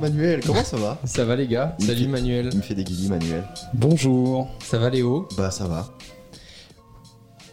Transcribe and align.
Manuel, 0.00 0.40
comment 0.44 0.64
ça 0.64 0.76
va 0.76 1.00
Ça 1.04 1.24
va 1.24 1.36
les 1.36 1.46
gars 1.46 1.74
Il 1.80 1.86
Salut 1.86 2.02
fait- 2.02 2.06
Manuel. 2.08 2.48
Il 2.52 2.58
me 2.58 2.62
fait 2.62 2.74
des 2.74 2.84
guillis 2.84 3.08
Manuel. 3.08 3.44
Bonjour. 3.74 4.48
Ça 4.62 4.78
va 4.78 4.90
Léo 4.90 5.28
Bah 5.36 5.50
ça 5.50 5.66
va. 5.66 5.92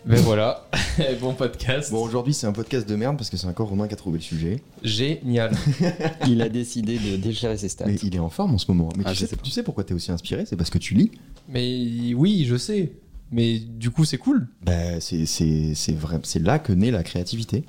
Ben 0.05 0.19
voilà, 0.19 0.67
bon 1.21 1.33
podcast. 1.33 1.89
Bon 1.91 2.03
aujourd'hui 2.03 2.33
c'est 2.33 2.45
un 2.45 2.51
podcast 2.51 2.87
de 2.89 2.93
merde 2.97 3.15
parce 3.15 3.29
que 3.29 3.37
c'est 3.37 3.47
encore 3.47 3.69
Romain 3.69 3.87
qui 3.87 3.93
a 3.93 3.97
trouvé 3.97 4.17
le 4.17 4.23
sujet. 4.23 4.61
Génial. 4.83 5.51
Il 6.27 6.41
a 6.41 6.49
décidé 6.49 6.99
de 6.99 7.15
déchirer 7.15 7.57
ses 7.57 7.69
stats. 7.69 7.85
Mais 7.85 7.95
il 8.03 8.13
est 8.13 8.19
en 8.19 8.29
forme 8.29 8.53
en 8.55 8.57
ce 8.57 8.69
moment. 8.69 8.89
Mais 8.97 9.03
Ah, 9.07 9.11
tu, 9.13 9.25
sais, 9.25 9.37
tu 9.41 9.49
sais 9.49 9.63
pourquoi 9.63 9.85
t'es 9.85 9.93
aussi 9.93 10.11
inspiré? 10.11 10.45
C'est 10.45 10.57
parce 10.57 10.69
que 10.69 10.77
tu 10.77 10.93
lis. 10.93 11.11
Mais 11.47 12.13
oui, 12.15 12.43
je 12.45 12.57
sais. 12.57 12.91
Mais 13.31 13.59
du 13.59 13.91
coup, 13.91 14.03
c'est 14.03 14.17
cool. 14.17 14.47
Bah 14.65 14.99
c'est 14.99 15.25
c'est 15.25 15.73
c'est 15.73 15.95
vrai, 15.95 16.19
c'est 16.23 16.39
là 16.43 16.59
que 16.59 16.73
naît 16.73 16.91
la 16.91 17.03
créativité. 17.03 17.63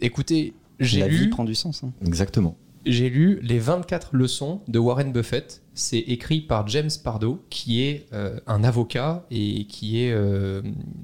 Écoutez, 0.00 0.54
j'ai 0.78 1.00
La 1.00 1.08
vie 1.08 1.18
lu, 1.24 1.30
prend 1.30 1.44
du 1.44 1.56
sens. 1.56 1.82
hein. 1.82 1.90
Exactement. 2.06 2.56
J'ai 2.86 3.10
lu 3.10 3.38
les 3.42 3.58
24 3.58 4.10
leçons 4.16 4.60
de 4.68 4.78
Warren 4.78 5.12
Buffett. 5.12 5.62
C'est 5.74 5.98
écrit 5.98 6.40
par 6.40 6.66
James 6.68 6.90
Pardo, 7.02 7.42
qui 7.50 7.82
est 7.82 8.06
euh, 8.12 8.38
un 8.46 8.64
avocat 8.64 9.24
et 9.30 9.64
qui 9.66 10.02
est 10.02 10.12
euh, 10.12 10.62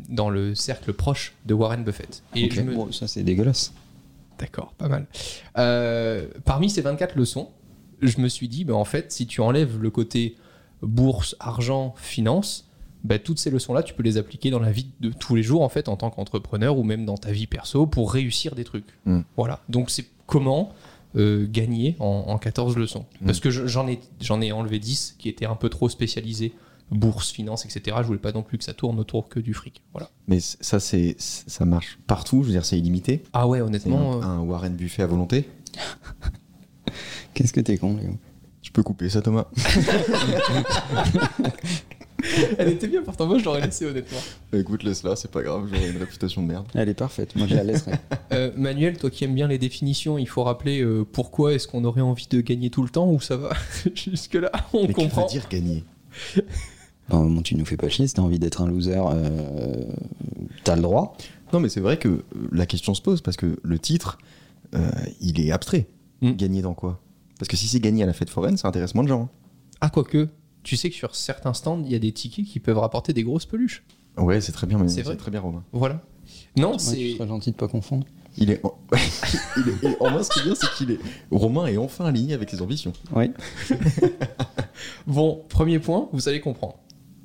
dans 0.08 0.30
le 0.30 0.54
cercle 0.54 0.92
proche 0.92 1.34
de 1.46 1.54
Warren 1.54 1.84
Buffett. 1.84 2.22
Et 2.34 2.48
me- 2.62 2.74
Bon, 2.74 2.92
ça 2.92 3.06
c'est 3.06 3.22
dégueulasse. 3.22 3.72
D'accord, 4.38 4.74
pas 4.76 4.88
mal. 4.88 5.06
Euh, 5.58 6.26
parmi 6.44 6.68
ces 6.68 6.82
24 6.82 7.16
leçons, 7.16 7.50
je 8.02 8.20
me 8.20 8.28
suis 8.28 8.48
dit, 8.48 8.64
bah, 8.64 8.74
en 8.74 8.84
fait, 8.84 9.10
si 9.12 9.26
tu 9.26 9.40
enlèves 9.40 9.80
le 9.80 9.90
côté 9.90 10.36
bourse, 10.82 11.36
argent, 11.40 11.94
finance, 11.96 12.68
bah, 13.04 13.18
toutes 13.18 13.38
ces 13.38 13.50
leçons-là, 13.50 13.82
tu 13.82 13.94
peux 13.94 14.02
les 14.02 14.18
appliquer 14.18 14.50
dans 14.50 14.58
la 14.58 14.72
vie 14.72 14.88
de 15.00 15.10
tous 15.10 15.34
les 15.36 15.42
jours, 15.42 15.62
en 15.62 15.68
fait, 15.70 15.88
en 15.88 15.96
tant 15.96 16.10
qu'entrepreneur 16.10 16.76
ou 16.78 16.82
même 16.82 17.06
dans 17.06 17.16
ta 17.16 17.32
vie 17.32 17.46
perso 17.46 17.86
pour 17.86 18.12
réussir 18.12 18.54
des 18.54 18.64
trucs. 18.64 18.86
Mm. 19.06 19.20
Voilà. 19.36 19.60
Donc, 19.70 19.88
c'est 19.90 20.04
comment 20.26 20.74
euh, 21.16 21.46
gagner 21.50 21.96
en, 21.98 22.24
en 22.28 22.38
14 22.38 22.76
leçons. 22.76 23.06
Mm. 23.20 23.26
Parce 23.26 23.40
que 23.40 23.50
je- 23.50 23.66
j'en 23.66 23.86
ai, 23.88 24.00
j'en 24.20 24.40
ai 24.40 24.52
enlevé 24.52 24.78
10 24.78 25.16
qui 25.18 25.28
étaient 25.28 25.46
un 25.46 25.56
peu 25.56 25.68
trop 25.68 25.88
spécialisés. 25.88 26.52
Bourse, 26.92 27.32
finance, 27.32 27.64
etc. 27.64 27.96
Je 28.02 28.06
voulais 28.06 28.18
pas 28.20 28.30
non 28.30 28.42
plus 28.44 28.58
que 28.58 28.64
ça 28.64 28.72
tourne 28.72 29.00
autour 29.00 29.28
que 29.28 29.40
du 29.40 29.54
fric. 29.54 29.82
Voilà. 29.92 30.08
Mais 30.28 30.38
ça 30.38 30.78
c'est 30.78 31.16
ça 31.18 31.64
marche 31.64 31.98
partout. 32.06 32.42
Je 32.42 32.46
veux 32.46 32.52
dire 32.52 32.64
c'est 32.64 32.78
illimité. 32.78 33.24
Ah 33.32 33.48
ouais, 33.48 33.60
honnêtement. 33.60 34.12
un, 34.12 34.16
euh, 34.18 34.22
un 34.22 34.40
Warren 34.42 34.76
Buffet 34.76 35.02
à 35.02 35.08
volonté. 35.08 35.48
Qu'est-ce 37.34 37.52
que 37.52 37.60
t'es 37.60 37.76
con, 37.76 37.96
Léo? 37.96 38.16
Tu 38.62 38.70
peux 38.70 38.84
couper 38.84 39.08
ça 39.10 39.20
Thomas? 39.20 39.46
Elle 42.58 42.68
était 42.70 42.88
bien, 42.88 43.02
pourtant 43.02 43.26
moi 43.26 43.38
je 43.38 43.44
l'aurais 43.44 43.60
laissé 43.60 43.86
honnêtement. 43.86 44.18
Écoute 44.52 44.82
laisse 44.82 45.02
là, 45.02 45.16
c'est 45.16 45.30
pas 45.30 45.42
grave. 45.42 45.68
J'aurai 45.72 45.90
une 45.90 45.96
réputation 45.98 46.42
de 46.42 46.46
merde. 46.48 46.66
Elle 46.74 46.88
est 46.88 46.94
parfaite. 46.94 47.34
Moi, 47.36 47.46
je 47.48 47.54
la 47.54 47.64
laisserai. 47.64 47.92
Euh, 48.32 48.50
Manuel, 48.56 48.98
toi 48.98 49.08
qui 49.08 49.24
aimes 49.24 49.34
bien 49.36 49.46
les 49.46 49.56
définitions, 49.58 50.18
il 50.18 50.26
faut 50.28 50.42
rappeler 50.42 50.80
euh, 50.82 51.04
pourquoi 51.10 51.54
est-ce 51.54 51.68
qu'on 51.68 51.84
aurait 51.84 52.00
envie 52.00 52.26
de 52.28 52.40
gagner 52.40 52.70
tout 52.70 52.82
le 52.82 52.88
temps 52.88 53.08
ou 53.08 53.20
ça 53.20 53.36
va 53.36 53.50
Jusque-là, 53.94 54.50
on 54.72 54.82
Mais 54.82 54.88
que 54.88 54.92
comprend. 54.94 55.22
veut 55.22 55.28
dire 55.30 55.46
gagner? 55.48 55.84
Bon, 57.08 57.24
bon, 57.30 57.40
tu 57.42 57.54
nous 57.54 57.64
fais 57.64 57.76
pas 57.76 57.88
chier. 57.88 58.06
Si 58.08 58.14
t'as 58.14 58.22
envie 58.22 58.38
d'être 58.40 58.60
un 58.62 58.66
loser, 58.66 59.00
euh, 59.00 59.84
t'as 60.64 60.74
le 60.76 60.82
droit. 60.82 61.16
Non, 61.52 61.60
mais 61.60 61.68
c'est 61.68 61.80
vrai 61.80 61.98
que 61.98 62.24
la 62.50 62.66
question 62.66 62.94
se 62.94 63.00
pose 63.02 63.20
parce 63.20 63.36
que 63.36 63.58
le 63.62 63.78
titre, 63.78 64.18
euh, 64.74 64.90
il 65.20 65.40
est 65.40 65.52
abstrait. 65.52 65.86
Mm. 66.22 66.32
Gagner 66.32 66.62
dans 66.62 66.74
quoi? 66.74 67.00
Parce 67.38 67.48
que 67.48 67.56
si 67.56 67.68
c'est 67.68 67.80
gagner 67.80 68.02
à 68.02 68.06
la 68.06 68.12
fête 68.12 68.30
foraine, 68.30 68.56
ça 68.56 68.66
intéresse 68.66 68.94
moins 68.94 69.04
de 69.04 69.08
gens. 69.08 69.22
hein. 69.22 69.28
Ah, 69.80 69.90
quoique, 69.90 70.28
tu 70.66 70.76
sais 70.76 70.90
que 70.90 70.96
sur 70.96 71.14
certains 71.14 71.54
stands, 71.54 71.80
il 71.84 71.92
y 71.92 71.94
a 71.94 72.00
des 72.00 72.10
tickets 72.10 72.44
qui 72.44 72.58
peuvent 72.58 72.78
rapporter 72.78 73.12
des 73.12 73.22
grosses 73.22 73.46
peluches. 73.46 73.84
Ouais, 74.16 74.40
c'est 74.40 74.50
très 74.50 74.66
bien, 74.66 74.78
mais 74.78 74.88
C'est 74.88 75.04
très 75.16 75.30
bien, 75.30 75.40
Romain. 75.40 75.62
Voilà. 75.72 76.02
Non, 76.56 76.72
tu 76.72 76.78
c'est. 76.84 77.12
serais 77.12 77.28
gentil 77.28 77.52
de 77.52 77.56
pas 77.56 77.68
confondre. 77.68 78.04
Il 78.36 78.50
est, 78.50 78.60
en... 78.64 78.76
il 79.56 79.68
est, 79.68 79.72
il 79.82 79.88
est- 79.90 79.96
en 80.02 80.10
moins, 80.10 80.24
ce 80.24 80.30
qui 80.30 80.40
est 80.40 80.42
bien, 80.42 80.56
c'est 80.56 80.68
qu'il 80.76 80.90
est. 80.90 80.98
Romain 81.30 81.66
est 81.66 81.76
enfin 81.76 82.06
aligné 82.06 82.34
avec 82.34 82.50
ses 82.50 82.60
ambitions. 82.62 82.92
Oui. 83.14 83.30
Bon, 85.06 85.44
premier 85.48 85.78
point, 85.78 86.08
vous 86.12 86.28
allez 86.28 86.40
comprendre. 86.40 86.78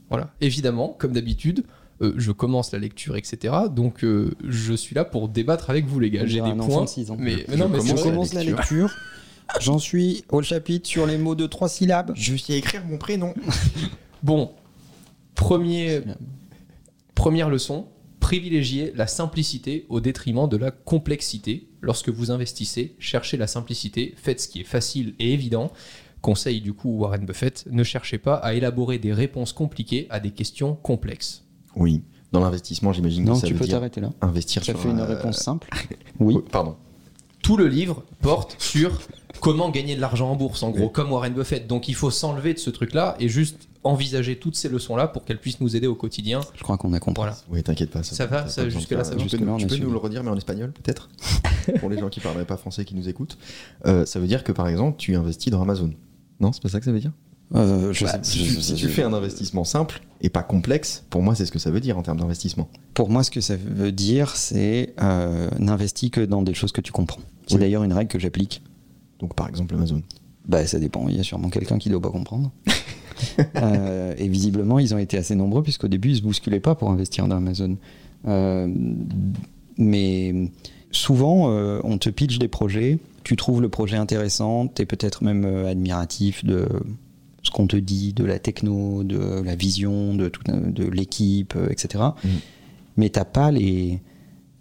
Voilà. 0.09 0.31
Évidemment, 0.39 0.95
comme 0.97 1.13
d'habitude, 1.13 1.63
euh, 2.01 2.13
je 2.17 2.31
commence 2.31 2.71
la 2.71 2.79
lecture, 2.79 3.17
etc. 3.17 3.53
Donc, 3.73 4.03
euh, 4.03 4.35
je 4.47 4.73
suis 4.73 4.93
là 4.95 5.03
pour 5.03 5.29
débattre 5.29 5.69
avec 5.69 5.85
vous, 5.85 5.99
les 5.99 6.11
gars. 6.11 6.25
J'ai 6.25 6.41
des 6.41 6.53
points. 6.53 6.83
de 6.83 6.89
six 6.89 7.09
ans. 7.09 7.17
Mais, 7.19 7.45
mais 7.47 7.57
Je 7.57 7.59
non, 7.59 7.69
mais 7.69 7.79
commence 8.01 8.31
Je 8.31 8.35
la 8.35 8.43
lecture. 8.43 8.91
J'en 9.59 9.77
suis 9.79 10.23
au 10.29 10.41
chapitre 10.41 10.87
sur 10.87 11.05
les 11.05 11.17
mots 11.17 11.35
de 11.35 11.45
trois 11.45 11.69
syllabes. 11.69 12.11
Je 12.15 12.35
sais 12.35 12.53
écrire 12.53 12.83
mon 12.85 12.97
prénom. 12.97 13.33
Bon, 14.23 14.51
premier, 15.33 16.01
première 17.15 17.49
leçon, 17.49 17.87
privilégier 18.19 18.91
la 18.95 19.07
simplicité 19.07 19.87
au 19.89 19.99
détriment 19.99 20.47
de 20.47 20.57
la 20.57 20.69
complexité. 20.69 21.67
Lorsque 21.81 22.09
vous 22.09 22.29
investissez, 22.29 22.95
cherchez 22.99 23.35
la 23.37 23.47
simplicité, 23.47 24.13
faites 24.17 24.39
ce 24.41 24.47
qui 24.47 24.61
est 24.61 24.65
facile 24.65 25.15
et 25.17 25.33
évident. 25.33 25.71
Conseil 26.21 26.61
du 26.61 26.73
coup 26.73 26.99
Warren 26.99 27.25
Buffett, 27.25 27.65
ne 27.71 27.83
cherchez 27.83 28.19
pas 28.19 28.35
à 28.35 28.53
élaborer 28.53 28.99
des 28.99 29.11
réponses 29.11 29.53
compliquées 29.53 30.05
à 30.11 30.19
des 30.19 30.29
questions 30.29 30.75
complexes. 30.75 31.43
Oui, 31.75 32.03
dans 32.31 32.41
l'investissement, 32.41 32.93
j'imagine 32.93 33.23
que 33.23 33.29
Non, 33.29 33.35
ça 33.35 33.47
tu 33.47 33.53
veut 33.53 33.59
peux 33.59 33.65
dire 33.65 33.77
t'arrêter 33.77 34.01
là. 34.01 34.11
investir 34.21 34.63
Ça 34.63 34.73
sur 34.73 34.79
fait 34.81 34.89
une 34.91 34.99
un- 34.99 35.05
réponse 35.05 35.37
simple. 35.39 35.67
Oui. 36.19 36.37
Pardon. 36.51 36.75
Tout 37.41 37.57
le 37.57 37.67
livre 37.67 38.03
porte 38.21 38.55
sur 38.61 39.01
comment 39.41 39.69
gagner 39.69 39.95
de 39.95 40.01
l'argent 40.01 40.31
en 40.31 40.35
bourse, 40.37 40.63
en 40.63 40.69
gros, 40.69 40.87
comme 40.87 41.11
Warren 41.11 41.33
Buffett. 41.33 41.67
Donc 41.67 41.89
il 41.89 41.95
faut 41.95 42.11
s'enlever 42.11 42.53
de 42.53 42.59
ce 42.59 42.69
truc-là 42.69 43.15
et 43.19 43.27
juste 43.27 43.67
envisager 43.83 44.37
toutes 44.37 44.55
ces 44.55 44.69
leçons-là 44.69 45.07
pour 45.07 45.25
qu'elles 45.25 45.39
puissent 45.39 45.59
nous 45.59 45.75
aider 45.75 45.87
au 45.87 45.95
quotidien. 45.95 46.39
Je 46.55 46.61
crois 46.63 46.77
qu'on 46.77 46.93
a 46.93 46.99
compris. 46.99 47.19
Voilà. 47.21 47.35
Oui, 47.49 47.61
t'inquiète 47.63 47.89
pas. 47.89 48.03
Ça 48.03 48.27
va, 48.27 48.47
ça- 48.47 48.69
jusque-là, 48.69 49.03
ça 49.03 49.15
va 49.15 49.17
Tu 49.17 49.37
peux, 49.37 49.43
nous, 49.43 49.57
tu 49.57 49.65
peux 49.67 49.77
le 49.91 49.97
redire, 49.97 50.23
mais 50.23 50.29
en 50.29 50.37
espagnol, 50.37 50.71
peut-être 50.71 51.09
Pour 51.79 51.89
les 51.89 51.97
gens 51.99 52.09
qui 52.09 52.19
parleraient 52.19 52.45
pas 52.45 52.57
français 52.57 52.85
qui 52.85 52.95
nous 52.95 53.09
écoutent. 53.09 53.37
Euh, 53.87 54.05
ça 54.05 54.19
veut 54.19 54.27
dire 54.27 54.43
que, 54.43 54.51
par 54.51 54.67
exemple, 54.67 54.97
tu 54.97 55.15
investis 55.15 55.51
dans 55.51 55.61
Amazon. 55.61 55.91
Non, 56.39 56.51
c'est 56.53 56.61
pas 56.61 56.69
ça 56.69 56.79
que 56.79 56.85
ça 56.85 56.91
veut 56.91 56.99
dire 56.99 57.11
Euh, 57.55 57.91
je 57.91 58.05
Bah, 58.05 58.11
sais- 58.13 58.19
si, 58.23 58.39
je- 58.39 58.43
tu, 58.45 58.49
je- 58.55 58.59
si 58.61 58.77
je- 58.77 58.87
tu 58.87 58.93
fais 58.93 59.03
un 59.03 59.13
investissement 59.13 59.63
simple 59.63 60.01
et 60.21 60.29
pas 60.29 60.43
complexe, 60.43 61.03
pour 61.09 61.21
moi, 61.23 61.33
c'est 61.35 61.45
ce 61.45 61.51
que 61.51 61.59
ça 61.59 61.69
veut 61.71 61.79
dire 61.81 61.97
en 61.97 62.01
termes 62.03 62.19
d'investissement. 62.19 62.69
Pour 62.93 63.09
moi, 63.09 63.23
ce 63.23 63.31
que 63.31 63.41
ça 63.41 63.55
veut 63.57 63.91
dire, 63.91 64.35
c'est 64.35 64.93
euh, 65.01 65.49
n'investis 65.59 66.11
que 66.11 66.21
dans 66.21 66.43
des 66.43 66.53
choses 66.53 66.71
que 66.71 66.81
tu 66.81 66.91
comprends. 66.91 67.21
C'est 67.47 67.55
Oui. 67.55 67.59
d'ailleurs 67.61 67.83
une 67.83 67.93
règle 67.93 68.09
que 68.09 68.19
j'applique. 68.19 68.61
Donc, 69.21 69.33
par 69.35 69.47
exemple, 69.47 69.75
Amazon. 69.75 70.01
Bah, 70.47 70.65
ça 70.67 70.79
dépend. 70.79 71.07
Il 71.07 71.15
y 71.15 71.19
a 71.19 71.23
sûrement 71.23 71.49
quelqu'un 71.49 71.77
qui 71.77 71.89
doit 71.89 72.01
pas 72.01 72.11
comprendre. 72.11 72.51
Euh, 73.57 74.15
et 74.17 74.27
visiblement, 74.27 74.79
ils 74.79 74.95
ont 74.95 74.97
été 74.97 75.15
assez 75.15 75.35
nombreux 75.35 75.61
puisqu'au 75.61 75.87
début, 75.87 76.09
ils 76.09 76.15
se 76.17 76.21
bousculaient 76.23 76.59
pas 76.59 76.73
pour 76.73 76.89
investir 76.89 77.27
dans 77.27 77.35
Amazon. 77.37 77.77
Euh, 78.27 78.67
mais 79.77 80.33
souvent, 80.91 81.51
euh, 81.51 81.79
on 81.83 81.97
te 81.99 82.09
pitch 82.09 82.39
des 82.39 82.47
projets, 82.47 82.97
tu 83.23 83.35
trouves 83.35 83.61
le 83.61 83.69
projet 83.69 83.97
intéressant, 83.97 84.67
tu 84.67 84.81
es 84.81 84.85
peut-être 84.85 85.23
même 85.23 85.45
admiratif 85.45 86.43
de 86.43 86.67
ce 87.43 87.51
qu'on 87.51 87.67
te 87.67 87.75
dit, 87.77 88.13
de 88.13 88.23
la 88.25 88.39
techno, 88.39 89.03
de 89.03 89.41
la 89.43 89.55
vision, 89.55 90.15
de, 90.15 90.27
tout- 90.29 90.41
de 90.45 90.83
l'équipe, 90.85 91.55
etc. 91.69 92.03
Mm. 92.23 92.27
Mais 92.97 93.09
t'as 93.09 93.25
pas 93.25 93.51
les, 93.51 93.99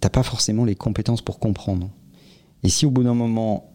t'as 0.01 0.11
pas 0.11 0.23
forcément 0.23 0.65
les 0.67 0.75
compétences 0.75 1.23
pour 1.23 1.39
comprendre. 1.39 1.89
Et 2.63 2.69
si 2.69 2.85
au 2.85 2.91
bout 2.91 3.05
d'un 3.05 3.15
moment, 3.15 3.70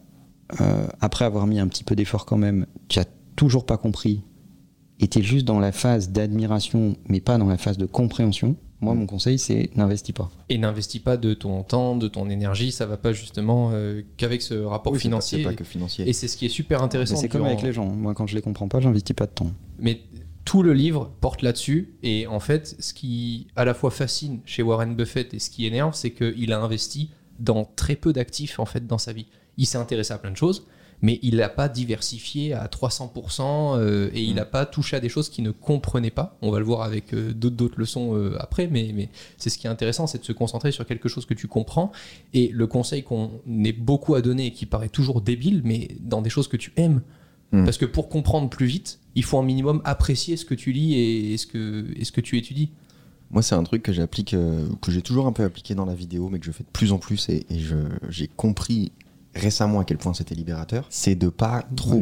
euh, 0.62 0.88
après 1.02 1.26
avoir 1.26 1.48
mis 1.48 1.60
un 1.60 1.68
petit 1.68 1.84
peu 1.84 1.96
d'effort 1.96 2.26
quand 2.26 2.38
même, 2.38 2.66
tu 2.88 3.00
as 3.00 3.06
toujours 3.36 3.66
pas 3.66 3.78
compris, 3.78 4.22
et 5.00 5.08
tu 5.08 5.20
es 5.20 5.24
juste 5.24 5.46
dans 5.46 5.60
la 5.60 5.72
phase 5.72 6.10
d'admiration, 6.12 6.96
mais 7.10 7.20
pas 7.20 7.38
dans 7.38 7.48
la 7.48 7.58
phase 7.58 7.78
de 7.78 7.86
compréhension, 7.86 8.56
moi, 8.82 8.94
Mm. 8.94 9.00
mon 9.00 9.06
conseil, 9.08 9.40
c'est 9.40 9.70
n'investis 9.76 10.14
pas. 10.14 10.30
Et 10.50 10.58
n'investis 10.58 11.02
pas 11.02 11.18
de 11.18 11.34
ton 11.34 11.64
temps, 11.64 11.96
de 11.96 12.08
ton 12.08 12.30
énergie, 12.30 12.72
ça 12.72 12.86
va 12.86 12.98
pas 12.98 13.14
justement 13.14 13.72
euh, 13.74 14.02
qu'avec 14.18 14.42
ce 14.42 14.54
rapport 14.54 14.92
Oui, 14.94 15.00
pas- 15.00 15.02
financier. 15.02 15.40
C'est 15.40 15.44
pas, 15.50 15.54
que 15.56 15.64
financier. 15.64 16.08
Et 16.08 16.14
c'est 16.14 16.28
ce 16.28 16.38
qui 16.38 16.46
est 16.46 16.50
super 16.50 16.84
intéressant. 16.84 17.16
c'est 17.16 17.28
comme 17.30 17.42
durant- 17.42 17.52
avec 17.52 17.64
les 17.64 17.74
gens. 17.74 17.88
Moi, 17.88 18.14
quand 18.14 18.28
je 18.28 18.36
les 18.36 18.42
comprends 18.42 18.68
pas, 18.68 18.80
j'investis 18.82 19.16
pas 19.16 19.26
de 19.26 19.32
temps. 19.32 19.52
Mais 19.80 20.02
tout 20.44 20.62
le 20.62 20.74
livre 20.74 21.10
porte 21.22 21.42
là-dessus. 21.42 21.96
Et 22.04 22.28
en 22.28 22.40
fait, 22.42 22.76
ce 22.80 22.94
qui 22.94 23.48
à 23.56 23.66
la 23.66 23.74
fois 23.74 23.92
fascine 23.92 24.40
chez 24.46 24.62
Warren 24.62 24.94
Buffett 24.96 25.34
et 25.34 25.40
ce 25.40 25.50
qui 25.50 25.66
énerve, 25.66 25.96
c'est 25.96 26.12
qu'il 26.12 26.52
a 26.54 26.60
investi 26.62 27.10
dans 27.40 27.66
très 27.76 27.96
peu 27.96 28.14
d'actifs 28.14 28.60
en 28.60 28.66
fait 28.66 28.86
dans 28.86 28.98
sa 29.00 29.14
vie. 29.14 29.26
Il 29.58 29.66
s'est 29.66 29.78
intéressé 29.78 30.14
à 30.14 30.18
plein 30.18 30.32
de 30.32 30.38
choses, 30.38 30.66
mais 31.02 31.20
il 31.22 31.38
n'a 31.38 31.50
pas 31.50 31.70
diversifié 31.70 32.54
à 32.54 32.68
300% 32.68 33.78
euh, 33.78 34.10
et 34.14 34.22
il 34.22 34.34
Mm. 34.34 34.36
n'a 34.36 34.46
pas 34.46 34.66
touché 34.66 34.96
à 34.96 35.00
des 35.00 35.10
choses 35.10 35.30
qu'il 35.30 35.44
ne 35.44 35.52
comprenait 35.52 36.12
pas. 36.12 36.38
On 36.42 36.52
va 36.52 36.60
le 36.60 36.66
voir 36.66 36.82
avec 36.82 37.14
euh, 37.14 37.34
d'autres 37.34 37.80
leçons 37.80 38.16
euh, 38.16 38.36
après, 38.40 38.68
mais, 38.68 38.92
mais 38.94 39.10
c'est 39.38 39.50
ce 39.50 39.58
qui 39.58 39.68
est 39.68 39.70
intéressant, 39.70 40.08
c'est 40.08 40.20
de 40.20 40.26
se 40.26 40.32
concentrer 40.32 40.72
sur 40.72 40.86
quelque 40.86 41.10
chose 41.10 41.26
que 41.26 41.34
tu 41.34 41.48
comprends. 41.48 41.92
Et 42.34 42.50
le 42.54 42.68
conseil 42.68 43.04
qu'on 43.04 43.32
est 43.64 43.74
beaucoup 43.74 44.16
à 44.16 44.22
donner 44.22 44.48
et 44.48 44.52
qui 44.52 44.66
paraît 44.66 44.90
toujours 44.90 45.22
débile, 45.22 45.62
mais 45.64 45.90
dans 46.00 46.22
des 46.22 46.30
choses 46.30 46.48
que 46.48 46.58
tu 46.58 46.72
aimes. 46.78 47.02
Mm. 47.52 47.66
Parce 47.66 47.78
que 47.78 47.86
pour 47.86 48.10
comprendre 48.10 48.50
plus 48.50 48.66
vite, 48.66 49.00
il 49.16 49.24
faut 49.24 49.38
un 49.38 49.44
minimum 49.44 49.82
apprécier 49.86 50.38
ce 50.38 50.46
que 50.46 50.56
tu 50.56 50.72
lis 50.72 50.96
et, 50.96 51.38
ce, 51.38 51.46
que, 51.46 51.86
et 51.96 52.04
ce 52.06 52.12
que 52.12 52.22
tu 52.22 52.38
étudies. 52.38 52.72
Moi, 53.32 53.42
c'est 53.42 53.56
un 53.56 53.64
truc 53.64 53.84
que 53.84 53.92
j'applique, 53.92 54.34
euh, 54.34 54.68
que 54.82 54.92
j'ai 54.92 55.02
toujours 55.02 55.28
un 55.28 55.32
peu 55.32 55.44
appliqué 55.44 55.76
dans 55.76 55.86
la 55.86 55.96
vidéo, 55.96 56.30
mais 56.30 56.40
que 56.40 56.46
je 56.46 56.52
fais 56.52 56.64
de 56.64 56.70
plus 56.72 56.92
en 56.92 57.00
plus 57.00 57.28
et, 57.30 57.46
j'ai 58.10 58.28
compris 58.28 58.92
récemment 59.36 59.80
à 59.80 59.86
quel 59.86 59.98
point 59.98 60.14
c'était 60.14 60.36
libérateur. 60.36 60.88
C'est 60.90 61.16
de 61.16 61.30
pas 61.30 61.66
trop 61.76 62.02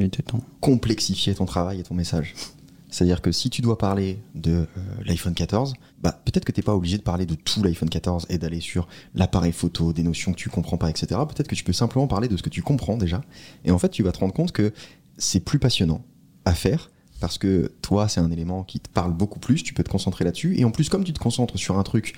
complexifier 0.61 1.35
ton 1.35 1.45
travail 1.45 1.79
et 1.79 1.83
ton 1.83 1.95
message. 1.95 2.35
C'est-à-dire 2.89 3.23
que 3.23 3.31
si 3.31 3.49
tu 3.49 3.63
dois 3.63 3.79
parler 3.79 4.19
de 4.35 4.51
euh, 4.51 4.65
l'iPhone 5.03 5.33
14, 5.33 5.73
bah, 5.99 6.21
peut-être 6.25 6.45
que 6.45 6.51
tu 6.51 6.59
n'es 6.59 6.63
pas 6.63 6.75
obligé 6.75 6.97
de 6.99 7.01
parler 7.01 7.25
de 7.25 7.33
tout 7.33 7.63
l'iPhone 7.63 7.89
14 7.89 8.27
et 8.29 8.37
d'aller 8.37 8.59
sur 8.59 8.87
l'appareil 9.15 9.51
photo, 9.51 9.93
des 9.93 10.03
notions 10.03 10.31
que 10.31 10.37
tu 10.37 10.49
comprends 10.49 10.77
pas, 10.77 10.91
etc. 10.91 11.07
Peut-être 11.27 11.47
que 11.47 11.55
tu 11.55 11.63
peux 11.63 11.73
simplement 11.73 12.05
parler 12.05 12.27
de 12.27 12.37
ce 12.37 12.43
que 12.43 12.49
tu 12.49 12.61
comprends 12.61 12.95
déjà. 12.95 13.21
Et 13.65 13.71
en 13.71 13.79
fait, 13.79 13.89
tu 13.89 14.03
vas 14.03 14.11
te 14.11 14.19
rendre 14.19 14.33
compte 14.33 14.51
que 14.51 14.71
c'est 15.17 15.39
plus 15.39 15.57
passionnant 15.57 16.05
à 16.45 16.53
faire 16.53 16.91
parce 17.19 17.39
que 17.39 17.71
toi, 17.81 18.07
c'est 18.07 18.19
un 18.19 18.29
élément 18.29 18.63
qui 18.63 18.79
te 18.79 18.89
parle 18.89 19.13
beaucoup 19.13 19.39
plus, 19.39 19.63
tu 19.63 19.73
peux 19.73 19.83
te 19.83 19.89
concentrer 19.89 20.23
là-dessus. 20.23 20.59
Et 20.59 20.65
en 20.65 20.71
plus, 20.71 20.89
comme 20.89 21.03
tu 21.03 21.13
te 21.13 21.19
concentres 21.19 21.57
sur 21.57 21.79
un 21.79 21.83
truc, 21.83 22.13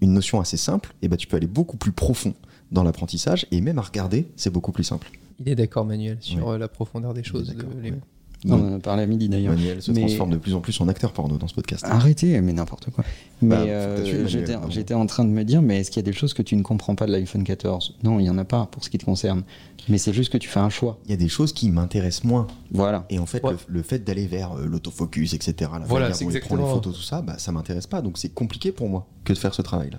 une 0.00 0.12
notion 0.12 0.40
assez 0.40 0.56
simple, 0.56 0.94
et 1.02 1.08
ben 1.08 1.16
tu 1.16 1.26
peux 1.26 1.36
aller 1.36 1.46
beaucoup 1.46 1.76
plus 1.76 1.92
profond 1.92 2.34
dans 2.72 2.82
l'apprentissage 2.82 3.46
et 3.50 3.60
même 3.60 3.78
à 3.78 3.82
regarder, 3.82 4.26
c'est 4.36 4.50
beaucoup 4.50 4.72
plus 4.72 4.84
simple. 4.84 5.10
Il 5.38 5.48
est 5.48 5.54
d'accord, 5.54 5.84
Manuel, 5.84 6.16
sur 6.20 6.46
Ouais. 6.48 6.54
euh, 6.54 6.58
la 6.58 6.68
profondeur 6.68 7.14
des 7.14 7.22
choses. 7.24 7.48
d'accord, 7.54 7.70
de 7.74 7.80
Léo. 7.80 7.94
ouais. 7.94 8.00
On 8.44 8.54
en 8.54 8.74
a 8.74 8.78
parlé 8.80 9.04
à 9.04 9.06
midi 9.06 9.28
d'ailleurs. 9.28 9.54
Manuel 9.54 9.80
se 9.80 9.92
Mais- 9.92 10.00
transforme 10.00 10.30
de 10.30 10.36
plus 10.36 10.52
en 10.54 10.60
plus 10.60 10.80
en 10.80 10.88
acteur 10.88 11.12
porno 11.12 11.36
dans 11.38 11.46
ce 11.46 11.54
podcast. 11.54 11.84
Arrêtez, 11.86 12.40
mais 12.40 12.52
n'importe 12.52 12.90
quoi. 12.90 13.04
Bah, 13.40 13.60
Mais 13.64 13.70
euh, 13.70 14.26
j'étais 14.68 14.94
en 14.94 15.06
train 15.06 15.24
de 15.24 15.30
me 15.30 15.44
dire, 15.44 15.62
mais 15.62 15.78
est-ce 15.78 15.92
qu'il 15.92 16.00
y 16.02 16.04
a 16.04 16.10
des 16.10 16.16
choses 16.16 16.34
que 16.34 16.42
tu 16.42 16.56
ne 16.56 16.62
comprends 16.62 16.96
pas 16.96 17.06
de 17.06 17.12
l'iPhone 17.12 17.44
14 17.44 17.94
Non, 18.02 18.18
il 18.18 18.24
n'y 18.24 18.30
en 18.30 18.38
a 18.38 18.44
pas 18.44 18.66
pour 18.66 18.82
ce 18.82 18.90
qui 18.90 18.98
te 18.98 19.04
concerne. 19.04 19.44
Mais 19.88 19.98
c'est 19.98 20.12
juste 20.12 20.32
que 20.32 20.38
tu 20.38 20.48
fais 20.48 20.58
un 20.60 20.70
choix. 20.70 20.98
Il 21.04 21.10
y 21.12 21.14
a 21.14 21.16
des 21.16 21.28
choses 21.28 21.52
qui 21.52 21.70
m'intéressent 21.70 22.24
moins. 22.24 22.46
Voilà. 22.72 23.04
Et 23.10 23.20
en 23.20 23.26
fait, 23.26 23.44
Ouais. 23.44 23.52
le, 23.52 23.58
le 23.76 23.82
fait 23.82 24.00
d'aller 24.00 24.26
vers 24.26 24.52
euh, 24.58 24.66
l'autofocus, 24.66 25.34
etc., 25.34 25.70
la 25.72 25.86
Voilà, 25.86 26.08
manière 26.08 26.20
dont 26.28 26.30
il 26.34 26.40
prend 26.40 26.56
les 26.56 26.62
photos, 26.64 26.96
tout 26.96 27.02
ça, 27.02 27.22
bah, 27.22 27.36
ça 27.38 27.52
m'intéresse 27.52 27.86
pas. 27.86 28.00
Donc 28.02 28.18
c'est 28.18 28.32
compliqué 28.34 28.72
pour 28.72 28.88
moi 28.88 29.06
que 29.24 29.32
de 29.32 29.38
faire 29.38 29.54
ce 29.54 29.62
travail-là. 29.62 29.98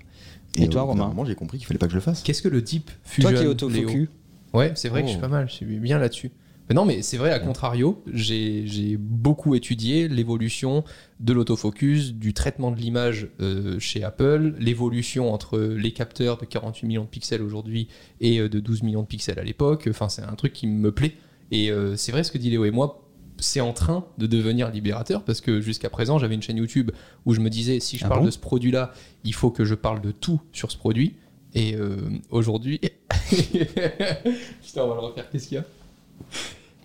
Et 0.58 0.68
toi, 0.68 0.84
Romain 0.84 1.08
moment, 1.08 1.26
j'ai 1.26 1.36
compris 1.36 1.58
qu'il 1.58 1.68
fallait 1.68 1.78
pas 1.80 1.88
que 1.88 1.92
je 1.94 1.98
le 1.98 2.02
fasse. 2.02 2.22
Qu'est-ce 2.24 2.42
que 2.42 2.48
le 2.50 2.62
Deep 2.62 2.90
Fusion 3.04 3.30
Toi 3.30 3.38
qui 3.38 3.42
es 3.42 3.44
Léo 3.44 3.52
autofocus, 3.52 4.10
Ouais, 4.54 4.72
c'est 4.76 4.90
vrai 4.90 5.02
que 5.02 5.08
je 5.08 5.14
suis 5.14 5.20
Oh. 5.20 5.22
pas 5.22 5.30
mal, 5.30 5.50
je 5.50 5.54
suis 5.54 5.66
bien 5.66 5.98
là-dessus. 5.98 6.32
Mais 6.70 6.76
non, 6.76 6.86
mais 6.86 7.02
c'est 7.02 7.18
vrai, 7.18 7.32
à 7.32 7.40
contrario, 7.40 8.02
j'ai 8.14 8.64
j'ai 8.68 8.96
beaucoup 8.98 9.54
étudié 9.56 10.08
l'évolution 10.08 10.86
de 11.20 11.34
l'autofocus, 11.34 12.14
du 12.14 12.34
traitement 12.34 12.72
de 12.72 12.78
l'image 12.80 13.28
euh, 13.42 13.80
chez 13.80 14.04
Apple, 14.04 14.54
l'évolution 14.60 15.34
entre 15.34 15.60
les 15.60 15.92
capteurs 15.92 16.38
de 16.38 16.46
48 16.46 16.88
millions 16.88 17.04
de 17.04 17.10
pixels 17.10 17.42
aujourd'hui 17.42 17.90
et 18.22 18.40
euh, 18.40 18.48
de 18.48 18.60
12 18.62 18.84
millions 18.84 19.02
de 19.02 19.08
pixels 19.08 19.40
à 19.40 19.44
l'époque. 19.44 19.88
Enfin, 19.90 20.08
c'est 20.08 20.22
un 20.22 20.36
truc 20.36 20.54
qui 20.54 20.68
me 20.68 20.92
plaît. 20.94 21.16
Et 21.52 21.70
euh, 21.70 21.98
c'est 21.98 22.12
vrai 22.14 22.24
ce 22.24 22.32
que 22.32 22.38
dit 22.38 22.50
Léo 22.50 22.64
et 22.64 22.72
moi, 22.72 23.03
c'est 23.44 23.62
en 23.62 23.74
train 23.74 24.06
de 24.18 24.26
devenir 24.26 24.72
libérateur 24.72 25.24
parce 25.24 25.42
que 25.42 25.62
jusqu'à 25.62 25.90
présent, 25.90 26.18
j'avais 26.18 26.36
une 26.36 26.42
chaîne 26.42 26.58
YouTube 26.58 26.92
où 27.26 27.34
je 27.34 27.42
me 27.42 27.50
disais, 27.50 27.80
si 27.80 27.98
je 27.98 28.06
Ah 28.06 28.10
parle 28.10 28.22
bon 28.22 28.26
de 28.28 28.32
ce 28.32 28.40
produit-là, 28.40 28.94
il 29.24 29.34
faut 29.34 29.52
que 29.52 29.66
je 29.66 29.76
parle 29.76 30.02
de 30.02 30.12
tout 30.12 30.42
sur 30.52 30.72
ce 30.72 30.78
produit. 30.78 31.16
Et 31.56 31.76
euh, 31.76 31.98
aujourd'hui. 32.32 32.80
Putain, 33.30 34.84
on 34.84 34.88
va 34.88 34.96
le 34.96 35.02
refaire. 35.02 35.30
Qu'est-ce 35.30 35.48
qu'il 35.48 35.58
y 35.58 35.60
a? 35.60 35.66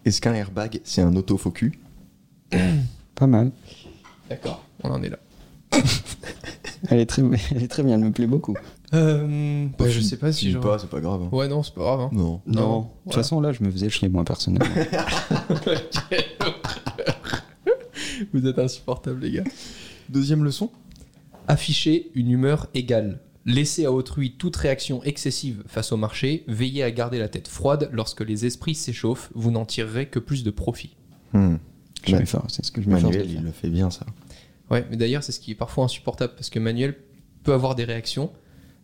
Est-ce 0.05 0.21
qu'un 0.21 0.35
airbag, 0.35 0.81
c'est 0.85 1.01
un 1.01 1.15
autofocus 1.17 1.73
pas 3.15 3.27
mal. 3.27 3.51
D'accord, 4.29 4.65
on 4.83 4.91
en 4.91 5.03
est 5.03 5.09
là. 5.09 5.19
Elle 6.91 7.01
est, 7.01 7.07
très, 7.07 7.23
elle 7.51 7.63
est 7.63 7.69
très 7.69 7.83
bien, 7.83 7.95
elle 7.95 8.05
me 8.05 8.13
plaît 8.13 8.27
beaucoup. 8.27 8.55
Euh, 8.95 9.67
bah, 9.79 9.89
je 9.89 10.01
sais 10.01 10.17
pas 10.17 10.33
si 10.33 10.51
je. 10.51 10.59
pas, 10.59 10.79
c'est 10.79 10.89
pas 10.89 11.01
grave. 11.01 11.23
hein. 11.23 11.29
Ouais, 11.31 11.47
non, 11.49 11.63
c'est 11.63 11.75
pas 11.75 11.83
grave. 11.83 12.01
hein. 12.01 12.11
Non. 12.13 12.41
Non, 12.47 12.79
de 12.81 12.85
toute 12.85 12.93
voilà. 13.05 13.23
façon, 13.23 13.41
là, 13.41 13.53
je 13.53 13.63
me 13.63 13.71
faisais 13.71 13.91
chier, 13.91 14.09
moi, 14.09 14.25
personnellement. 14.25 14.75
Vous 18.33 18.47
êtes 18.47 18.59
insupportables, 18.59 19.21
les 19.21 19.33
gars. 19.33 19.45
Deuxième 20.09 20.45
leçon 20.45 20.71
Afficher 21.47 22.11
une 22.15 22.31
humeur 22.31 22.69
égale. 22.75 23.21
Laisser 23.47 23.87
à 23.87 23.93
autrui 23.93 24.33
toute 24.33 24.57
réaction 24.57 25.03
excessive 25.05 25.63
face 25.67 25.93
au 25.93 25.97
marché. 25.97 26.45
Veillez 26.49 26.83
à 26.83 26.91
garder 26.91 27.19
la 27.19 27.29
tête 27.29 27.49
froide. 27.49 27.89
Lorsque 27.93 28.21
les 28.21 28.45
esprits 28.45 28.75
s'échauffent, 28.75 29.31
vous 29.35 29.51
n'en 29.51 29.65
tirerez 29.65 30.07
que 30.07 30.19
plus 30.19 30.45
de 30.45 30.51
profit. 30.51 30.97
Hmm. 31.33 31.57
Je 32.07 32.17
c'est 32.49 32.65
ce 32.65 32.73
que 32.73 32.81
je 32.81 32.89
Manuel, 32.89 33.31
il 33.31 33.43
le 33.43 33.51
fait 33.51 33.69
bien, 33.69 33.91
ça. 33.91 34.07
Ouais, 34.71 34.87
mais 34.91 34.97
d'ailleurs, 34.97 35.23
c'est 35.23 35.33
ce 35.33 35.41
qui 35.41 35.53
est 35.53 35.57
parfois 35.57 35.85
insupportable 35.85 36.35
parce 36.35 36.51
que 36.51 36.59
Manuel 36.59 36.97
peut 37.43 37.53
avoir 37.53 37.75
des 37.75 37.85
réactions 37.85 38.31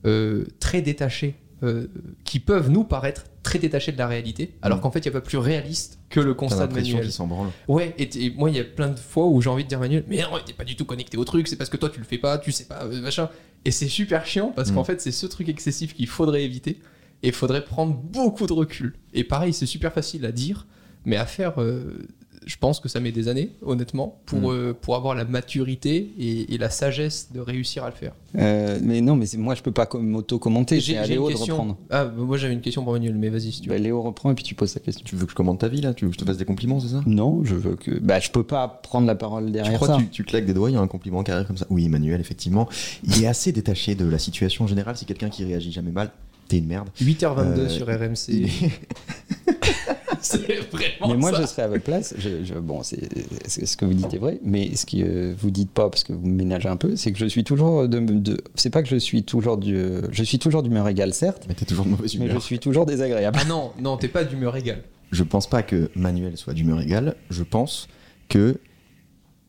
euh, 0.06 0.44
très 0.60 0.82
détachées 0.82 1.36
euh, 1.62 1.86
qui 2.24 2.40
peuvent 2.40 2.68
nous 2.70 2.84
paraître 2.84 3.24
très 3.42 3.58
détachées 3.58 3.92
de 3.92 3.98
la 3.98 4.06
réalité, 4.06 4.54
alors 4.60 4.78
Mm. 4.78 4.80
qu'en 4.82 4.90
fait, 4.90 4.98
il 5.00 5.02
n'y 5.10 5.16
a 5.16 5.20
pas 5.20 5.24
plus 5.24 5.38
réaliste 5.38 5.98
que 6.10 6.20
le 6.20 6.34
constat 6.34 6.66
de 6.66 6.74
Manuel. 6.74 7.10
s'en 7.10 7.26
branle. 7.26 7.48
Ouais, 7.68 7.94
et, 7.98 8.30
moi, 8.36 8.50
il 8.50 8.56
y 8.56 8.60
a 8.60 8.64
plein 8.64 8.88
de 8.88 8.98
fois 8.98 9.26
où 9.26 9.40
j'ai 9.40 9.48
envie 9.50 9.64
de 9.64 9.68
dire 9.68 9.78
Manuel, 9.80 10.04
mais 10.08 10.18
non, 10.22 10.28
t'es 10.44 10.52
pas 10.52 10.64
du 10.64 10.76
tout 10.76 10.84
connecté 10.84 11.16
au 11.16 11.24
truc, 11.24 11.48
c'est 11.48 11.56
parce 11.56 11.70
que 11.70 11.76
toi, 11.76 11.88
tu 11.90 11.98
le 12.00 12.04
fais 12.04 12.18
pas, 12.18 12.38
tu 12.38 12.52
sais 12.52 12.64
pas, 12.64 12.84
euh, 12.84 13.00
machin. 13.00 13.30
Et 13.64 13.70
c'est 13.70 13.88
super 13.88 14.26
chiant 14.26 14.52
parce 14.54 14.70
Mm. 14.70 14.74
qu'en 14.74 14.84
fait, 14.84 15.00
c'est 15.00 15.12
ce 15.12 15.26
truc 15.26 15.48
excessif 15.48 15.94
qu'il 15.94 16.06
faudrait 16.06 16.42
éviter 16.44 16.80
et 17.22 17.28
il 17.28 17.32
faudrait 17.32 17.64
prendre 17.64 17.94
beaucoup 17.94 18.46
de 18.46 18.52
recul. 18.52 18.94
Et 19.14 19.24
pareil, 19.24 19.52
c'est 19.54 19.66
super 19.66 19.92
facile 19.92 20.26
à 20.26 20.32
dire, 20.32 20.66
mais 21.06 21.16
à 21.16 21.24
faire, 21.26 21.60
euh, 21.62 22.06
je 22.46 22.56
pense 22.58 22.80
que 22.80 22.88
ça 22.88 23.00
met 23.00 23.12
des 23.12 23.28
années, 23.28 23.50
honnêtement, 23.62 24.18
pour, 24.26 24.38
Mm. 24.40 24.54
euh, 24.54 24.72
pour 24.78 24.96
avoir 24.96 25.14
la 25.14 25.24
maturité 25.24 26.10
et, 26.18 26.54
et 26.54 26.58
la 26.58 26.70
sagesse 26.70 27.28
de 27.32 27.40
réussir 27.40 27.84
à 27.84 27.90
le 27.90 27.94
faire. 27.94 28.12
Euh, 28.36 28.78
mais 28.82 29.00
non, 29.00 29.16
mais 29.16 29.26
moi, 29.38 29.54
je 29.54 29.62
peux 29.62 29.70
pas 29.72 29.86
com- 29.86 30.04
m'auto-commenter. 30.06 30.80
C'est 30.80 30.96
à 30.96 31.04
j'ai 31.04 31.14
Léo 31.14 31.28
une 31.28 31.34
de 31.34 31.38
question. 31.38 31.54
reprendre. 31.54 31.76
Ah, 31.90 32.04
bah, 32.04 32.12
moi 32.16 32.36
j'avais 32.36 32.52
une 32.54 32.60
question 32.60 32.82
pour 32.84 32.92
Manuel, 32.92 33.14
mais 33.14 33.28
vas-y 33.28 33.52
si 33.52 33.60
tu 33.60 33.68
veux. 33.68 33.74
Bah, 33.76 33.80
Léo 33.80 34.02
reprend 34.02 34.30
et 34.30 34.34
puis 34.34 34.44
tu 34.44 34.54
poses 34.54 34.74
ta 34.74 34.80
question. 34.80 35.02
Tu 35.04 35.16
veux 35.16 35.24
que 35.24 35.30
je 35.30 35.36
commande 35.36 35.58
ta 35.58 35.68
vie, 35.68 35.80
là? 35.80 35.94
Tu 35.94 36.04
veux 36.04 36.10
que 36.10 36.14
je 36.16 36.20
te 36.20 36.24
fasse 36.26 36.36
des 36.38 36.44
compliments, 36.44 36.80
c'est 36.80 36.88
ça? 36.88 37.02
Non, 37.06 37.44
je 37.44 37.54
veux 37.54 37.76
que. 37.76 37.92
Bah, 38.00 38.20
je 38.20 38.30
peux 38.30 38.42
pas 38.44 38.68
prendre 38.68 39.06
la 39.06 39.14
parole 39.14 39.46
Je 39.46 39.52
derrière 39.52 39.74
crois 39.76 39.88
ça. 39.88 39.96
que 39.96 40.02
tu, 40.02 40.08
tu 40.08 40.24
claques 40.24 40.46
des 40.46 40.54
doigts, 40.54 40.70
il 40.70 40.74
y 40.74 40.76
a 40.76 40.80
un 40.80 40.86
compliment 40.88 41.22
qui 41.22 41.30
arrive 41.30 41.46
comme 41.46 41.56
ça? 41.58 41.66
Oui, 41.70 41.84
Emmanuel, 41.86 42.20
effectivement. 42.20 42.68
Il 43.04 43.22
est 43.22 43.26
assez 43.26 43.52
détaché 43.52 43.94
de 43.94 44.04
la 44.04 44.18
situation 44.18 44.64
en 44.64 44.68
général. 44.68 44.96
C'est 44.96 45.06
quelqu'un 45.06 45.28
qui 45.30 45.44
réagit 45.44 45.72
jamais 45.72 45.92
mal. 45.92 46.10
T'es 46.48 46.58
une 46.58 46.66
merde. 46.66 46.88
8h22 47.00 47.58
Euh, 47.58 47.68
sur 47.68 47.86
RMC. 47.86 48.50
il 50.34 50.40
c'est 50.46 50.70
vraiment 50.70 51.08
Mais 51.08 51.16
moi, 51.16 51.32
ça. 51.32 51.42
je 51.42 51.46
serais 51.46 51.62
à 51.62 51.68
votre 51.68 51.82
place. 51.84 52.14
Je, 52.18 52.44
je- 52.44 52.54
bon, 52.54 52.82
c'est 52.82 53.66
ce 53.66 53.76
que 53.76 53.84
vous 53.84 53.94
dites 53.94 54.12
est 54.14 54.18
vrai, 54.18 54.38
mais 54.42 54.74
ce 54.76 54.86
que 54.86 54.96
euh, 55.02 55.34
vous 55.38 55.50
dites 55.50 55.70
pas, 55.70 55.88
parce 55.90 56.04
que 56.04 56.12
vous 56.12 56.26
ménagez 56.26 56.68
un 56.68 56.76
peu, 56.76 56.96
c'est 56.96 57.12
que 57.12 57.18
je 57.18 57.26
suis 57.26 57.44
toujours 57.44 57.88
de. 57.88 57.98
de- 58.00 58.42
c'est 58.54 58.70
pas 58.70 58.82
que 58.82 58.88
je 58.88 58.96
suis 58.96 59.22
toujours 59.22 59.56
du. 59.58 59.76
Je 60.10 60.22
suis 60.24 60.38
toujours 60.38 60.62
d'humeur 60.62 60.88
égale, 60.88 61.12
certes, 61.14 61.44
Mais 61.48 61.54
t'es 61.54 61.64
toujours 61.64 61.84
de 61.84 61.90
mauvaise 61.90 62.14
mais 62.18 62.24
humeur. 62.26 62.40
je 62.40 62.44
suis 62.44 62.58
toujours 62.58 62.86
désagréable. 62.86 63.38
Ah 63.40 63.44
non, 63.46 63.72
non, 63.80 63.96
t'es 63.96 64.08
pas 64.08 64.24
d'humeur 64.24 64.56
égale. 64.56 64.82
Je 65.12 65.22
pense 65.22 65.48
pas 65.48 65.62
que 65.62 65.90
Manuel 65.94 66.36
soit 66.36 66.54
d'humeur 66.54 66.80
égale. 66.80 67.14
Je 67.30 67.42
pense 67.44 67.88
que 68.28 68.58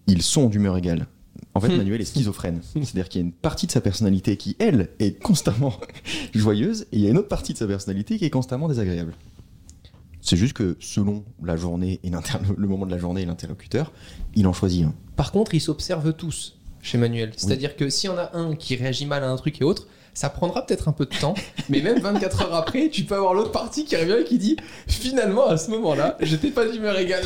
ils 0.08 0.22
sont 0.22 0.48
d'humeur 0.48 0.78
égale. 0.78 1.08
En 1.56 1.62
fait, 1.62 1.70
Hmm. 1.70 1.77
Manuel 1.77 2.01
est 2.01 2.06
schizophrène. 2.06 2.60
C'est-à-dire 2.74 3.08
qu'il 3.10 3.22
y 3.22 3.24
a 3.24 3.27
une 3.27 3.32
partie 3.32 3.65
de 3.65 3.72
sa 3.72 3.80
personnalité 3.82 4.36
qui, 4.38 4.56
elle, 4.60 4.89
est 5.00 5.18
constamment 5.22 5.74
joyeuse, 6.36 6.82
et 6.92 6.98
il 6.98 7.00
y 7.00 7.08
a 7.08 7.10
une 7.10 7.18
autre 7.18 7.30
partie 7.30 7.54
de 7.54 7.58
sa 7.58 7.65
personnalité 7.65 8.18
qui 8.18 8.25
est 8.25 8.30
constamment 8.30 8.68
désagréable. 8.68 9.13
C'est 10.25 10.38
juste 10.38 10.53
que 10.53 10.75
selon 10.79 11.24
la 11.44 11.55
journée 11.55 12.00
et 12.03 12.10
le 12.58 12.67
moment 12.67 12.88
de 12.88 12.91
la 12.91 12.98
journée 12.98 13.22
et 13.22 13.25
l'interlocuteur, 13.25 13.94
il 14.34 14.48
en 14.48 14.53
choisit 14.53 14.86
un. 14.86 14.94
Par 15.15 15.32
contre, 15.32 15.53
ils 15.53 15.62
s'observent 15.62 16.13
tous 16.13 16.58
chez 16.82 16.98
Manuel. 16.98 17.32
C'est-à-dire 17.38 17.75
que 17.75 17.89
s'il 17.89 18.10
y 18.10 18.13
en 18.13 18.17
a 18.17 18.36
un 18.36 18.55
qui 18.55 18.75
réagit 18.75 19.05
mal 19.05 19.24
à 19.24 19.29
un 19.29 19.36
truc 19.38 19.62
et 19.62 19.63
autre, 19.63 19.88
ça 20.15 20.29
prendra 20.29 20.65
peut-être 20.65 20.88
un 20.88 20.94
peu 20.94 21.05
de 21.05 21.15
temps, 21.15 21.36
mais 21.70 21.82
même 21.82 22.00
24 22.00 22.41
heures 22.41 22.55
après, 22.55 22.89
tu 22.89 23.03
peux 23.03 23.15
avoir 23.15 23.36
l'autre 23.36 23.51
partie 23.51 23.86
qui 23.86 23.96
revient 23.96 24.22
et 24.22 24.24
qui 24.24 24.39
dit 24.39 24.58
finalement 24.88 25.48
à 25.48 25.58
ce 25.58 25.70
moment-là, 25.72 26.17
j'étais 26.22 26.50
pas 26.50 26.67
d'humeur 26.67 26.98
égale. 26.98 27.25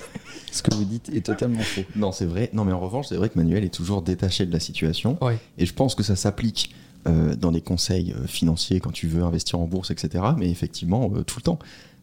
Ce 0.50 0.62
que 0.64 0.74
vous 0.74 0.84
dites 0.84 1.08
est 1.14 1.24
totalement 1.24 1.60
faux. 1.60 1.82
Non, 1.94 2.10
c'est 2.10 2.24
vrai. 2.24 2.50
Non, 2.52 2.64
mais 2.64 2.72
en 2.72 2.80
revanche, 2.80 3.06
c'est 3.08 3.14
vrai 3.14 3.28
que 3.28 3.38
Manuel 3.38 3.62
est 3.62 3.72
toujours 3.72 4.02
détaché 4.02 4.46
de 4.46 4.52
la 4.52 4.58
situation. 4.58 5.16
Et 5.58 5.64
je 5.64 5.72
pense 5.72 5.94
que 5.94 6.02
ça 6.02 6.16
s'applique 6.16 6.74
euh, 7.06 7.34
dans 7.34 7.50
des 7.50 7.62
conseils 7.62 8.12
euh, 8.12 8.26
financiers 8.26 8.78
quand 8.78 8.90
tu 8.90 9.06
veux 9.06 9.22
investir 9.22 9.58
en 9.58 9.66
bourse, 9.66 9.90
etc. 9.90 10.22
Mais 10.36 10.50
effectivement, 10.50 11.10
euh, 11.14 11.22
tout 11.22 11.38
le 11.38 11.42
temps. 11.42 11.58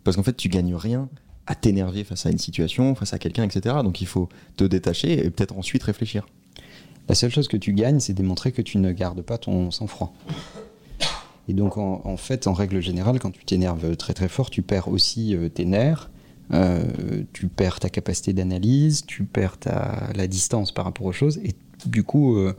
Parce 0.07 0.15
qu'en 0.15 0.23
fait, 0.23 0.37
tu 0.37 0.47
gagnes 0.47 0.73
rien 0.73 1.09
à 1.47 1.53
t'énerver 1.53 2.05
face 2.05 2.25
à 2.25 2.29
une 2.29 2.37
situation, 2.37 2.95
face 2.95 3.11
à 3.11 3.19
quelqu'un, 3.19 3.43
etc. 3.43 3.75
Donc 3.83 3.99
il 3.99 4.07
faut 4.07 4.29
te 4.55 4.63
détacher 4.63 5.25
et 5.25 5.29
peut-être 5.29 5.57
ensuite 5.57 5.83
réfléchir. 5.83 6.25
La 7.09 7.15
seule 7.15 7.29
chose 7.29 7.49
que 7.49 7.57
tu 7.57 7.73
gagnes, 7.73 7.99
c'est 7.99 8.13
démontrer 8.13 8.53
que 8.53 8.61
tu 8.61 8.77
ne 8.77 8.93
gardes 8.93 9.21
pas 9.21 9.37
ton 9.37 9.69
sang-froid. 9.69 10.13
Et 11.49 11.53
donc, 11.53 11.75
en, 11.75 11.99
en 12.05 12.15
fait, 12.15 12.47
en 12.47 12.53
règle 12.53 12.79
générale, 12.79 13.19
quand 13.19 13.31
tu 13.31 13.43
t'énerves 13.43 13.97
très 13.97 14.13
très 14.13 14.29
fort, 14.29 14.49
tu 14.49 14.61
perds 14.61 14.87
aussi 14.87 15.35
euh, 15.35 15.49
tes 15.49 15.65
nerfs, 15.65 16.09
euh, 16.53 16.85
tu 17.33 17.49
perds 17.49 17.81
ta 17.81 17.89
capacité 17.89 18.31
d'analyse, 18.31 19.05
tu 19.05 19.25
perds 19.25 19.57
ta, 19.57 20.07
la 20.15 20.27
distance 20.27 20.71
par 20.71 20.85
rapport 20.85 21.05
aux 21.05 21.11
choses, 21.11 21.37
et 21.39 21.53
du 21.85 22.03
coup, 22.03 22.37
euh, 22.37 22.55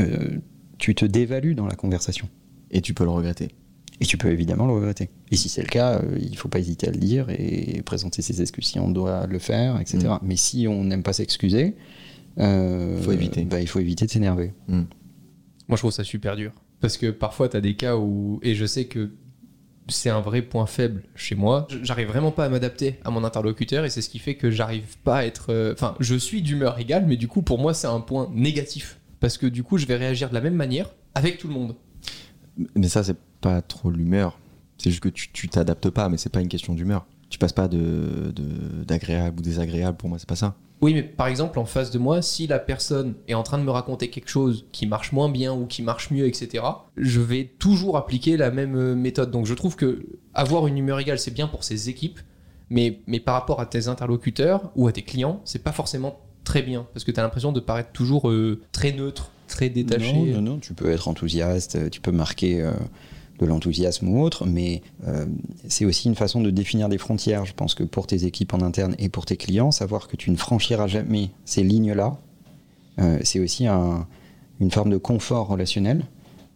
euh, 0.00 0.36
tu 0.76 0.94
te 0.94 1.06
dévalues 1.06 1.54
dans 1.54 1.66
la 1.66 1.76
conversation. 1.76 2.28
Et 2.70 2.82
tu 2.82 2.92
peux 2.92 3.04
le 3.04 3.10
regretter. 3.10 3.52
Et 4.00 4.06
tu 4.06 4.16
peux 4.16 4.30
évidemment 4.30 4.66
le 4.66 4.72
regretter. 4.74 5.10
Et 5.32 5.36
si 5.36 5.48
c'est 5.48 5.62
le 5.62 5.68
cas, 5.68 5.98
euh, 5.98 6.18
il 6.20 6.30
ne 6.30 6.36
faut 6.36 6.48
pas 6.48 6.60
hésiter 6.60 6.86
à 6.88 6.92
le 6.92 6.98
dire 6.98 7.26
et 7.30 7.82
présenter 7.84 8.22
ses 8.22 8.40
excuses 8.40 8.66
si 8.66 8.78
on 8.78 8.90
doit 8.90 9.26
le 9.26 9.38
faire, 9.40 9.80
etc. 9.80 9.98
Mm. 9.98 10.18
Mais 10.22 10.36
si 10.36 10.66
on 10.68 10.84
n'aime 10.84 11.02
pas 11.02 11.12
s'excuser, 11.12 11.74
euh, 12.38 13.00
Faut 13.02 13.10
éviter. 13.12 13.44
bah, 13.44 13.60
il 13.60 13.66
faut 13.68 13.80
éviter 13.80 14.06
de 14.06 14.10
s'énerver. 14.10 14.52
Moi, 14.68 14.86
je 15.72 15.76
trouve 15.76 15.90
ça 15.90 16.04
super 16.04 16.36
dur. 16.36 16.52
Parce 16.80 16.96
que 16.96 17.10
parfois, 17.10 17.48
t'as 17.48 17.60
des 17.60 17.74
cas 17.74 17.96
où. 17.96 18.38
Et 18.44 18.54
je 18.54 18.64
sais 18.66 18.84
que 18.84 19.10
c'est 19.88 20.10
un 20.10 20.20
vrai 20.20 20.42
point 20.42 20.66
faible 20.66 21.02
chez 21.16 21.34
moi. 21.34 21.66
J'arrive 21.82 22.06
vraiment 22.08 22.30
pas 22.30 22.44
à 22.44 22.48
m'adapter 22.48 23.00
à 23.04 23.10
mon 23.10 23.24
interlocuteur 23.24 23.84
et 23.84 23.90
c'est 23.90 24.02
ce 24.02 24.08
qui 24.10 24.18
fait 24.20 24.34
que 24.36 24.50
j'arrive 24.50 24.96
pas 25.02 25.16
à 25.18 25.24
être. 25.24 25.46
euh, 25.52 25.72
Enfin, 25.72 25.94
je 25.98 26.14
suis 26.14 26.40
d'humeur 26.42 26.78
égale, 26.78 27.04
mais 27.08 27.16
du 27.16 27.26
coup, 27.26 27.42
pour 27.42 27.58
moi, 27.58 27.74
c'est 27.74 27.86
un 27.88 28.00
point 28.00 28.30
négatif. 28.32 29.00
Parce 29.18 29.36
que 29.38 29.46
du 29.46 29.64
coup, 29.64 29.76
je 29.78 29.86
vais 29.86 29.96
réagir 29.96 30.28
de 30.28 30.34
la 30.34 30.40
même 30.40 30.54
manière 30.54 30.94
avec 31.16 31.38
tout 31.38 31.48
le 31.48 31.54
monde. 31.54 31.74
Mais 32.76 32.88
ça, 32.88 33.02
c'est 33.02 33.16
pas 33.40 33.62
trop 33.62 33.90
l'humeur. 33.90 34.38
C'est 34.78 34.90
juste 34.90 35.02
que 35.02 35.08
tu 35.08 35.30
tu 35.32 35.48
t'adaptes 35.48 35.90
pas, 35.90 36.08
mais 36.08 36.16
c'est 36.18 36.28
pas 36.32 36.40
une 36.40 36.48
question 36.48 36.74
d'humeur. 36.74 37.06
Tu 37.30 37.38
passes 37.38 37.52
pas 37.52 37.68
de 37.68 38.32
de- 38.34 38.84
d'agréable 38.84 39.40
ou 39.40 39.42
désagréable. 39.42 39.96
Pour 39.96 40.08
moi, 40.08 40.18
c'est 40.18 40.28
pas 40.28 40.36
ça. 40.36 40.54
Oui, 40.80 40.94
mais 40.94 41.02
par 41.02 41.26
exemple, 41.26 41.58
en 41.58 41.64
face 41.64 41.90
de 41.90 41.98
moi, 41.98 42.22
si 42.22 42.46
la 42.46 42.60
personne 42.60 43.14
est 43.26 43.34
en 43.34 43.42
train 43.42 43.58
de 43.58 43.64
me 43.64 43.70
raconter 43.70 44.10
quelque 44.10 44.28
chose 44.28 44.66
qui 44.70 44.86
marche 44.86 45.10
moins 45.10 45.28
bien 45.28 45.52
ou 45.52 45.66
qui 45.66 45.82
marche 45.82 46.12
mieux, 46.12 46.26
etc., 46.28 46.62
je 46.96 47.20
vais 47.20 47.50
toujours 47.58 47.96
appliquer 47.96 48.36
la 48.36 48.52
même 48.52 48.76
euh, 48.76 48.94
méthode. 48.94 49.32
Donc 49.32 49.44
je 49.46 49.54
trouve 49.54 49.74
que 49.74 50.06
avoir 50.34 50.68
une 50.68 50.78
humeur 50.78 51.00
égale, 51.00 51.18
c'est 51.18 51.32
bien 51.34 51.48
pour 51.48 51.64
ses 51.64 51.88
équipes, 51.88 52.20
Mais, 52.70 53.00
mais 53.08 53.18
par 53.18 53.34
rapport 53.34 53.60
à 53.60 53.66
tes 53.66 53.88
interlocuteurs 53.88 54.70
ou 54.76 54.86
à 54.86 54.92
tes 54.92 55.02
clients, 55.02 55.40
c'est 55.44 55.62
pas 55.64 55.72
forcément 55.72 56.20
très 56.44 56.62
bien 56.62 56.86
parce 56.94 57.02
que 57.04 57.10
tu 57.10 57.18
as 57.18 57.24
l'impression 57.24 57.50
de 57.50 57.60
paraître 57.60 57.90
toujours 57.92 58.30
euh, 58.30 58.60
très 58.70 58.92
neutre, 58.92 59.32
très 59.48 59.70
détaché. 59.70 60.12
Non, 60.16 60.26
non, 60.36 60.42
non, 60.52 60.58
tu 60.60 60.74
peux 60.74 60.90
être 60.90 61.08
enthousiaste, 61.08 61.90
tu 61.90 62.00
peux 62.00 62.12
marquer 62.12 62.62
euh, 62.62 62.72
de 63.38 63.46
l'enthousiasme 63.46 64.08
ou 64.08 64.20
autre, 64.22 64.46
mais 64.46 64.82
euh, 65.06 65.26
c'est 65.68 65.84
aussi 65.84 66.08
une 66.08 66.14
façon 66.14 66.40
de 66.40 66.50
définir 66.50 66.88
des 66.88 66.98
frontières. 66.98 67.44
Je 67.44 67.54
pense 67.54 67.74
que 67.74 67.84
pour 67.84 68.06
tes 68.06 68.24
équipes 68.24 68.52
en 68.54 68.60
interne 68.60 68.94
et 68.98 69.08
pour 69.08 69.26
tes 69.26 69.36
clients, 69.36 69.70
savoir 69.70 70.08
que 70.08 70.16
tu 70.16 70.30
ne 70.30 70.36
franchiras 70.36 70.86
jamais 70.88 71.30
ces 71.44 71.62
lignes-là, 71.62 72.18
euh, 73.00 73.18
c'est 73.22 73.38
aussi 73.40 73.66
un- 73.66 74.06
une 74.60 74.70
forme 74.70 74.90
de 74.90 74.96
confort 74.96 75.46
relationnel, 75.48 76.04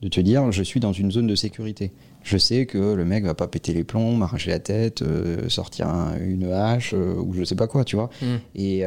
de 0.03 0.09
te 0.09 0.21
dire 0.21 0.51
je 0.51 0.63
suis 0.65 0.81
dans 0.81 0.93
une 0.93 1.13
zone 1.13 1.29
de 1.29 1.37
sécurité. 1.37 1.93
Je 2.25 2.37
sais 2.39 2.67
que 2.67 2.79
le 2.95 3.05
mec 3.05 3.25
va 3.25 3.35
pas 3.35 3.47
péter 3.49 3.73
les 3.73 3.85
plombs, 3.85 4.17
m'arracher 4.17 4.51
la 4.51 4.59
tête, 4.59 5.03
euh, 5.03 5.49
sortir 5.49 5.89
un- 5.89 6.17
une 6.19 6.51
hache 6.53 6.93
ou 6.95 7.33
je 7.33 7.45
sais 7.45 7.55
pas 7.57 7.67
quoi, 7.69 7.85
tu 7.85 7.95
vois. 7.97 8.11
Mm. 8.21 8.27
Et 8.57 8.81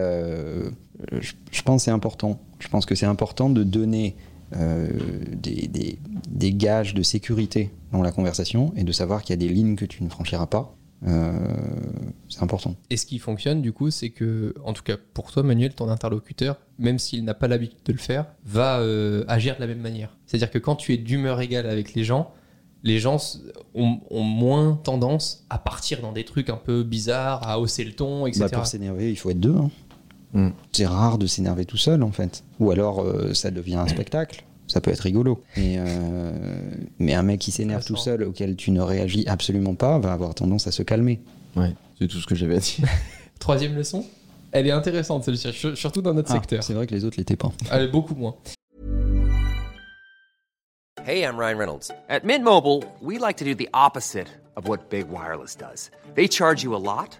je, 1.21 1.33
je 1.51 1.61
pense 1.61 1.81
que 1.81 1.85
c'est 1.85 1.91
important. 1.91 2.39
Je 2.59 2.67
pense 2.67 2.85
que 2.85 2.95
c'est 2.95 3.05
important 3.05 3.49
de 3.49 3.63
donner 3.63 4.15
euh, 4.55 4.89
des, 5.35 5.67
des- 5.67 5.99
des 6.29 6.53
gages 6.53 6.93
de 6.93 7.01
sécurité 7.03 7.71
dans 7.91 8.01
la 8.01 8.11
conversation 8.11 8.73
et 8.75 8.83
de 8.83 8.91
savoir 8.91 9.21
qu'il 9.23 9.31
y 9.31 9.33
a 9.33 9.47
des 9.47 9.53
lignes 9.53 9.75
que 9.75 9.85
tu 9.85 10.03
ne 10.03 10.09
franchiras 10.09 10.47
pas. 10.47 10.75
Euh, 11.07 11.31
c'est 12.29 12.41
important. 12.41 12.75
Et 12.89 12.97
ce 12.97 13.05
qui 13.05 13.19
fonctionne, 13.19 13.61
du 13.61 13.71
coup, 13.73 13.91
c'est 13.91 14.09
que, 14.09 14.53
en 14.63 14.73
tout 14.73 14.81
cas 14.83 14.95
pour 15.13 15.31
toi, 15.31 15.43
Manuel, 15.43 15.73
ton 15.73 15.89
interlocuteur, 15.89 16.57
même 16.79 16.99
s'il 16.99 17.23
n'a 17.25 17.33
pas 17.33 17.47
l'habitude 17.47 17.79
de 17.85 17.91
le 17.91 17.97
faire, 17.99 18.25
va 18.45 18.79
euh, 18.79 19.23
agir 19.27 19.55
de 19.55 19.61
la 19.61 19.67
même 19.67 19.81
manière. 19.81 20.17
C'est-à-dire 20.25 20.49
que 20.51 20.57
quand 20.57 20.75
tu 20.75 20.93
es 20.93 20.97
d'humeur 20.97 21.41
égale 21.41 21.67
avec 21.67 21.93
les 21.93 22.03
gens, 22.03 22.31
les 22.83 22.99
gens 22.99 23.17
ont 23.73 23.99
moins 24.23 24.79
tendance 24.83 25.45
à 25.49 25.57
partir 25.57 26.01
dans 26.01 26.11
des 26.11 26.23
trucs 26.23 26.49
un 26.49 26.57
peu 26.57 26.83
bizarres, 26.83 27.47
à 27.47 27.59
hausser 27.59 27.83
le 27.83 27.93
ton, 27.93 28.25
etc. 28.27 28.41
Bah, 28.45 28.49
pour 28.57 28.67
s'énerver, 28.67 29.11
il 29.11 29.15
faut 29.15 29.31
être 29.31 29.39
deux. 29.39 29.55
hein. 29.55 29.71
Mm. 30.35 30.49
C'est 30.71 30.85
rare 30.85 31.17
de 31.17 31.25
s'énerver 31.27 31.65
tout 31.65 31.77
seul, 31.77 32.03
en 32.03 32.11
fait. 32.11 32.43
Ou 32.59 32.69
alors, 32.69 33.01
euh, 33.01 33.33
ça 33.33 33.49
devient 33.51 33.75
un 33.77 33.87
spectacle. 33.87 34.43
Ça 34.67 34.81
peut 34.81 34.91
être 34.91 34.99
rigolo. 35.01 35.41
Mais, 35.57 35.75
euh, 35.77 36.31
mais 36.99 37.13
un 37.13 37.23
mec 37.23 37.39
qui 37.39 37.51
s'énerve 37.51 37.83
tout 37.85 37.95
seul, 37.95 38.23
auquel 38.23 38.55
tu 38.55 38.71
ne 38.71 38.81
réagis 38.81 39.25
absolument 39.27 39.75
pas, 39.75 39.97
va 39.99 40.11
avoir 40.13 40.35
tendance 40.35 40.67
à 40.67 40.71
se 40.71 40.83
calmer. 40.83 41.21
Ouais, 41.55 41.73
c'est 41.99 42.07
tout 42.07 42.17
ce 42.19 42.25
que 42.27 42.35
j'avais 42.35 42.57
à 42.57 42.59
dire. 42.59 42.85
Troisième 43.39 43.75
leçon, 43.75 44.05
elle 44.51 44.67
est 44.67 44.71
intéressante 44.71 45.23
celle-ci, 45.23 45.53
sur- 45.53 45.77
surtout 45.77 46.01
dans 46.01 46.13
notre 46.13 46.31
Ah, 46.31 46.35
secteur. 46.35 46.63
c'est 46.63 46.73
vrai 46.73 46.87
que 46.87 46.93
les 46.95 47.05
autres 47.05 47.17
l'étaient 47.17 47.35
pas. 47.35 47.51
Elle 47.71 47.83
est 47.83 47.87
beaucoup 47.91 48.15
moins. 48.15 48.35
Hey, 51.05 51.21
I'm 51.23 51.37
Ryan 51.37 51.57
Reynolds. 51.57 51.91
At 52.09 52.23
Mint 52.23 52.43
Mobile, 52.43 52.81
we 53.01 53.19
like 53.19 53.37
to 53.37 53.45
do 53.45 53.53
the 53.53 53.69
opposite 53.73 54.27
of 54.55 54.67
what 54.67 54.89
Big 54.89 55.05
Wireless 55.11 55.55
does. 55.55 55.91
They 56.15 56.27
charge 56.27 56.63
you 56.63 56.73
a 56.75 56.79
lot, 56.79 57.19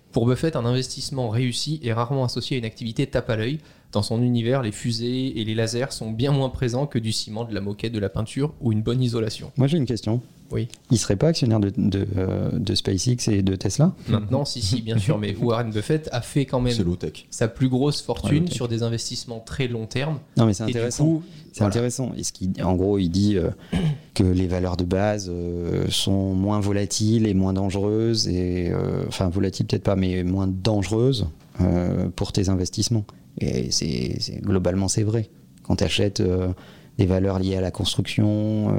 Pour 0.11 0.25
Buffett, 0.25 0.55
un 0.55 0.65
investissement 0.65 1.29
réussi 1.29 1.79
est 1.83 1.93
rarement 1.93 2.25
associé 2.25 2.57
à 2.57 2.59
une 2.59 2.65
activité 2.65 3.07
tape 3.07 3.29
à 3.29 3.37
l'œil. 3.37 3.59
Dans 3.93 4.01
son 4.01 4.21
univers, 4.21 4.61
les 4.61 4.71
fusées 4.71 5.39
et 5.39 5.43
les 5.43 5.55
lasers 5.55 5.91
sont 5.91 6.11
bien 6.11 6.31
moins 6.31 6.49
présents 6.49 6.85
que 6.85 6.99
du 6.99 7.11
ciment, 7.11 7.43
de 7.45 7.53
la 7.53 7.61
moquette, 7.61 7.93
de 7.93 7.99
la 7.99 8.09
peinture 8.09 8.53
ou 8.61 8.71
une 8.71 8.81
bonne 8.81 9.01
isolation. 9.01 9.51
Moi, 9.57 9.67
j'ai 9.67 9.77
une 9.77 9.85
question. 9.85 10.21
Oui. 10.49 10.67
Il 10.91 10.97
serait 10.97 11.15
pas 11.15 11.29
actionnaire 11.29 11.61
de, 11.61 11.71
de, 11.77 12.05
euh, 12.17 12.51
de 12.51 12.75
SpaceX 12.75 13.29
et 13.29 13.41
de 13.41 13.55
Tesla? 13.55 13.93
Maintenant, 14.09 14.43
si, 14.43 14.61
si, 14.61 14.81
bien 14.81 14.97
sûr, 14.97 15.17
mais 15.17 15.33
Warren 15.35 15.71
Buffett 15.71 16.09
a 16.11 16.21
fait 16.21 16.45
quand 16.45 16.59
même 16.59 16.75
sa 17.29 17.47
plus 17.47 17.69
grosse 17.69 18.01
fortune 18.01 18.49
sur 18.49 18.67
des 18.67 18.83
investissements 18.83 19.39
très 19.39 19.69
long 19.69 19.85
terme. 19.85 20.19
Non, 20.35 20.45
mais 20.45 20.53
c'est 20.53 20.63
intéressant. 20.63 21.21
C'est 21.53 21.59
voilà. 21.59 21.69
intéressant. 21.69 22.11
Et 22.17 22.23
ce 22.23 22.33
qui, 22.33 22.49
en 22.61 22.75
gros, 22.75 22.97
il 22.97 23.09
dit 23.09 23.37
euh, 23.37 23.49
les 24.23 24.47
valeurs 24.47 24.77
de 24.77 24.83
base 24.83 25.29
euh, 25.33 25.85
sont 25.89 26.33
moins 26.33 26.59
volatiles 26.59 27.25
et 27.27 27.33
moins 27.33 27.53
dangereuses, 27.53 28.27
et 28.27 28.69
euh, 28.71 29.03
enfin 29.07 29.29
volatiles 29.29 29.65
peut-être 29.65 29.83
pas, 29.83 29.95
mais 29.95 30.23
moins 30.23 30.47
dangereuses 30.47 31.27
euh, 31.61 32.07
pour 32.15 32.31
tes 32.31 32.49
investissements. 32.49 33.05
Et 33.39 33.71
c'est- 33.71 34.41
globalement 34.41 34.87
c'est 34.87 35.03
vrai. 35.03 35.29
Quand 35.63 35.77
tu 35.77 35.83
achètes 35.83 36.21
des 36.97 37.05
valeurs 37.05 37.39
liées 37.39 37.55
à 37.55 37.61
la 37.61 37.71
construction, 37.71 38.73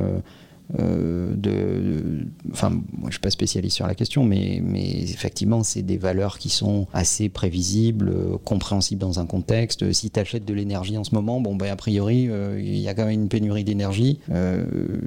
euh, 0.79 1.35
de, 1.35 1.51
de- 1.51 2.27
enfin, 2.53 2.71
moi 2.71 3.09
je 3.09 3.13
suis 3.13 3.21
pas 3.21 3.31
spécialiste 3.31 3.77
sur 3.77 3.87
la 3.87 3.95
question, 3.95 4.25
mais, 4.25 4.61
mais 4.65 5.03
effectivement, 5.03 5.63
c'est 5.63 5.83
des 5.83 5.99
valeurs 5.99 6.39
qui 6.39 6.49
sont 6.49 6.87
assez 6.93 7.29
prévisibles, 7.29 8.09
euh, 8.09 8.39
compréhensibles 8.45 9.01
dans 9.01 9.21
un 9.21 9.27
contexte. 9.27 9.93
Si 9.93 10.11
tu 10.11 10.19
achètes 10.21 10.45
de 10.45 10.55
l'énergie 10.55 10.97
en 10.97 11.05
ce 11.05 11.15
moment, 11.15 11.41
bon, 11.41 11.57
ben, 11.57 11.71
a 11.71 11.77
priori, 11.77 12.29
euh, 12.29 12.61
il 12.61 12.79
y 12.79 12.89
a 12.89 12.95
quand 12.95 13.05
même 13.05 13.21
une 13.23 13.29
pénurie 13.29 13.65
d'énergie, 13.65 14.19
euh, 14.31 14.65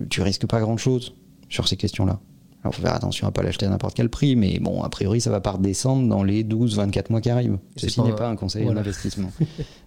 tu 0.09 0.21
risques 0.21 0.45
pas 0.47 0.59
grand 0.59 0.77
chose 0.77 1.13
sur 1.49 1.67
ces 1.67 1.77
questions-là. 1.77 2.19
Alors, 2.65 2.73
faut 2.73 2.81
faire 2.81 2.95
attention 2.95 3.27
à 3.27 3.31
pas 3.31 3.43
l'acheter 3.43 3.67
à 3.67 3.69
n'importe 3.69 3.93
quel 3.95 4.09
prix, 4.09 4.35
mais 4.35 4.57
bon, 4.59 4.81
a 4.81 4.89
priori, 4.89 5.21
ça 5.21 5.29
va 5.29 5.39
pas 5.39 5.51
redescendre 5.51 6.09
dans 6.09 6.23
les 6.23 6.43
12-24 6.43 7.11
mois 7.11 7.21
qui 7.21 7.29
arrivent. 7.29 7.59
Ceci 7.77 8.01
n'est 8.01 8.15
pas 8.15 8.27
un 8.27 8.35
conseil 8.35 8.63
voilà. 8.63 8.81
d'investissement. 8.81 9.31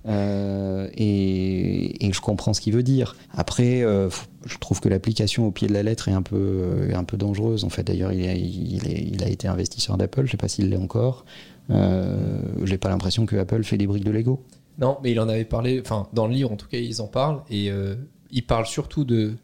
Euh, 0.06 0.88
et, 0.94 2.06
et 2.06 2.12
je 2.14 2.20
comprends 2.22 2.54
ce 2.54 2.62
qu'il 2.62 2.72
veut 2.72 2.82
dire. 2.84 3.14
Après, 3.34 3.82
euh, 3.82 4.08
je 4.46 4.56
trouve 4.56 4.80
que 4.80 4.88
l'application 4.88 5.46
au 5.46 5.50
pied 5.50 5.68
de 5.68 5.74
la 5.74 5.82
lettre 5.82 6.08
est 6.08 6.12
un 6.12 6.22
peu, 6.22 6.86
est 6.88 6.94
un 6.94 7.04
peu 7.04 7.18
dangereuse. 7.18 7.64
En 7.64 7.68
fait, 7.68 7.82
d'ailleurs, 7.82 8.12
il, 8.12 8.26
a- 8.26 8.34
il 8.34 9.22
a 9.22 9.28
été 9.28 9.48
investisseur 9.48 9.98
d'Apple. 9.98 10.24
Je 10.24 10.30
sais 10.30 10.36
pas 10.38 10.48
s'il 10.48 10.70
l'est 10.70 10.76
encore. 10.78 11.26
Euh, 11.70 12.40
J'ai 12.64 12.78
pas 12.78 12.88
l'impression 12.88 13.26
que 13.26 13.36
Apple 13.36 13.64
fait 13.64 13.76
des 13.76 13.86
briques 13.86 14.04
de 14.04 14.10
Lego. 14.12 14.42
Non, 14.78 14.96
mais 15.02 15.10
il 15.10 15.20
en 15.20 15.28
avait 15.28 15.44
parlé, 15.44 15.78
enfin, 15.84 16.06
dans 16.14 16.26
le 16.26 16.32
livre 16.32 16.52
en 16.52 16.56
tout 16.56 16.68
cas, 16.68 16.78
ils 16.78 17.02
en 17.02 17.06
parlent, 17.08 17.42
et 17.50 17.70
euh, 17.70 17.96
ils 18.30 18.46
parlent 18.46 18.66
surtout 18.66 19.04
de 19.04 19.34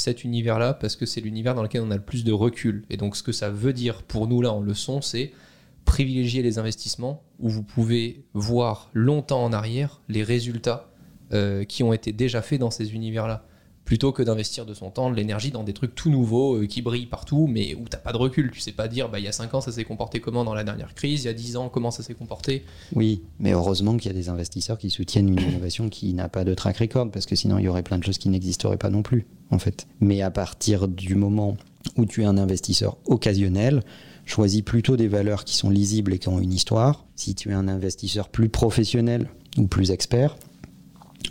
cet 0.00 0.24
univers-là 0.24 0.74
parce 0.74 0.96
que 0.96 1.06
c'est 1.06 1.20
l'univers 1.20 1.54
dans 1.54 1.62
lequel 1.62 1.82
on 1.82 1.90
a 1.90 1.96
le 1.96 2.02
plus 2.02 2.24
de 2.24 2.32
recul. 2.32 2.84
Et 2.90 2.96
donc, 2.96 3.16
ce 3.16 3.22
que 3.22 3.32
ça 3.32 3.50
veut 3.50 3.72
dire 3.72 4.02
pour 4.02 4.26
nous 4.26 4.42
là 4.42 4.52
en 4.52 4.60
leçon, 4.60 5.00
c'est 5.00 5.32
privilégier 5.84 6.42
les 6.42 6.58
investissements 6.58 7.22
où 7.38 7.48
vous 7.48 7.62
pouvez 7.62 8.24
voir 8.34 8.90
longtemps 8.92 9.44
en 9.44 9.52
arrière 9.52 10.00
les 10.08 10.22
résultats 10.22 10.90
euh, 11.32 11.64
qui 11.64 11.82
ont 11.82 11.92
été 11.92 12.12
déjà 12.12 12.42
faits 12.42 12.60
dans 12.60 12.70
ces 12.70 12.94
univers-là. 12.94 13.44
Plutôt 13.90 14.12
que 14.12 14.22
d'investir 14.22 14.66
de 14.66 14.72
son 14.72 14.88
temps, 14.90 15.10
de 15.10 15.16
l'énergie 15.16 15.50
dans 15.50 15.64
des 15.64 15.72
trucs 15.72 15.96
tout 15.96 16.10
nouveaux 16.10 16.58
euh, 16.58 16.66
qui 16.68 16.80
brillent 16.80 17.06
partout, 17.06 17.48
mais 17.48 17.74
où 17.74 17.88
t'as 17.90 17.98
pas 17.98 18.12
de 18.12 18.18
recul. 18.18 18.52
Tu 18.52 18.60
sais 18.60 18.70
pas 18.70 18.86
dire, 18.86 19.08
bah, 19.08 19.18
il 19.18 19.24
y 19.24 19.26
a 19.26 19.32
5 19.32 19.52
ans, 19.52 19.60
ça 19.60 19.72
s'est 19.72 19.82
comporté 19.82 20.20
comment 20.20 20.44
dans 20.44 20.54
la 20.54 20.62
dernière 20.62 20.94
crise, 20.94 21.24
il 21.24 21.26
y 21.26 21.28
a 21.28 21.32
10 21.32 21.56
ans, 21.56 21.68
comment 21.68 21.90
ça 21.90 22.04
s'est 22.04 22.14
comporté. 22.14 22.64
Oui, 22.94 23.22
mais 23.40 23.50
heureusement 23.50 23.96
qu'il 23.96 24.06
y 24.06 24.14
a 24.14 24.16
des 24.16 24.28
investisseurs 24.28 24.78
qui 24.78 24.90
soutiennent 24.90 25.28
une 25.28 25.40
innovation 25.40 25.88
qui 25.88 26.14
n'a 26.14 26.28
pas 26.28 26.44
de 26.44 26.54
track 26.54 26.76
record, 26.76 27.10
parce 27.10 27.26
que 27.26 27.34
sinon 27.34 27.58
il 27.58 27.64
y 27.64 27.68
aurait 27.68 27.82
plein 27.82 27.98
de 27.98 28.04
choses 28.04 28.18
qui 28.18 28.28
n'existeraient 28.28 28.76
pas 28.76 28.90
non 28.90 29.02
plus, 29.02 29.26
en 29.50 29.58
fait. 29.58 29.88
Mais 29.98 30.22
à 30.22 30.30
partir 30.30 30.86
du 30.86 31.16
moment 31.16 31.56
où 31.96 32.06
tu 32.06 32.22
es 32.22 32.26
un 32.26 32.38
investisseur 32.38 32.96
occasionnel, 33.06 33.82
choisis 34.24 34.62
plutôt 34.62 34.96
des 34.96 35.08
valeurs 35.08 35.44
qui 35.44 35.56
sont 35.56 35.68
lisibles 35.68 36.12
et 36.12 36.20
qui 36.20 36.28
ont 36.28 36.38
une 36.38 36.52
histoire. 36.52 37.06
Si 37.16 37.34
tu 37.34 37.50
es 37.50 37.54
un 37.54 37.66
investisseur 37.66 38.28
plus 38.28 38.50
professionnel 38.50 39.28
ou 39.58 39.66
plus 39.66 39.90
expert, 39.90 40.36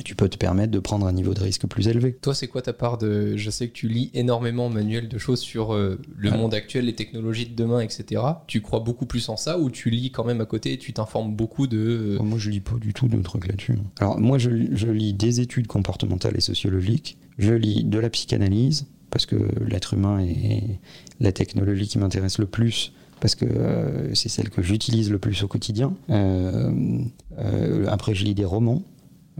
tu 0.06 0.16
peux 0.16 0.30
te 0.30 0.38
permettre 0.38 0.72
de 0.72 0.80
prendre 0.80 1.06
un 1.08 1.12
niveau 1.12 1.34
de 1.34 1.42
risque 1.42 1.68
plus 1.68 1.88
élevé. 1.88 2.14
Toi, 2.22 2.34
c'est 2.34 2.48
quoi 2.48 2.62
ta 2.62 2.74
part 2.74 2.98
de. 2.98 3.36
Je 3.36 3.50
sais 3.50 3.68
que 3.68 3.74
tu 3.74 3.88
lis 3.88 4.12
énormément, 4.14 4.70
Manuel, 4.70 5.08
de 5.10 5.18
choses 5.18 5.40
sur 5.40 5.74
euh, 5.74 6.00
le 6.16 6.30
Alors. 6.30 6.42
monde 6.42 6.54
actuel, 6.54 6.86
les 6.86 6.96
technologies 6.96 7.48
de 7.48 7.56
demain, 7.56 7.82
etc. 7.82 8.22
Tu 8.48 8.62
crois 8.62 8.80
beaucoup 8.80 9.06
plus 9.06 9.28
en 9.30 9.36
ça 9.38 9.60
ou 9.60 9.70
tu 9.70 9.90
lis 9.90 10.12
quand 10.12 10.24
même 10.24 10.42
à 10.42 10.46
côté 10.46 10.74
et 10.74 10.78
tu 10.78 10.94
t'informes 10.94 11.36
beaucoup 11.36 11.68
de. 11.68 12.18
euh, 12.20 12.24
Moi, 12.24 12.38
je 12.40 12.50
lis 12.50 12.62
pas 12.62 12.76
du 12.80 12.94
tout 12.94 13.08
de 13.08 13.22
trucs 13.22 13.48
là-dessus. 13.48 13.76
Alors, 14.00 14.20
moi, 14.20 14.38
je, 14.38 14.50
je 14.72 14.88
lis 14.88 15.14
des 15.14 15.40
études 15.42 15.68
comportementales 15.68 16.36
et 16.38 16.42
sociologiques. 16.42 17.18
Je 17.38 17.54
lis 17.54 17.84
de 17.84 18.00
la 18.00 18.10
psychanalyse, 18.10 18.86
parce 19.12 19.26
que 19.26 19.36
l'être 19.66 19.94
humain 19.94 20.20
est 20.20 20.80
la 21.20 21.32
technologie 21.32 21.88
qui 21.88 21.98
m'intéresse 21.98 22.38
le 22.38 22.46
plus, 22.46 22.92
parce 23.22 23.36
que 23.36 23.46
euh, 23.46 24.14
c'est 24.14 24.30
celle 24.30 24.50
que 24.50 24.62
j'utilise 24.62 25.10
le 25.10 25.20
plus 25.20 25.42
au 25.44 25.48
quotidien. 25.48 25.94
Euh, 26.10 27.02
après, 27.88 28.14
je 28.14 28.24
lis 28.26 28.36
des 28.36 28.46
romans. 28.46 28.84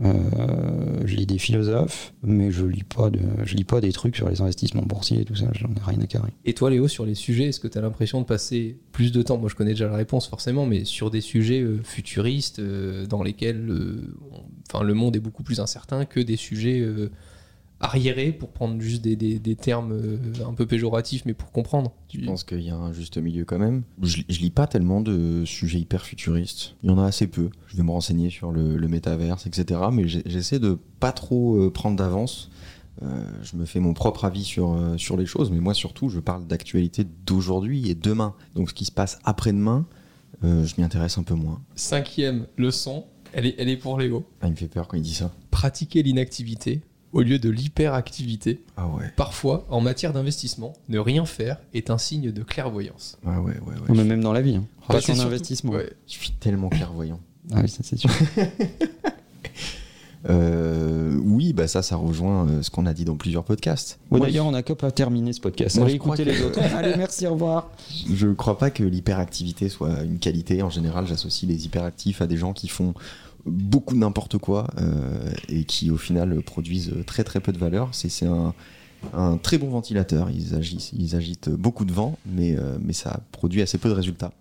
Euh, 0.02 1.02
je 1.04 1.14
lis 1.16 1.26
des 1.26 1.38
philosophes, 1.38 2.14
mais 2.22 2.50
je 2.50 2.64
lis 2.64 2.84
pas 2.84 3.10
de, 3.10 3.20
je 3.44 3.54
lis 3.54 3.64
pas 3.64 3.80
des 3.80 3.92
trucs 3.92 4.16
sur 4.16 4.28
les 4.28 4.40
investissements 4.40 4.82
boursiers 4.82 5.20
et 5.20 5.24
tout 5.24 5.34
ça. 5.34 5.46
J'en 5.52 5.68
ai 5.68 5.80
rien 5.84 6.00
à 6.00 6.06
carrer. 6.06 6.32
Et 6.44 6.54
toi, 6.54 6.70
Léo, 6.70 6.88
sur 6.88 7.04
les 7.04 7.14
sujets, 7.14 7.48
est-ce 7.48 7.60
que 7.60 7.68
tu 7.68 7.76
as 7.76 7.82
l'impression 7.82 8.20
de 8.20 8.26
passer 8.26 8.78
plus 8.92 9.12
de 9.12 9.22
temps? 9.22 9.36
Moi, 9.38 9.48
je 9.50 9.54
connais 9.54 9.72
déjà 9.72 9.88
la 9.88 9.96
réponse 9.96 10.26
forcément, 10.26 10.66
mais 10.66 10.84
sur 10.84 11.10
des 11.10 11.20
sujets 11.20 11.60
euh, 11.60 11.80
futuristes 11.82 12.60
euh, 12.60 13.06
dans 13.06 13.22
lesquels 13.22 13.70
enfin, 14.72 14.84
le 14.84 14.94
monde 14.94 15.16
est 15.16 15.20
beaucoup 15.20 15.42
plus 15.42 15.60
incertain 15.60 16.04
que 16.04 16.20
des 16.20 16.36
sujets 16.36 16.84
arriéré 17.80 18.32
pour 18.32 18.50
prendre 18.50 18.80
juste 18.80 19.02
des, 19.02 19.16
des- 19.16 19.38
des 19.38 19.56
termes 19.56 19.92
euh, 19.92 20.18
un 20.46 20.52
peu 20.54 20.66
péjoratifs, 20.66 21.24
mais 21.24 21.34
pour 21.34 21.50
comprendre. 21.50 21.92
Je 22.12 22.20
pense 22.24 22.44
qu'il 22.44 22.60
y 22.62 22.70
a 22.70 22.76
un 22.76 22.92
juste 22.92 23.16
milieu 23.18 23.44
quand 23.44 23.58
même? 23.58 23.82
Je, 24.02 24.22
je 24.28 24.38
lis 24.40 24.50
pas 24.50 24.66
tellement 24.66 25.00
de 25.00 25.44
sujets 25.46 25.78
hyper 25.80 26.04
futuristes. 26.04 26.76
Il 26.82 26.90
y 26.90 26.92
en 26.92 26.98
a 26.98 27.06
assez 27.06 27.26
peu. 27.26 27.48
Je 27.68 27.76
vais 27.76 27.82
me 27.82 27.90
renseigner 27.90 28.28
sur 28.30 28.52
le, 28.52 28.76
le 28.76 28.88
métaverse, 28.88 29.46
etc. 29.46 29.80
Mais 29.92 30.06
j'essaie 30.06 30.58
de 30.58 30.78
pas 31.00 31.12
trop 31.12 31.56
euh, 31.56 31.70
prendre 31.70 31.96
d'avance. 31.96 32.50
Euh, 33.02 33.24
je 33.42 33.56
me 33.56 33.64
fais 33.64 33.80
mon 33.80 33.94
propre 33.94 34.26
avis 34.26 34.44
sur, 34.44 34.72
euh, 34.74 34.98
sur 34.98 35.16
les 35.16 35.24
choses, 35.24 35.50
mais 35.50 35.60
moi 35.60 35.72
surtout, 35.72 36.10
je 36.10 36.20
parle 36.20 36.46
d'actualité 36.46 37.06
d'aujourd'hui 37.24 37.88
et 37.88 37.94
demain. 37.94 38.34
Donc 38.54 38.68
ce 38.68 38.74
qui 38.74 38.84
se 38.84 38.92
passe 38.92 39.18
après-demain, 39.24 39.86
euh, 40.44 40.66
je 40.66 40.74
m'y 40.76 40.84
intéresse 40.84 41.16
un 41.16 41.22
peu 41.22 41.32
moins. 41.34 41.62
Cinquième 41.76 42.46
leçon, 42.58 43.06
elle 43.32 43.46
est, 43.46 43.54
elle 43.56 43.70
est 43.70 43.78
pour 43.78 43.98
Léo. 43.98 44.26
Ah, 44.42 44.48
il 44.48 44.50
me 44.50 44.56
fait 44.56 44.68
peur 44.68 44.86
quand 44.86 44.98
il 44.98 45.02
dit 45.02 45.14
ça. 45.14 45.32
Pratiquer 45.50 46.02
l'inactivité 46.02 46.82
au 47.12 47.22
lieu 47.22 47.38
de 47.38 47.48
l'hyperactivité. 47.50 48.62
Ah 48.76 48.86
ouais. 48.88 49.10
Parfois, 49.16 49.66
en 49.70 49.80
matière 49.80 50.12
d'investissement, 50.12 50.72
ne 50.88 50.98
rien 50.98 51.24
faire 51.26 51.58
est 51.74 51.90
un 51.90 51.98
signe 51.98 52.30
de 52.32 52.42
clairvoyance. 52.42 53.18
Ah 53.26 53.40
ouais, 53.40 53.54
est 53.88 54.04
même 54.04 54.22
dans 54.22 54.32
la 54.32 54.42
vie. 54.42 54.56
Hein. 54.56 54.64
Ah, 54.88 54.94
Pas 54.94 55.00
c'est 55.00 55.08
qu'en 55.08 55.14
surtout- 55.14 55.28
investissement. 55.28 55.72
Ouais. 55.72 55.90
je 56.06 56.12
suis 56.12 56.32
tellement 56.32 56.68
clairvoyant. 56.68 57.20
Ah 57.52 57.60
oui, 57.62 57.68
ça 57.68 57.82
c'est 57.82 57.96
sûr. 57.96 58.10
Euh, 60.28 61.16
oui, 61.24 61.54
bah 61.54 61.66
ça, 61.66 61.80
ça 61.80 61.96
rejoint 61.96 62.46
euh, 62.46 62.62
ce 62.62 62.68
qu'on 62.70 62.84
a 62.84 62.92
dit 62.92 63.06
dans 63.06 63.16
plusieurs 63.16 63.42
podcasts. 63.42 63.98
Ouais, 64.10 64.20
D'ailleurs, 64.20 64.44
on 64.44 64.50
n'a 64.50 64.62
qu'à 64.62 64.74
pas 64.74 64.90
terminer 64.90 65.32
ce 65.32 65.40
podcast. 65.40 65.76
Moi, 65.76 65.86
Allez 65.86 65.94
écouter 65.94 66.24
que- 66.24 66.28
les 66.28 66.42
autres. 66.42 66.60
Allez, 66.76 66.94
merci, 66.98 67.26
au 67.26 67.32
revoir. 67.32 67.70
Je 68.14 68.26
ne 68.26 68.34
crois 68.34 68.58
pas 68.58 68.70
que 68.70 68.82
l'hyperactivité 68.82 69.70
soit 69.70 70.02
une 70.02 70.18
qualité. 70.18 70.62
En 70.62 70.68
général, 70.68 71.06
j'associe 71.06 71.50
les 71.50 71.64
hyperactifs 71.64 72.20
à 72.20 72.26
des 72.26 72.36
gens 72.36 72.52
qui 72.52 72.68
font 72.68 72.92
beaucoup 73.46 73.96
n'importe 73.96 74.38
quoi 74.38 74.68
euh, 74.78 75.32
et 75.48 75.64
qui, 75.64 75.90
au 75.90 75.96
final, 75.96 76.42
produisent 76.42 76.94
très 77.06 77.24
très 77.24 77.40
peu 77.40 77.52
de 77.52 77.58
valeur. 77.58 77.90
C'est 77.92 78.26
un, 78.26 78.54
un 79.12 79.36
très 79.36 79.58
bon 79.58 79.70
ventilateur. 79.70 80.30
Ils, 80.30 80.54
agissent, 80.54 80.92
ils 80.92 81.16
agitent 81.16 81.50
beaucoup 81.50 81.84
de 81.84 81.92
vent, 81.92 82.18
mais, 82.26 82.56
euh, 82.58 82.78
mais 82.82 82.92
ça 82.92 83.20
produit 83.32 83.62
assez 83.62 83.78
peu 83.78 83.88
de 83.88 83.94
résultats. 83.94 84.32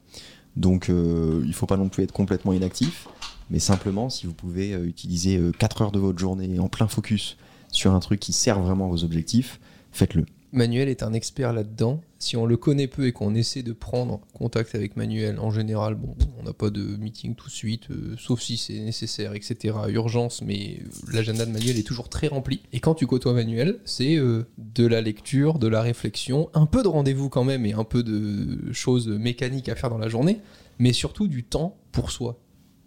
Donc, 0.56 0.90
euh, 0.90 1.42
il 1.44 1.50
ne 1.50 1.54
faut 1.54 1.68
pas 1.68 1.78
non 1.78 1.90
plus 1.90 2.04
être 2.04 2.12
complètement 2.12 2.54
inactif, 2.54 3.08
mais 3.50 3.60
simplement, 3.60 4.10
si 4.10 4.26
vous 4.26 4.34
pouvez 4.34 4.72
utiliser 4.72 5.40
4 5.58 5.82
heures 5.84 5.92
de 5.92 6.00
votre 6.00 6.20
journée 6.20 6.60
en 6.60 6.68
plein 6.68 6.88
focus 6.88 7.38
sur 7.72 7.94
un 7.94 8.00
truc 8.00 8.20
qui 8.20 8.34
sert 8.34 8.60
vraiment 8.60 8.86
à 8.86 8.90
vos 8.90 9.04
objectifs, 9.04 9.60
faites-le. 9.92 10.26
Manuel 10.52 10.90
est 10.90 11.04
un 11.04 11.14
expert 11.14 11.54
là-dedans. 11.54 12.02
Si 12.20 12.36
on 12.36 12.46
le 12.46 12.58
connaît 12.58 12.88
peu 12.88 13.08
et 13.08 13.14
qu'on 13.14 13.34
essaie 13.34 13.64
de 13.64 13.72
prendre 13.72 14.20
contact 14.34 14.76
avec 14.76 14.98
Manuel, 14.98 15.40
en 15.40 15.52
général, 15.52 15.96
bon, 15.96 16.16
on 16.38 16.44
n'a 16.44 16.52
pas 16.52 16.70
de 16.70 16.82
meeting 16.82 17.34
tout 17.34 17.48
de 17.48 17.54
suite, 17.54 17.90
euh, 17.92 18.16
sauf 18.18 18.42
si 18.42 18.58
c'est 18.58 18.80
nécessaire, 18.80 19.34
etc. 19.34 19.76
Urgence, 19.88 20.42
mais 20.42 20.82
euh, 20.82 21.14
l'agenda 21.14 21.46
de 21.46 21.52
Manuel 21.52 21.80
est 21.80 21.88
toujours 21.88 22.10
très 22.10 22.28
rempli. 22.28 22.62
Et 22.74 22.82
quand 22.82 22.94
tu 22.94 23.08
côtoies 23.08 23.34
Manuel, 23.34 23.80
c'est 23.86 24.18
euh, 24.18 24.44
de 24.58 24.86
la 24.86 25.00
lecture, 25.00 25.60
de 25.60 25.68
la 25.68 25.82
réflexion, 25.82 26.50
un 26.54 26.66
peu 26.66 26.84
de 26.84 26.90
rendez-vous 26.90 27.30
quand 27.30 27.46
même 27.46 27.66
et 27.66 27.72
un 27.74 27.86
peu 27.86 28.04
de 28.04 28.72
choses 28.74 29.08
mécaniques 29.08 29.70
à 29.70 29.76
faire 29.76 29.90
dans 29.90 29.98
la 29.98 30.10
journée, 30.10 30.40
mais 30.78 30.92
surtout 30.92 31.30
du 31.30 31.44
temps 31.44 31.78
pour 31.94 32.12
soi. 32.12 32.38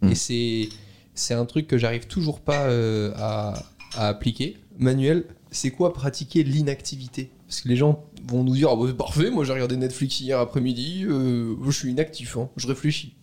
Mm. 0.02 0.10
Et 0.10 0.14
c'est 0.14 0.68
c'est 1.14 1.34
un 1.34 1.44
truc 1.44 1.66
que 1.66 1.78
j'arrive 1.78 2.06
toujours 2.06 2.40
pas 2.40 2.66
euh, 2.66 3.12
à, 3.16 3.54
à 3.94 4.08
appliquer. 4.08 4.56
Manuel, 4.78 5.24
c'est 5.50 5.70
quoi 5.70 5.92
pratiquer 5.92 6.42
l'inactivité? 6.42 7.30
Parce 7.52 7.60
que 7.60 7.68
les 7.68 7.76
gens 7.76 8.02
vont 8.28 8.44
nous 8.44 8.54
dire 8.54 8.70
ah 8.72 8.76
bah, 8.76 8.84
c'est 8.86 8.96
parfait, 8.96 9.30
moi 9.30 9.44
j'ai 9.44 9.52
regardé 9.52 9.76
Netflix 9.76 10.18
hier 10.22 10.38
après-midi, 10.38 11.04
euh, 11.04 11.54
je 11.66 11.70
suis 11.70 11.90
inactif, 11.90 12.38
hein, 12.38 12.48
je 12.56 12.66
réfléchis. 12.66 13.14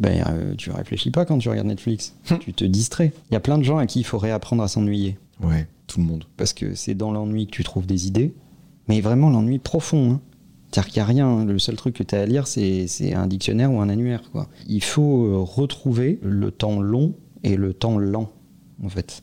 Ben, 0.00 0.24
euh, 0.26 0.54
tu 0.56 0.70
réfléchis 0.70 1.10
pas 1.10 1.26
quand 1.26 1.36
tu 1.36 1.50
regardes 1.50 1.66
Netflix. 1.66 2.14
tu 2.40 2.54
te 2.54 2.64
distrais. 2.64 3.12
Il 3.30 3.34
y 3.34 3.36
a 3.36 3.40
plein 3.40 3.58
de 3.58 3.64
gens 3.64 3.76
à 3.76 3.84
qui 3.84 4.00
il 4.00 4.04
faut 4.04 4.16
réapprendre 4.16 4.62
à 4.62 4.68
s'ennuyer. 4.68 5.18
Ouais, 5.42 5.68
tout 5.86 6.00
le 6.00 6.06
monde. 6.06 6.24
Parce 6.38 6.54
que 6.54 6.74
c'est 6.74 6.94
dans 6.94 7.12
l'ennui 7.12 7.44
que 7.44 7.50
tu 7.50 7.62
trouves 7.62 7.84
des 7.84 8.06
idées. 8.06 8.32
Mais 8.88 9.02
vraiment 9.02 9.28
l'ennui 9.28 9.58
profond. 9.58 10.12
Hein. 10.12 10.20
C'est-à-dire 10.72 10.90
qu'il 10.90 11.00
n'y 11.00 11.04
a 11.04 11.06
rien. 11.06 11.28
hein. 11.28 11.44
Le 11.44 11.58
seul 11.58 11.76
truc 11.76 11.94
que 11.94 12.02
tu 12.02 12.14
as 12.14 12.20
à 12.22 12.24
lire, 12.26 12.46
c'est 12.46 12.86
c'est 12.86 13.12
un 13.12 13.26
dictionnaire 13.26 13.70
ou 13.70 13.82
un 13.82 13.90
annuaire. 13.90 14.22
Quoi. 14.32 14.48
Il 14.66 14.82
faut 14.82 15.26
euh, 15.26 15.36
retrouver 15.42 16.18
le 16.22 16.50
temps 16.52 16.80
long 16.80 17.12
et 17.44 17.56
le 17.56 17.74
temps 17.74 17.98
lent, 17.98 18.32
en 18.82 18.88
fait. 18.88 19.22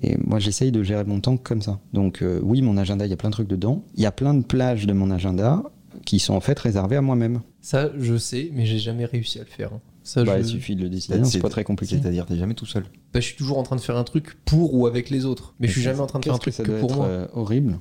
Et 0.00 0.16
moi, 0.18 0.38
j'essaye 0.38 0.72
de 0.72 0.82
gérer 0.82 1.04
mon 1.04 1.20
temps 1.20 1.36
comme 1.36 1.60
ça. 1.60 1.80
Donc, 1.92 2.22
euh, 2.22 2.40
oui, 2.42 2.62
mon 2.62 2.76
agenda, 2.78 3.04
il 3.06 3.10
y 3.10 3.12
a 3.12 3.16
plein 3.16 3.28
de 3.28 3.34
trucs 3.34 3.48
dedans. 3.48 3.84
Il 3.94 4.02
y 4.02 4.06
a 4.06 4.12
plein 4.12 4.32
de 4.34 4.42
plages 4.44 4.86
de 4.86 4.92
mon 4.92 5.10
agenda 5.10 5.62
qui 6.06 6.18
sont 6.18 6.34
en 6.34 6.40
fait 6.40 6.58
réservées 6.58 6.96
à 6.96 7.02
moi-même. 7.02 7.42
Ça, 7.60 7.90
je 7.98 8.16
sais, 8.16 8.50
mais 8.54 8.64
j'ai 8.66 8.78
jamais 8.78 9.04
réussi 9.04 9.38
à 9.38 9.42
le 9.42 9.48
faire. 9.50 9.72
hein. 9.74 9.80
Ça, 10.02 10.24
Bah, 10.24 10.38
je... 10.40 10.46
Il 10.46 10.48
suffit 10.48 10.74
de 10.76 10.82
le 10.82 10.88
décider, 10.88 11.18
hein, 11.18 11.24
c'est 11.24 11.38
pas 11.40 11.50
très 11.50 11.62
compliqué. 11.62 11.96
C'est-à-dire, 12.00 12.26
t'es 12.26 12.36
jamais 12.36 12.54
tout 12.54 12.66
seul. 12.66 12.84
bah, 13.12 13.20
je 13.20 13.26
suis 13.26 13.36
toujours 13.36 13.58
en 13.58 13.62
train 13.62 13.76
de 13.76 13.80
faire 13.80 13.96
un 13.96 14.02
truc 14.04 14.36
pour 14.46 14.74
ou 14.74 14.86
avec 14.86 15.10
les 15.10 15.26
autres. 15.26 15.54
Mais 15.60 15.68
je 15.68 15.72
suis 15.74 15.82
jamais 15.82 16.00
en 16.00 16.06
train 16.06 16.18
de 16.18 16.24
faire 16.24 16.34
un 16.34 16.38
truc 16.38 16.54
que 16.56 16.62
que, 16.62 16.64
ça 16.66 16.68
doit 16.68 16.80
pour 16.80 16.90
être, 16.90 16.96
moi. 16.96 17.06
euh, 17.06 17.26
horrible? 17.34 17.78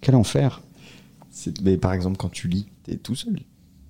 Quel 0.00 0.14
enfer. 0.14 0.62
Mais 1.62 1.76
par 1.76 1.92
exemple, 1.92 2.16
quand 2.16 2.30
tu 2.30 2.48
lis, 2.48 2.66
t'es 2.84 2.96
tout 2.96 3.14
seul. 3.14 3.40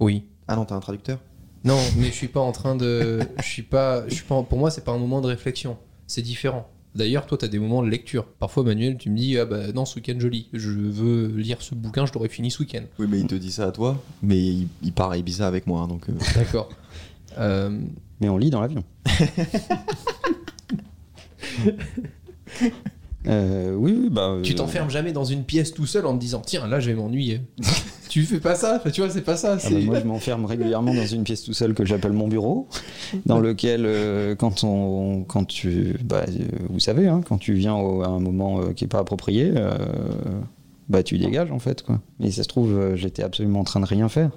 Oui. 0.00 0.24
Ah 0.48 0.56
non, 0.56 0.64
t'as 0.64 0.74
un 0.76 0.80
traducteur? 0.80 1.20
Non, 1.64 1.78
mais 1.96 2.06
je 2.06 2.12
suis 2.12 2.28
pas 2.28 2.40
en 2.40 2.52
train 2.52 2.76
de. 2.76 3.18
Je 3.38 3.42
suis 3.46 3.62
pas. 3.62 4.08
Je 4.08 4.14
suis 4.14 4.24
pas. 4.24 4.42
Pour 4.44 4.58
moi, 4.58 4.70
c'est 4.70 4.84
pas 4.84 4.92
un 4.92 4.98
moment 4.98 5.20
de 5.20 5.26
réflexion. 5.26 5.76
C'est 6.06 6.22
différent. 6.22 6.68
D'ailleurs, 6.98 7.26
toi, 7.26 7.38
tu 7.38 7.44
as 7.44 7.48
des 7.48 7.60
moments 7.60 7.82
de 7.84 7.88
lecture. 7.88 8.24
Parfois, 8.26 8.64
Manuel, 8.64 8.98
tu 8.98 9.08
me 9.08 9.16
dis 9.16 9.38
Ah 9.38 9.44
bah 9.44 9.70
non, 9.72 9.84
ce 9.84 9.94
week-end, 9.96 10.16
je 10.18 10.26
lis. 10.26 10.48
Je 10.52 10.70
veux 10.70 11.28
lire 11.28 11.62
ce 11.62 11.76
bouquin, 11.76 12.06
je 12.06 12.12
l'aurais 12.12 12.28
fini 12.28 12.50
ce 12.50 12.58
week-end. 12.58 12.82
Oui, 12.98 13.06
mais 13.08 13.20
il 13.20 13.26
te 13.28 13.36
dit 13.36 13.52
ça 13.52 13.66
à 13.68 13.72
toi, 13.72 14.02
mais 14.22 14.36
il, 14.38 14.68
il 14.82 14.92
part 14.92 15.12
à 15.12 15.16
Ibiza 15.16 15.46
avec 15.46 15.68
moi, 15.68 15.80
hein, 15.82 15.86
donc... 15.88 16.08
euh, 16.08 16.12
D'accord. 16.34 16.68
Euh, 17.38 17.70
Mais 18.20 18.28
on 18.28 18.36
lit 18.36 18.50
dans 18.50 18.60
l'avion. 18.60 18.82
Euh, 23.26 23.74
oui, 23.74 23.94
oui, 24.00 24.08
bah. 24.10 24.38
tu 24.42 24.54
t'enfermes 24.54 24.88
jamais 24.88 25.12
dans 25.12 25.24
une 25.24 25.44
pièce 25.44 25.74
tout 25.74 25.84
seul 25.86 26.06
en 26.06 26.14
te 26.14 26.20
disant 26.20 26.40
Tiens, 26.40 26.66
là, 26.66 26.80
je 26.80 26.88
vais 26.88 26.94
m'ennuyer. 26.96 27.42
Tu 28.08 28.22
fais 28.24 28.40
pas 28.40 28.54
ça. 28.54 28.82
Tu 28.92 29.00
vois, 29.00 29.10
c'est 29.10 29.22
pas 29.22 29.36
ça. 29.36 29.56
ah 29.62 29.70
bah, 29.70 29.76
moi, 29.84 29.98
je 30.02 30.04
m'enferme 30.06 30.44
régulièrement 30.44 30.94
dans 30.94 31.06
une 31.06 31.24
pièce 31.24 31.42
tout 31.42 31.52
seul 31.52 31.74
que 31.74 31.84
j'appelle 31.84 32.12
mon 32.12 32.28
bureau, 32.28 32.68
dans 33.26 33.40
lequel, 33.40 33.82
euh, 33.84 34.34
quand 34.34 34.64
on, 34.64 35.24
quand 35.24 35.44
tu, 35.44 35.96
bah, 36.04 36.24
euh, 36.28 36.44
vous 36.70 36.80
savez, 36.80 37.08
hein, 37.08 37.20
quand 37.26 37.38
tu 37.38 37.54
viens 37.54 37.74
au- 37.76 38.02
à 38.02 38.08
un 38.08 38.20
moment 38.20 38.60
euh, 38.60 38.72
qui 38.72 38.84
est 38.84 38.88
pas 38.88 38.98
approprié, 39.00 39.52
euh, 39.56 39.76
bah, 40.88 41.02
tu 41.02 41.18
dégages 41.18 41.52
en 41.52 41.58
fait, 41.58 41.82
quoi. 41.82 42.00
Et 42.20 42.30
ça 42.30 42.42
se 42.42 42.48
trouve, 42.48 42.72
euh, 42.72 42.96
j'étais 42.96 43.22
absolument 43.22 43.60
en 43.60 43.64
train 43.64 43.80
de 43.80 43.86
rien 43.86 44.08
faire. 44.08 44.30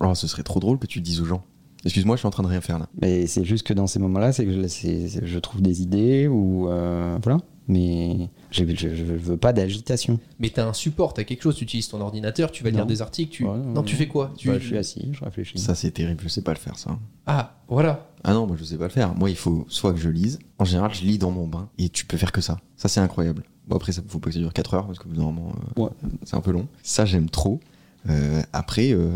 Alors, 0.00 0.16
ce 0.16 0.26
serait 0.26 0.42
trop 0.42 0.60
drôle 0.60 0.78
que 0.78 0.86
tu 0.86 0.98
le 0.98 1.04
dises 1.04 1.20
aux 1.20 1.26
gens. 1.26 1.42
Excuse-moi, 1.84 2.16
je 2.16 2.20
suis 2.20 2.26
en 2.26 2.30
train 2.30 2.42
de 2.42 2.48
rien 2.48 2.60
faire 2.60 2.78
là. 2.78 2.88
Mais 3.00 3.26
c'est 3.26 3.44
juste 3.44 3.66
que 3.66 3.72
dans 3.72 3.86
ces 3.86 3.98
moments-là, 3.98 4.32
c'est 4.32 4.44
que 4.44 4.52
je, 4.52 5.38
trouve 5.38 5.62
des 5.62 5.80
idées 5.82 6.28
ou 6.28 6.68
euh, 6.68 7.18
voilà. 7.22 7.38
Mais 7.68 8.28
je, 8.50 8.64
je, 8.66 8.74
je 8.94 9.04
veux 9.04 9.36
pas 9.36 9.52
d'agitation. 9.52 10.18
Mais 10.40 10.50
t'as 10.50 10.66
un 10.66 10.72
support, 10.72 11.14
t'as 11.14 11.22
quelque 11.24 11.42
chose. 11.42 11.54
Tu 11.56 11.64
utilises 11.64 11.88
ton 11.88 12.00
ordinateur, 12.00 12.50
tu 12.50 12.64
vas 12.64 12.70
lire 12.70 12.86
des 12.86 13.00
articles. 13.00 13.30
Tu... 13.30 13.44
Ouais, 13.44 13.56
non, 13.56 13.80
ouais. 13.80 13.86
tu 13.86 13.94
fais 13.96 14.08
quoi? 14.08 14.32
Tu... 14.36 14.48
Bah, 14.48 14.58
je 14.58 14.66
suis 14.66 14.76
assis, 14.76 15.08
je 15.12 15.24
réfléchis. 15.24 15.58
Ça, 15.58 15.74
c'est 15.76 15.92
terrible, 15.92 16.20
je 16.22 16.28
sais 16.28 16.42
pas 16.42 16.52
le 16.52 16.58
faire, 16.58 16.78
ça. 16.78 16.98
Ah, 17.26 17.60
voilà. 17.68 18.08
Ah 18.24 18.32
non, 18.34 18.46
moi, 18.46 18.56
je 18.58 18.64
sais 18.64 18.76
pas 18.76 18.84
le 18.84 18.90
faire. 18.90 19.14
Moi, 19.14 19.30
il 19.30 19.36
faut 19.36 19.66
soit 19.68 19.92
que 19.92 20.00
je 20.00 20.08
lise. 20.08 20.38
En 20.58 20.64
général, 20.64 20.92
je 20.92 21.02
lis 21.04 21.18
dans 21.18 21.30
mon 21.30 21.46
bain, 21.46 21.68
et 21.78 21.88
tu 21.88 22.06
peux 22.06 22.16
faire 22.16 22.32
que 22.32 22.40
ça. 22.40 22.58
Ça, 22.76 22.88
c'est 22.88 23.00
incroyable. 23.00 23.44
Bon, 23.68 23.76
après, 23.76 23.92
ça 23.92 24.02
faut 24.08 24.18
pas 24.18 24.30
que 24.30 24.34
ça 24.34 24.40
dure 24.40 24.52
4 24.52 24.74
heures, 24.74 24.86
parce 24.86 24.98
que 24.98 25.06
normalement, 25.08 25.52
euh, 25.78 25.82
Ouais. 25.82 25.90
c'est 26.24 26.34
un 26.36 26.40
peu 26.40 26.50
long. 26.50 26.66
Ça, 26.82 27.04
j'aime 27.04 27.30
trop. 27.30 27.60
Euh, 28.08 28.42
après, 28.52 28.90
euh, 28.92 29.10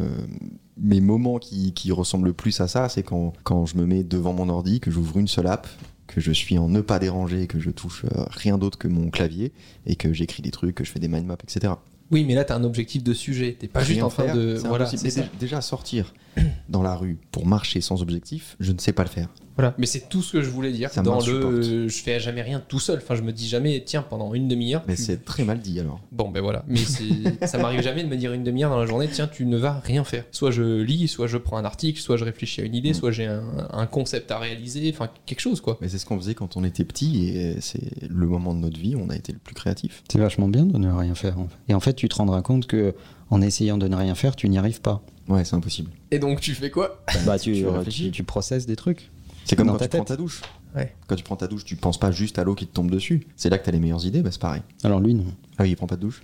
mes 0.77 1.01
moments 1.01 1.39
qui, 1.39 1.73
qui 1.73 1.91
ressemblent 1.91 2.27
le 2.27 2.33
plus 2.35 2.61
à 2.61 2.69
ça, 2.69 2.89
c'est 2.89 3.03
quand, 3.03 3.33
quand 3.43 3.67
je 3.67 3.77
me 3.77 3.85
mets 3.87 4.05
devant 4.05 4.33
mon 4.33 4.49
ordi, 4.49 4.79
que 4.81 4.91
j'ouvre 4.91 5.19
une 5.19 5.29
seule 5.29 5.47
app, 5.49 5.67
que 6.15 6.21
je 6.21 6.31
suis 6.31 6.59
en 6.59 6.69
ne 6.69 6.81
pas 6.81 7.01
déranger, 7.01 7.49
que 7.49 7.59
je 7.59 7.71
touche 7.71 8.05
euh, 8.05 8.25
rien 8.31 8.57
d'autre 8.57 8.79
que 8.79 8.87
mon 8.87 9.11
clavier, 9.11 9.53
et 9.85 9.97
que 9.97 10.13
j'écris 10.13 10.43
des 10.43 10.53
trucs, 10.53 10.77
que 10.77 10.85
je 10.85 10.93
fais 10.93 11.01
des 11.01 11.09
mind 11.09 11.27
maps, 11.27 11.37
etc. 11.43 11.75
Oui, 12.13 12.25
mais 12.25 12.35
là, 12.35 12.45
t'as 12.45 12.57
un 12.57 12.63
objectif 12.63 13.03
de 13.03 13.13
sujet. 13.13 13.57
T'es 13.59 13.67
pas 13.67 13.83
juste 13.83 14.03
en 14.03 14.09
train 14.09 14.27
faire, 14.27 14.37
de. 14.37 14.55
Voilà, 14.65 14.87
c'est 14.87 15.39
déjà 15.39 15.61
sortir 15.61 16.15
dans 16.69 16.83
la 16.83 16.95
rue 16.97 17.19
pour 17.31 17.47
marcher 17.47 17.81
sans 17.81 18.03
objectif, 18.03 18.57
je 18.61 18.73
ne 18.73 18.79
sais 18.79 18.93
pas 18.93 19.03
le 19.05 19.09
faire. 19.09 19.29
Voilà. 19.57 19.73
Mais 19.79 19.87
c'est 19.87 20.09
tout 20.09 20.21
ce 20.21 20.33
que 20.33 20.43
je 20.43 20.51
voulais 20.51 20.73
dire. 20.73 20.91
Ça 20.91 21.01
dans 21.03 21.21
le, 21.25 21.89
je 21.89 22.03
fais 22.03 22.19
jamais 22.19 22.43
rien 22.43 22.61
tout 22.67 22.81
seul. 22.81 22.99
Enfin, 23.01 23.15
je 23.15 23.23
me 23.23 23.31
dis 23.33 23.47
jamais, 23.47 23.85
tiens, 23.87 24.03
pendant 24.03 24.35
une 24.35 24.49
demi-heure. 24.49 24.83
Mais 24.89 24.97
tu- 24.97 25.03
c'est 25.03 25.25
très 25.25 25.45
mal 25.45 25.61
dit 25.61 25.79
alors. 25.79 26.01
Bon, 26.11 26.29
ben 26.29 26.41
voilà. 26.41 26.65
Mais 26.67 26.81
ça 27.47 27.59
m'arrive 27.59 27.81
jamais 27.81 28.03
de 28.03 28.09
me 28.09 28.17
dire 28.17 28.33
une 28.33 28.43
demi-heure 28.43 28.71
dans 28.71 28.81
la 28.81 28.87
journée, 28.87 29.09
tiens, 29.13 29.29
tu 29.29 29.47
ne 29.47 29.57
vas 29.57 29.79
rien 29.85 30.03
faire. 30.03 30.25
Soit 30.33 30.51
je 30.51 30.81
lis, 30.83 31.07
soit 31.07 31.29
je 31.29 31.37
prends 31.39 31.57
un 31.57 31.65
article, 31.65 32.01
soit 32.01 32.17
je 32.17 32.25
réfléchis 32.25 32.63
à 32.63 32.65
une 32.65 32.75
idée, 32.75 32.91
Mm. 32.91 32.95
soit 32.95 33.13
j'ai 33.13 33.27
un, 33.27 33.45
un 33.71 33.87
concept 33.87 34.33
à 34.33 34.41
réaliser, 34.41 34.91
enfin 34.93 35.09
quelque 35.25 35.41
chose 35.41 35.61
quoi. 35.61 35.79
Mais 35.81 35.89
c'est 35.89 35.99
ce 35.99 36.07
qu'on 36.07 36.19
faisait 36.19 36.35
quand 36.35 36.57
on 36.57 36.65
était 36.65 36.85
petit 36.85 37.29
et 37.29 37.61
c'est 37.61 38.09
le 38.11 38.27
moment 38.27 38.55
de 38.55 38.59
notre 38.59 38.81
vie 38.81 38.97
où 38.97 39.01
on 39.07 39.09
a 39.11 39.15
été 39.17 39.33
le 39.33 39.39
plus 39.39 39.55
créatif. 39.55 40.03
C'est 40.11 40.19
vachement 40.19 40.49
bien 40.49 40.67
de 40.67 40.77
ne 40.79 40.91
rien 40.91 41.15
faire. 41.15 41.39
en 41.39 41.45
fait. 41.47 41.55
Et 41.69 41.75
en 41.75 41.81
fait, 41.81 41.95
tu 41.95 42.09
te 42.09 42.17
rendras 42.17 42.43
compte 42.43 42.67
que 42.67 42.93
en 43.31 43.41
essayant 43.41 43.79
de 43.79 43.87
ne 43.87 43.95
rien 43.95 44.17
faire, 44.17 44.35
tu 44.35 44.49
n'y 44.49 44.59
arrives 44.59 44.81
pas. 44.81 45.01
Ouais, 45.29 45.45
c'est 45.45 45.55
impossible. 45.55 45.91
Et 46.11 46.19
donc 46.19 46.41
tu 46.41 46.55
fais 46.55 46.71
quoi? 46.71 47.03
Bah, 47.25 47.39
tu, 47.39 47.53
Tu 47.55 47.65
euh, 47.65 47.71
réfléchis. 47.71 48.05
tu, 48.07 48.11
tu 48.11 48.25
processes 48.25 48.67
des 48.67 48.77
trucs. 48.77 49.11
C'est 49.45 49.57
comme 49.57 49.67
Dans 49.67 49.75
quand 49.75 49.79
ta 49.81 49.89
tu 49.89 49.97
prends 49.97 50.05
ta 50.05 50.17
douche. 50.17 50.43
Ouais. 50.75 50.95
Quand 51.07 51.17
tu 51.17 51.23
prends 51.25 51.37
ta 51.37 51.47
douche, 51.47 51.65
tu 51.65 51.77
penses 51.77 51.99
pas 51.99 52.11
juste 52.11 52.39
à 52.39 52.45
l'eau 52.45 52.55
qui 52.55 52.67
te 52.67 52.73
tombe 52.75 52.91
dessus. 52.91 53.27
C'est 53.37 53.49
là 53.51 53.59
que 53.59 53.65
t'as 53.65 53.73
les 53.73 53.79
meilleures 53.79 54.05
idées, 54.07 54.23
bah 54.23 54.31
c'est 54.33 54.41
pareil. 54.41 54.63
Alors 54.83 55.01
lui, 55.01 55.15
non. 55.15 55.27
Ah 55.59 55.63
oui, 55.63 55.71
il 55.71 55.77
prend 55.77 55.87
pas 55.87 55.97
de 55.97 56.01
douche. 56.01 56.23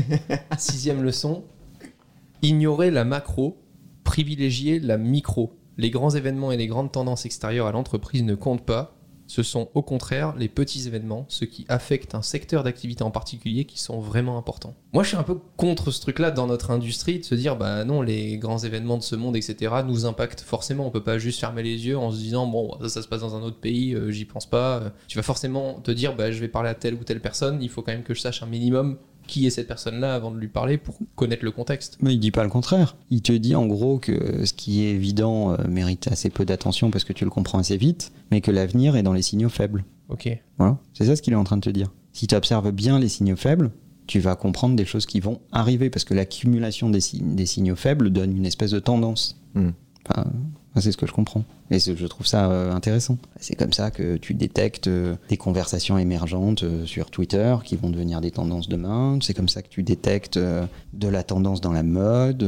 Sixième 0.58 1.02
leçon 1.02 1.44
ignorer 2.42 2.90
la 2.90 3.04
macro, 3.04 3.62
privilégier 4.04 4.78
la 4.80 4.98
micro. 4.98 5.52
Les 5.78 5.90
grands 5.90 6.10
événements 6.10 6.52
et 6.52 6.56
les 6.56 6.66
grandes 6.66 6.92
tendances 6.92 7.26
extérieures 7.26 7.66
à 7.66 7.72
l'entreprise 7.72 8.22
ne 8.22 8.34
comptent 8.34 8.64
pas. 8.64 8.95
Ce 9.26 9.42
sont 9.42 9.68
au 9.74 9.82
contraire 9.82 10.34
les 10.36 10.48
petits 10.48 10.86
événements, 10.86 11.26
ceux 11.28 11.46
qui 11.46 11.64
affectent 11.68 12.14
un 12.14 12.22
secteur 12.22 12.62
d'activité 12.62 13.02
en 13.02 13.10
particulier, 13.10 13.64
qui 13.64 13.80
sont 13.80 14.00
vraiment 14.00 14.38
importants. 14.38 14.74
Moi, 14.92 15.02
je 15.02 15.08
suis 15.08 15.16
un 15.16 15.22
peu 15.22 15.38
contre 15.56 15.90
ce 15.90 16.00
truc-là 16.00 16.30
dans 16.30 16.46
notre 16.46 16.70
industrie, 16.70 17.18
de 17.18 17.24
se 17.24 17.34
dire, 17.34 17.56
bah 17.56 17.84
non, 17.84 18.02
les 18.02 18.38
grands 18.38 18.58
événements 18.58 18.96
de 18.98 19.02
ce 19.02 19.16
monde, 19.16 19.36
etc., 19.36 19.74
nous 19.86 20.06
impactent 20.06 20.40
forcément. 20.40 20.86
On 20.86 20.90
peut 20.90 21.02
pas 21.02 21.18
juste 21.18 21.40
fermer 21.40 21.62
les 21.62 21.86
yeux 21.86 21.98
en 21.98 22.10
se 22.10 22.16
disant, 22.16 22.46
bon, 22.46 22.76
ça, 22.80 22.88
ça 22.88 23.02
se 23.02 23.08
passe 23.08 23.20
dans 23.20 23.34
un 23.34 23.42
autre 23.42 23.58
pays, 23.58 23.94
euh, 23.94 24.10
j'y 24.10 24.24
pense 24.24 24.46
pas. 24.46 24.78
Euh, 24.78 24.90
Tu 25.08 25.16
vas 25.18 25.22
forcément 25.22 25.74
te 25.80 25.90
dire, 25.90 26.14
bah 26.16 26.30
je 26.30 26.40
vais 26.40 26.48
parler 26.48 26.70
à 26.70 26.74
telle 26.74 26.94
ou 26.94 27.04
telle 27.04 27.20
personne, 27.20 27.62
il 27.62 27.68
faut 27.68 27.82
quand 27.82 27.92
même 27.92 28.02
que 28.04 28.14
je 28.14 28.20
sache 28.20 28.42
un 28.42 28.46
minimum 28.46 28.96
qui 29.26 29.46
est 29.46 29.50
cette 29.50 29.68
personne-là 29.68 30.14
avant 30.14 30.30
de 30.30 30.38
lui 30.38 30.48
parler 30.48 30.78
pour 30.78 30.98
connaître 31.14 31.44
le 31.44 31.50
contexte. 31.50 31.98
Mais 32.00 32.14
il 32.14 32.18
dit 32.18 32.30
pas 32.30 32.44
le 32.44 32.50
contraire. 32.50 32.96
Il 33.10 33.22
te 33.22 33.32
dit 33.32 33.54
en 33.54 33.66
gros 33.66 33.98
que 33.98 34.44
ce 34.44 34.52
qui 34.52 34.84
est 34.84 34.90
évident 34.90 35.52
euh, 35.52 35.56
mérite 35.68 36.08
assez 36.08 36.30
peu 36.30 36.44
d'attention 36.44 36.90
parce 36.90 37.04
que 37.04 37.12
tu 37.12 37.24
le 37.24 37.30
comprends 37.30 37.58
assez 37.58 37.76
vite, 37.76 38.12
mais 38.30 38.40
que 38.40 38.50
l'avenir 38.50 38.96
est 38.96 39.02
dans 39.02 39.12
les 39.12 39.22
signaux 39.22 39.48
faibles. 39.48 39.84
Ok. 40.08 40.28
Voilà. 40.58 40.78
C'est 40.92 41.06
ça 41.06 41.16
ce 41.16 41.22
qu'il 41.22 41.32
est 41.32 41.36
en 41.36 41.44
train 41.44 41.56
de 41.56 41.62
te 41.62 41.70
dire. 41.70 41.92
Si 42.12 42.26
tu 42.26 42.34
observes 42.34 42.70
bien 42.72 42.98
les 42.98 43.08
signaux 43.08 43.36
faibles, 43.36 43.70
tu 44.06 44.20
vas 44.20 44.36
comprendre 44.36 44.76
des 44.76 44.84
choses 44.84 45.06
qui 45.06 45.20
vont 45.20 45.40
arriver 45.52 45.90
parce 45.90 46.04
que 46.04 46.14
l'accumulation 46.14 46.90
des, 46.90 47.00
signaux 47.00 47.76
faibles 47.76 48.10
donne 48.10 48.36
une 48.36 48.46
espèce 48.46 48.70
de 48.70 48.78
tendance. 48.78 49.40
Hmm. 49.54 49.70
Enfin, 50.08 50.30
moi, 50.76 50.82
c'est 50.82 50.92
ce 50.92 50.98
que 50.98 51.06
je 51.06 51.12
comprends. 51.12 51.42
Et 51.70 51.78
je 51.78 52.06
trouve 52.06 52.26
ça 52.26 52.50
euh, 52.50 52.70
intéressant. 52.70 53.16
C'est 53.40 53.54
comme 53.54 53.72
ça 53.72 53.90
que 53.90 54.18
tu 54.18 54.34
détectes 54.34 54.88
euh, 54.88 55.14
des 55.30 55.38
conversations 55.38 55.96
émergentes 55.96 56.64
euh, 56.64 56.84
sur 56.84 57.10
Twitter 57.10 57.56
qui 57.64 57.76
vont 57.76 57.88
devenir 57.88 58.20
des 58.20 58.30
tendances 58.30 58.68
demain. 58.68 59.18
C'est 59.22 59.32
comme 59.32 59.48
ça 59.48 59.62
que 59.62 59.68
tu 59.70 59.82
détectes 59.82 60.38
de 60.38 61.08
la 61.08 61.22
tendance 61.22 61.62
dans 61.62 61.72
la 61.72 61.82
mode, 61.82 62.42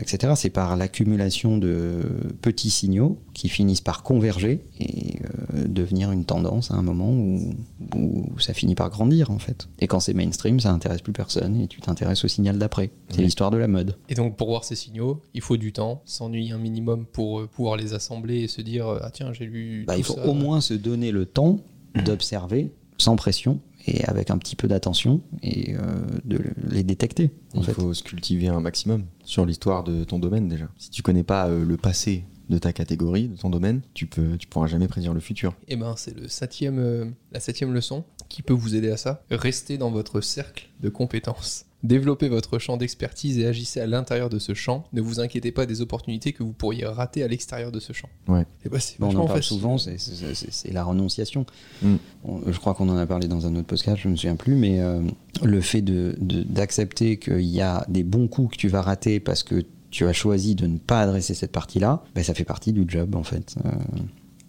etc. 0.00 0.32
C'est 0.34 0.50
par 0.50 0.76
l'accumulation 0.76 1.58
de 1.58 2.00
petits 2.42 2.70
signaux 2.70 3.16
qui 3.38 3.48
finissent 3.48 3.80
par 3.80 4.02
converger 4.02 4.64
et 4.80 5.20
euh, 5.54 5.68
devenir 5.68 6.10
une 6.10 6.24
tendance 6.24 6.72
à 6.72 6.74
un 6.74 6.82
moment 6.82 7.12
où, 7.12 7.54
où 7.94 8.40
ça 8.40 8.52
finit 8.52 8.74
par 8.74 8.90
grandir 8.90 9.30
en 9.30 9.38
fait. 9.38 9.68
Et 9.78 9.86
quand 9.86 10.00
c'est 10.00 10.12
mainstream, 10.12 10.58
ça 10.58 10.72
intéresse 10.72 11.02
plus 11.02 11.12
personne 11.12 11.60
et 11.60 11.68
tu 11.68 11.80
t'intéresses 11.80 12.24
au 12.24 12.28
signal 12.28 12.58
d'après. 12.58 12.90
C'est 13.10 13.22
l'histoire 13.22 13.52
de 13.52 13.56
la 13.56 13.68
mode. 13.68 13.96
Et 14.08 14.14
donc 14.16 14.36
pour 14.36 14.48
voir 14.48 14.64
ces 14.64 14.74
signaux, 14.74 15.22
il 15.34 15.40
faut 15.40 15.56
du 15.56 15.72
temps, 15.72 16.02
s'ennuyer 16.04 16.50
un 16.50 16.58
minimum 16.58 17.06
pour 17.06 17.38
euh, 17.38 17.46
pouvoir 17.46 17.76
les 17.76 17.94
assembler 17.94 18.40
et 18.40 18.48
se 18.48 18.60
dire 18.60 18.88
euh, 18.88 18.98
ah 19.02 19.10
tiens 19.12 19.32
j'ai 19.32 19.46
lu. 19.46 19.84
Bah, 19.86 19.94
tout 19.94 20.00
il 20.00 20.04
faut 20.04 20.14
ça. 20.14 20.26
au 20.26 20.34
moins 20.34 20.60
se 20.60 20.74
donner 20.74 21.12
le 21.12 21.24
temps 21.24 21.60
d'observer 22.04 22.72
sans 22.98 23.14
pression 23.14 23.60
et 23.86 24.04
avec 24.04 24.30
un 24.30 24.38
petit 24.38 24.56
peu 24.56 24.66
d'attention 24.66 25.20
et 25.44 25.74
euh, 25.76 25.78
de 26.24 26.40
les 26.68 26.82
détecter. 26.82 27.30
En 27.54 27.60
Il 27.60 27.64
fait. 27.66 27.72
faut 27.72 27.94
se 27.94 28.02
cultiver 28.02 28.48
un 28.48 28.60
maximum 28.60 29.04
sur 29.24 29.46
l'histoire 29.46 29.84
de 29.84 30.02
ton 30.02 30.18
domaine 30.18 30.48
déjà. 30.48 30.66
Si 30.76 30.90
tu 30.90 31.02
connais 31.02 31.22
pas 31.22 31.46
euh, 31.48 31.64
le 31.64 31.76
passé 31.76 32.24
de 32.48 32.58
ta 32.58 32.72
catégorie, 32.72 33.28
de 33.28 33.36
ton 33.36 33.50
domaine, 33.50 33.80
tu 33.94 34.06
peux, 34.06 34.36
tu 34.38 34.46
pourras 34.46 34.66
jamais 34.66 34.88
prédire 34.88 35.12
le 35.14 35.20
futur. 35.20 35.54
Eh 35.68 35.76
ben 35.76 35.94
c'est 35.96 36.16
le 36.18 36.28
septième, 36.28 36.78
euh, 36.78 37.04
la 37.32 37.40
septième 37.40 37.72
leçon 37.74 38.04
qui 38.28 38.42
peut 38.42 38.54
vous 38.54 38.74
aider 38.74 38.90
à 38.90 38.96
ça. 38.96 39.22
Restez 39.30 39.78
dans 39.78 39.90
votre 39.90 40.20
cercle 40.20 40.68
de 40.80 40.88
compétences. 40.88 41.64
Développez 41.84 42.28
votre 42.28 42.58
champ 42.58 42.76
d'expertise 42.76 43.38
et 43.38 43.46
agissez 43.46 43.80
à 43.80 43.86
l'intérieur 43.86 44.28
de 44.30 44.40
ce 44.40 44.52
champ. 44.52 44.84
Ne 44.92 45.00
vous 45.00 45.20
inquiétez 45.20 45.52
pas 45.52 45.64
des 45.64 45.80
opportunités 45.80 46.32
que 46.32 46.42
vous 46.42 46.52
pourriez 46.52 46.84
rater 46.84 47.22
à 47.22 47.28
l'extérieur 47.28 47.70
de 47.70 47.78
ce 47.78 47.92
champ. 47.92 48.08
Ouais. 48.26 48.44
Et 48.64 48.68
ben, 48.68 48.80
c'est 48.80 48.98
Bon, 48.98 49.06
on 49.06 49.10
en 49.10 49.26
parle 49.26 49.38
facile. 49.38 49.56
souvent, 49.58 49.78
c'est- 49.78 49.96
c'est 49.98 50.34
c'est- 50.34 50.50
c'est 50.50 50.72
la 50.72 50.82
renonciation. 50.82 51.46
Mm. 51.82 51.94
On- 52.24 52.50
je 52.50 52.58
crois 52.58 52.74
qu'on 52.74 52.88
en 52.88 52.96
a 52.96 53.06
parlé 53.06 53.28
dans 53.28 53.46
un 53.46 53.54
autre 53.54 53.68
podcast, 53.68 53.98
je 54.02 54.08
me 54.08 54.16
souviens 54.16 54.34
plus, 54.34 54.56
mais 54.56 54.80
euh, 54.80 55.00
le 55.44 55.60
fait 55.60 55.80
de- 55.82 56.16
de- 56.20 56.42
d'accepter 56.42 57.16
qu'il 57.18 57.42
y 57.42 57.60
a 57.60 57.84
des 57.88 58.02
bons 58.02 58.26
coups 58.26 58.56
que 58.56 58.60
tu 58.60 58.66
vas 58.68 58.82
rater 58.82 59.20
parce 59.20 59.44
que 59.44 59.64
tu 59.90 60.06
as 60.06 60.12
choisi 60.12 60.54
de 60.54 60.66
ne 60.66 60.78
pas 60.78 61.00
adresser 61.00 61.34
cette 61.34 61.52
partie-là, 61.52 62.02
ben, 62.14 62.22
ça 62.24 62.34
fait 62.34 62.44
partie 62.44 62.72
du 62.72 62.84
job 62.86 63.14
en 63.14 63.22
fait. 63.22 63.56
Euh, 63.64 63.70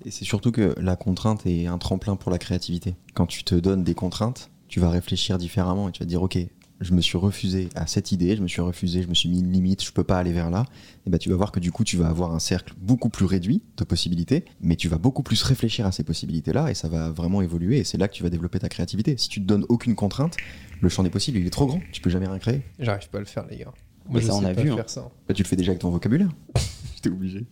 Et 0.06 0.12
c'est 0.12 0.26
surtout 0.26 0.52
que 0.52 0.76
la 0.80 0.96
contrainte 0.96 1.46
est 1.46 1.68
un 1.68 1.78
tremplin 1.78 2.16
pour 2.16 2.32
la 2.32 2.38
créativité. 2.38 2.96
Quand 3.14 3.26
tu 3.26 3.44
te 3.44 3.56
donnes 3.56 3.84
des 3.84 3.96
contraintes, 3.96 4.50
tu 4.68 4.80
vas 4.80 4.90
réfléchir 4.90 5.38
différemment 5.38 5.90
et 5.90 5.92
tu 5.92 6.00
vas 6.00 6.06
te 6.06 6.10
dire 6.10 6.22
ok, 6.22 6.38
je 6.82 6.94
me 6.94 7.02
suis 7.02 7.18
refusé 7.18 7.68
à 7.76 7.88
cette 7.88 8.14
idée, 8.14 8.38
je 8.38 8.42
me 8.42 8.48
suis 8.48 8.62
refusé, 8.62 9.02
je 9.04 9.10
me 9.10 9.14
suis 9.14 9.28
mis 9.28 9.40
une 9.40 9.52
limite, 9.52 9.84
je 9.84 9.92
peux 9.92 10.06
pas 10.06 10.18
aller 10.18 10.32
vers 10.32 10.50
là. 10.50 10.66
Et 11.06 11.10
ben 11.10 11.18
tu 11.18 11.30
vas 11.30 11.36
voir 11.36 11.52
que 11.52 11.60
du 11.60 11.72
coup 11.74 11.84
tu 11.84 11.98
vas 11.98 12.08
avoir 12.08 12.34
un 12.34 12.40
cercle 12.40 12.74
beaucoup 12.80 13.10
plus 13.10 13.26
réduit 13.26 13.62
de 13.76 13.84
possibilités, 13.84 14.46
mais 14.62 14.78
tu 14.78 14.88
vas 14.88 14.98
beaucoup 14.98 15.22
plus 15.24 15.42
réfléchir 15.44 15.86
à 15.86 15.92
ces 15.92 16.04
possibilités-là 16.04 16.72
et 16.72 16.74
ça 16.76 16.88
va 16.88 17.12
vraiment 17.12 17.42
évoluer 17.42 17.80
et 17.80 17.84
c'est 17.84 17.98
là 17.98 18.08
que 18.08 18.14
tu 18.14 18.24
vas 18.24 18.30
développer 18.30 18.60
ta 18.60 18.70
créativité. 18.70 19.18
Si 19.18 19.28
tu 19.28 19.42
te 19.42 19.46
donnes 19.46 19.66
aucune 19.68 19.96
contrainte, 19.96 20.38
le 20.80 20.88
champ 20.88 21.04
des 21.04 21.10
possibles 21.10 21.38
il 21.40 21.46
est 21.48 21.50
trop 21.50 21.66
grand, 21.68 21.82
tu 21.92 22.00
peux 22.00 22.10
jamais 22.10 22.28
rien 22.28 22.40
créer. 22.40 22.62
J'arrive 22.80 23.10
pas 23.10 23.18
à 23.18 23.22
le 23.22 23.28
faire 23.28 23.46
les 23.50 23.58
gars. 23.58 23.74
Mais 24.10 24.22
ça, 24.22 24.36
on 24.36 24.44
a 24.44 24.54
vu, 24.54 24.72
hein. 24.72 24.76
faire 24.76 24.90
ça. 24.90 25.10
Bah, 25.28 25.34
tu 25.34 25.44
le 25.44 25.48
fais 25.48 25.56
déjà 25.56 25.72
avec 25.72 25.82
ton 25.82 25.90
vocabulaire. 25.90 26.30
J'étais 26.96 27.10
obligé. 27.10 27.46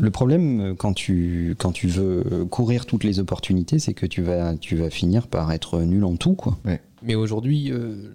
Le 0.00 0.10
problème 0.10 0.60
euh, 0.60 0.74
quand 0.74 0.92
tu, 0.92 1.54
quand 1.58 1.72
tu 1.72 1.86
veux 1.86 2.24
euh, 2.32 2.44
courir 2.44 2.86
toutes 2.86 3.04
les 3.04 3.20
opportunités, 3.20 3.78
c'est 3.78 3.94
que 3.94 4.06
tu 4.06 4.22
vas, 4.22 4.56
tu 4.56 4.76
vas 4.76 4.90
finir 4.90 5.28
par 5.28 5.52
être 5.52 5.80
nul 5.80 6.04
en 6.04 6.16
tout. 6.16 6.34
Quoi. 6.34 6.58
Mais 7.02 7.14
aujourd'hui, 7.14 7.70
euh, 7.70 8.12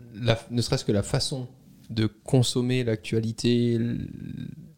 ne 0.51 0.61
serait-ce 0.61 0.85
que 0.85 0.91
la 0.91 1.03
façon 1.03 1.47
de 1.89 2.05
consommer 2.05 2.83
l'actualité 2.83 3.79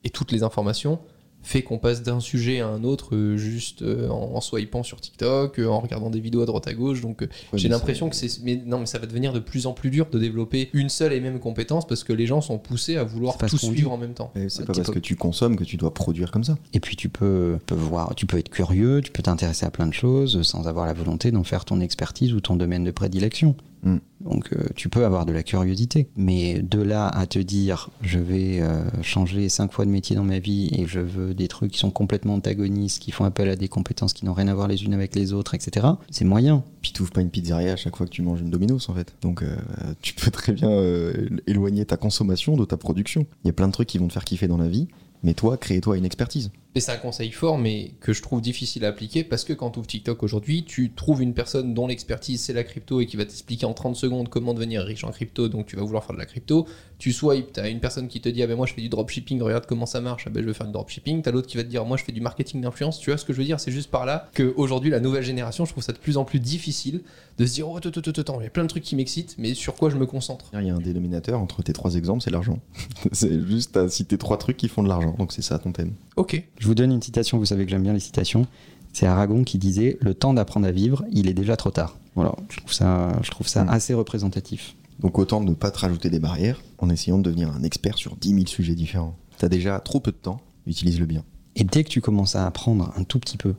et 0.03 0.09
toutes 0.09 0.31
les 0.31 0.43
informations 0.43 0.99
fait 1.43 1.63
qu'on 1.63 1.79
passe 1.79 2.03
d'un 2.03 2.19
sujet 2.19 2.59
à 2.59 2.67
un 2.67 2.83
autre 2.83 3.15
euh, 3.15 3.35
juste 3.37 3.81
euh, 3.81 4.09
en, 4.09 4.35
en 4.35 4.41
swipant 4.41 4.83
sur 4.83 5.01
TikTok, 5.01 5.59
euh, 5.59 5.67
en 5.67 5.79
regardant 5.79 6.09
des 6.09 6.19
vidéos 6.19 6.41
à 6.41 6.45
droite 6.45 6.67
à 6.67 6.73
gauche. 6.73 7.01
Donc 7.01 7.23
euh, 7.23 7.27
j'ai 7.53 7.67
l'impression 7.67 8.09
que 8.09 8.15
c'est 8.15 8.29
mais 8.43 8.61
non 8.65 8.79
mais 8.79 8.85
ça 8.85 8.99
va 8.99 9.07
devenir 9.07 9.33
de 9.33 9.39
plus 9.39 9.65
en 9.65 9.73
plus 9.73 9.89
dur 9.89 10.07
de 10.11 10.19
développer 10.19 10.69
une 10.73 10.89
seule 10.89 11.13
et 11.13 11.19
même 11.19 11.39
compétence 11.39 11.87
parce 11.87 12.03
que 12.03 12.13
les 12.13 12.27
gens 12.27 12.41
sont 12.41 12.57
poussés 12.59 12.95
à 12.97 13.03
vouloir 13.03 13.37
tout 13.37 13.57
suivre 13.57 13.73
dit. 13.75 13.85
en 13.85 13.97
même 13.97 14.13
temps. 14.13 14.31
Et 14.35 14.49
C'est 14.49 14.65
pas 14.65 14.73
parce 14.73 14.87
peu. 14.87 14.93
que 14.93 14.99
tu 14.99 15.15
consommes 15.15 15.55
que 15.55 15.63
tu 15.63 15.77
dois 15.77 15.93
produire 15.93 16.31
comme 16.31 16.43
ça. 16.43 16.57
Et 16.73 16.79
puis 16.79 16.95
tu 16.95 17.09
peux, 17.09 17.57
peux 17.65 17.75
voir, 17.75 18.13
tu 18.15 18.25
peux 18.25 18.37
être 18.37 18.49
curieux, 18.49 19.01
tu 19.01 19.11
peux 19.11 19.23
t'intéresser 19.23 19.65
à 19.65 19.71
plein 19.71 19.87
de 19.87 19.93
choses 19.93 20.41
sans 20.43 20.67
avoir 20.67 20.85
la 20.85 20.93
volonté 20.93 21.31
d'en 21.31 21.43
faire 21.43 21.65
ton 21.65 21.79
expertise 21.81 22.33
ou 22.33 22.39
ton 22.41 22.55
domaine 22.55 22.83
de 22.83 22.91
prédilection. 22.91 23.55
Mm. 23.83 23.97
Donc 24.23 24.49
euh, 24.53 24.63
tu 24.75 24.89
peux 24.89 25.05
avoir 25.05 25.25
de 25.25 25.33
la 25.33 25.43
curiosité. 25.43 26.09
Mais 26.15 26.61
de 26.61 26.81
là 26.81 27.07
à 27.07 27.25
te 27.25 27.39
dire 27.39 27.89
je 28.01 28.19
vais 28.19 28.59
euh, 28.61 28.83
changer 29.01 29.49
cinq 29.49 29.71
fois 29.71 29.85
de 29.85 29.91
métier 29.91 30.15
dans 30.15 30.23
ma 30.23 30.39
vie 30.39 30.69
et 30.73 30.85
je 30.87 30.99
veux 30.99 31.33
des 31.33 31.47
trucs 31.47 31.71
qui 31.71 31.79
sont 31.79 31.91
complètement 31.91 32.35
antagonistes, 32.35 33.01
qui 33.01 33.11
font 33.11 33.25
appel 33.25 33.49
à 33.49 33.55
des 33.55 33.67
compétences 33.67 34.13
qui 34.13 34.25
n'ont 34.25 34.33
rien 34.33 34.47
à 34.47 34.53
voir 34.53 34.67
les 34.67 34.83
unes 34.83 34.93
avec 34.93 35.15
les 35.15 35.33
autres, 35.33 35.55
etc. 35.55 35.87
C'est 36.09 36.25
moyen. 36.25 36.63
Puis 36.81 36.91
tu 36.93 37.03
pas 37.03 37.21
une 37.21 37.29
pizzeria 37.29 37.73
à 37.73 37.75
chaque 37.75 37.95
fois 37.95 38.05
que 38.05 38.11
tu 38.11 38.21
manges 38.21 38.41
une 38.41 38.49
Domino's 38.49 38.89
en 38.89 38.93
fait. 38.93 39.13
Donc 39.21 39.43
euh, 39.43 39.55
tu 40.01 40.13
peux 40.13 40.31
très 40.31 40.53
bien 40.53 40.71
éloigner 41.47 41.85
ta 41.85 41.97
consommation 41.97 42.55
de 42.55 42.65
ta 42.65 42.77
production. 42.77 43.25
Il 43.43 43.47
y 43.47 43.49
a 43.49 43.53
plein 43.53 43.67
de 43.67 43.73
trucs 43.73 43.89
qui 43.89 43.97
vont 43.97 44.07
te 44.07 44.13
faire 44.13 44.23
kiffer 44.23 44.47
dans 44.47 44.57
la 44.57 44.67
vie, 44.67 44.87
mais 45.23 45.33
toi, 45.33 45.57
crée-toi 45.57 45.97
une 45.97 46.05
expertise. 46.05 46.51
Et 46.73 46.79
c'est 46.79 46.93
un 46.93 46.97
conseil 46.97 47.31
fort, 47.31 47.57
mais 47.57 47.91
que 47.99 48.13
je 48.13 48.21
trouve 48.21 48.39
difficile 48.39 48.85
à 48.85 48.89
appliquer 48.89 49.25
parce 49.25 49.43
que 49.43 49.51
quand 49.51 49.71
tu 49.71 49.79
ouvres 49.79 49.87
TikTok 49.87 50.23
aujourd'hui, 50.23 50.63
tu 50.63 50.93
trouves 50.93 51.21
une 51.21 51.33
personne 51.33 51.73
dont 51.73 51.85
l'expertise 51.85 52.39
c'est 52.39 52.53
la 52.53 52.63
crypto 52.63 53.01
et 53.01 53.05
qui 53.05 53.17
va 53.17 53.25
t'expliquer 53.25 53.65
en 53.65 53.73
30 53.73 53.97
secondes 53.97 54.29
comment 54.29 54.53
devenir 54.53 54.83
riche 54.83 55.03
en 55.03 55.11
crypto, 55.11 55.49
donc 55.49 55.65
tu 55.65 55.75
vas 55.75 55.83
vouloir 55.83 56.05
faire 56.05 56.13
de 56.13 56.19
la 56.19 56.25
crypto. 56.25 56.65
Tu 56.97 57.11
swipes, 57.11 57.51
tu 57.53 57.59
as 57.59 57.67
une 57.67 57.81
personne 57.81 58.07
qui 58.07 58.21
te 58.21 58.29
dit 58.29 58.41
Ah 58.41 58.47
ben 58.47 58.55
moi 58.55 58.67
je 58.67 58.73
fais 58.73 58.81
du 58.81 58.87
dropshipping, 58.87 59.41
regarde 59.41 59.65
comment 59.65 59.85
ça 59.85 59.99
marche, 59.99 60.23
ah 60.27 60.29
ben 60.29 60.41
je 60.41 60.47
veux 60.47 60.53
faire 60.53 60.67
du 60.67 60.71
dropshipping. 60.71 61.21
Tu 61.21 61.27
as 61.27 61.31
l'autre 61.33 61.47
qui 61.47 61.57
va 61.57 61.63
te 61.63 61.67
dire 61.67 61.83
Moi 61.83 61.97
je 61.97 62.05
fais 62.05 62.13
du 62.13 62.21
marketing 62.21 62.61
d'influence. 62.61 62.99
Tu 62.99 63.09
vois 63.09 63.17
ce 63.17 63.25
que 63.25 63.33
je 63.33 63.39
veux 63.39 63.43
dire? 63.43 63.59
C'est 63.59 63.71
juste 63.71 63.91
par 63.91 64.05
là 64.05 64.29
qu'aujourd'hui, 64.33 64.91
la 64.91 65.01
nouvelle 65.01 65.23
génération, 65.23 65.65
je 65.65 65.71
trouve 65.71 65.83
ça 65.83 65.91
de 65.91 65.97
plus 65.97 66.15
en 66.15 66.23
plus 66.23 66.39
difficile 66.39 67.01
de 67.37 67.45
se 67.45 67.53
dire 67.55 67.67
Oh, 67.67 67.75
attends, 67.75 67.89
attends, 67.89 67.99
attends, 67.99 68.21
attends, 68.21 68.39
il 68.39 68.43
y 68.45 68.47
a 68.47 68.51
plein 68.51 68.63
de 68.63 68.69
trucs 68.69 68.83
qui 68.83 68.95
m'excitent, 68.95 69.35
mais 69.37 69.55
sur 69.55 69.73
quoi 69.73 69.89
je 69.89 69.97
me 69.97 70.05
concentre 70.05 70.45
Il 70.53 70.65
y 70.65 70.69
a 70.69 70.75
un 70.75 70.79
dénominateur 70.79 71.41
entre 71.41 71.63
tes 71.63 71.73
trois 71.73 71.95
exemples, 71.95 72.23
c'est 72.23 72.31
l'argent. 72.31 72.59
c'est 73.11 73.45
juste 73.45 73.75
à 73.75 73.89
citer 73.89 74.17
trois 74.17 74.37
trucs 74.37 74.55
qui 74.55 74.69
font 74.69 74.83
de 74.83 74.87
l'argent. 74.87 75.15
Donc 75.17 75.33
c'est 75.33 75.41
ça 75.41 75.59
ton 75.59 75.73
thème. 75.73 75.93
Ok. 76.15 76.41
Je 76.61 76.67
vous 76.67 76.75
donne 76.75 76.91
une 76.91 77.01
citation, 77.01 77.39
vous 77.39 77.45
savez 77.47 77.65
que 77.65 77.71
j'aime 77.71 77.81
bien 77.81 77.91
les 77.93 77.99
citations. 77.99 78.45
C'est 78.93 79.07
Aragon 79.07 79.43
qui 79.43 79.57
disait 79.57 79.97
Le 79.99 80.13
temps 80.13 80.31
d'apprendre 80.31 80.67
à 80.67 80.71
vivre, 80.71 81.03
il 81.11 81.27
est 81.27 81.33
déjà 81.33 81.57
trop 81.57 81.71
tard. 81.71 81.97
Voilà, 82.13 82.35
je 82.51 82.57
trouve 82.57 82.71
ça, 82.71 83.13
je 83.23 83.31
trouve 83.31 83.47
ça 83.47 83.63
Mm. 83.63 83.69
assez 83.69 83.93
représentatif. 83.95 84.75
Donc 84.99 85.17
autant 85.17 85.41
ne 85.41 85.55
pas 85.55 85.71
te 85.71 85.79
rajouter 85.79 86.11
des 86.11 86.19
barrières 86.19 86.61
en 86.77 86.87
essayant 86.91 87.17
de 87.17 87.23
devenir 87.23 87.49
un 87.51 87.63
expert 87.63 87.97
sur 87.97 88.15
10 88.15 88.29
000 88.35 88.45
sujets 88.45 88.75
différents. 88.75 89.15
T'as 89.39 89.49
déjà 89.49 89.79
trop 89.79 89.99
peu 89.99 90.11
de 90.11 90.17
temps, 90.17 90.39
utilise-le 90.67 91.07
bien. 91.07 91.23
Et 91.55 91.63
dès 91.63 91.83
que 91.83 91.89
tu 91.89 91.99
commences 91.99 92.35
à 92.35 92.45
apprendre 92.45 92.93
un 92.95 93.03
tout 93.05 93.17
petit 93.17 93.37
peu 93.37 93.55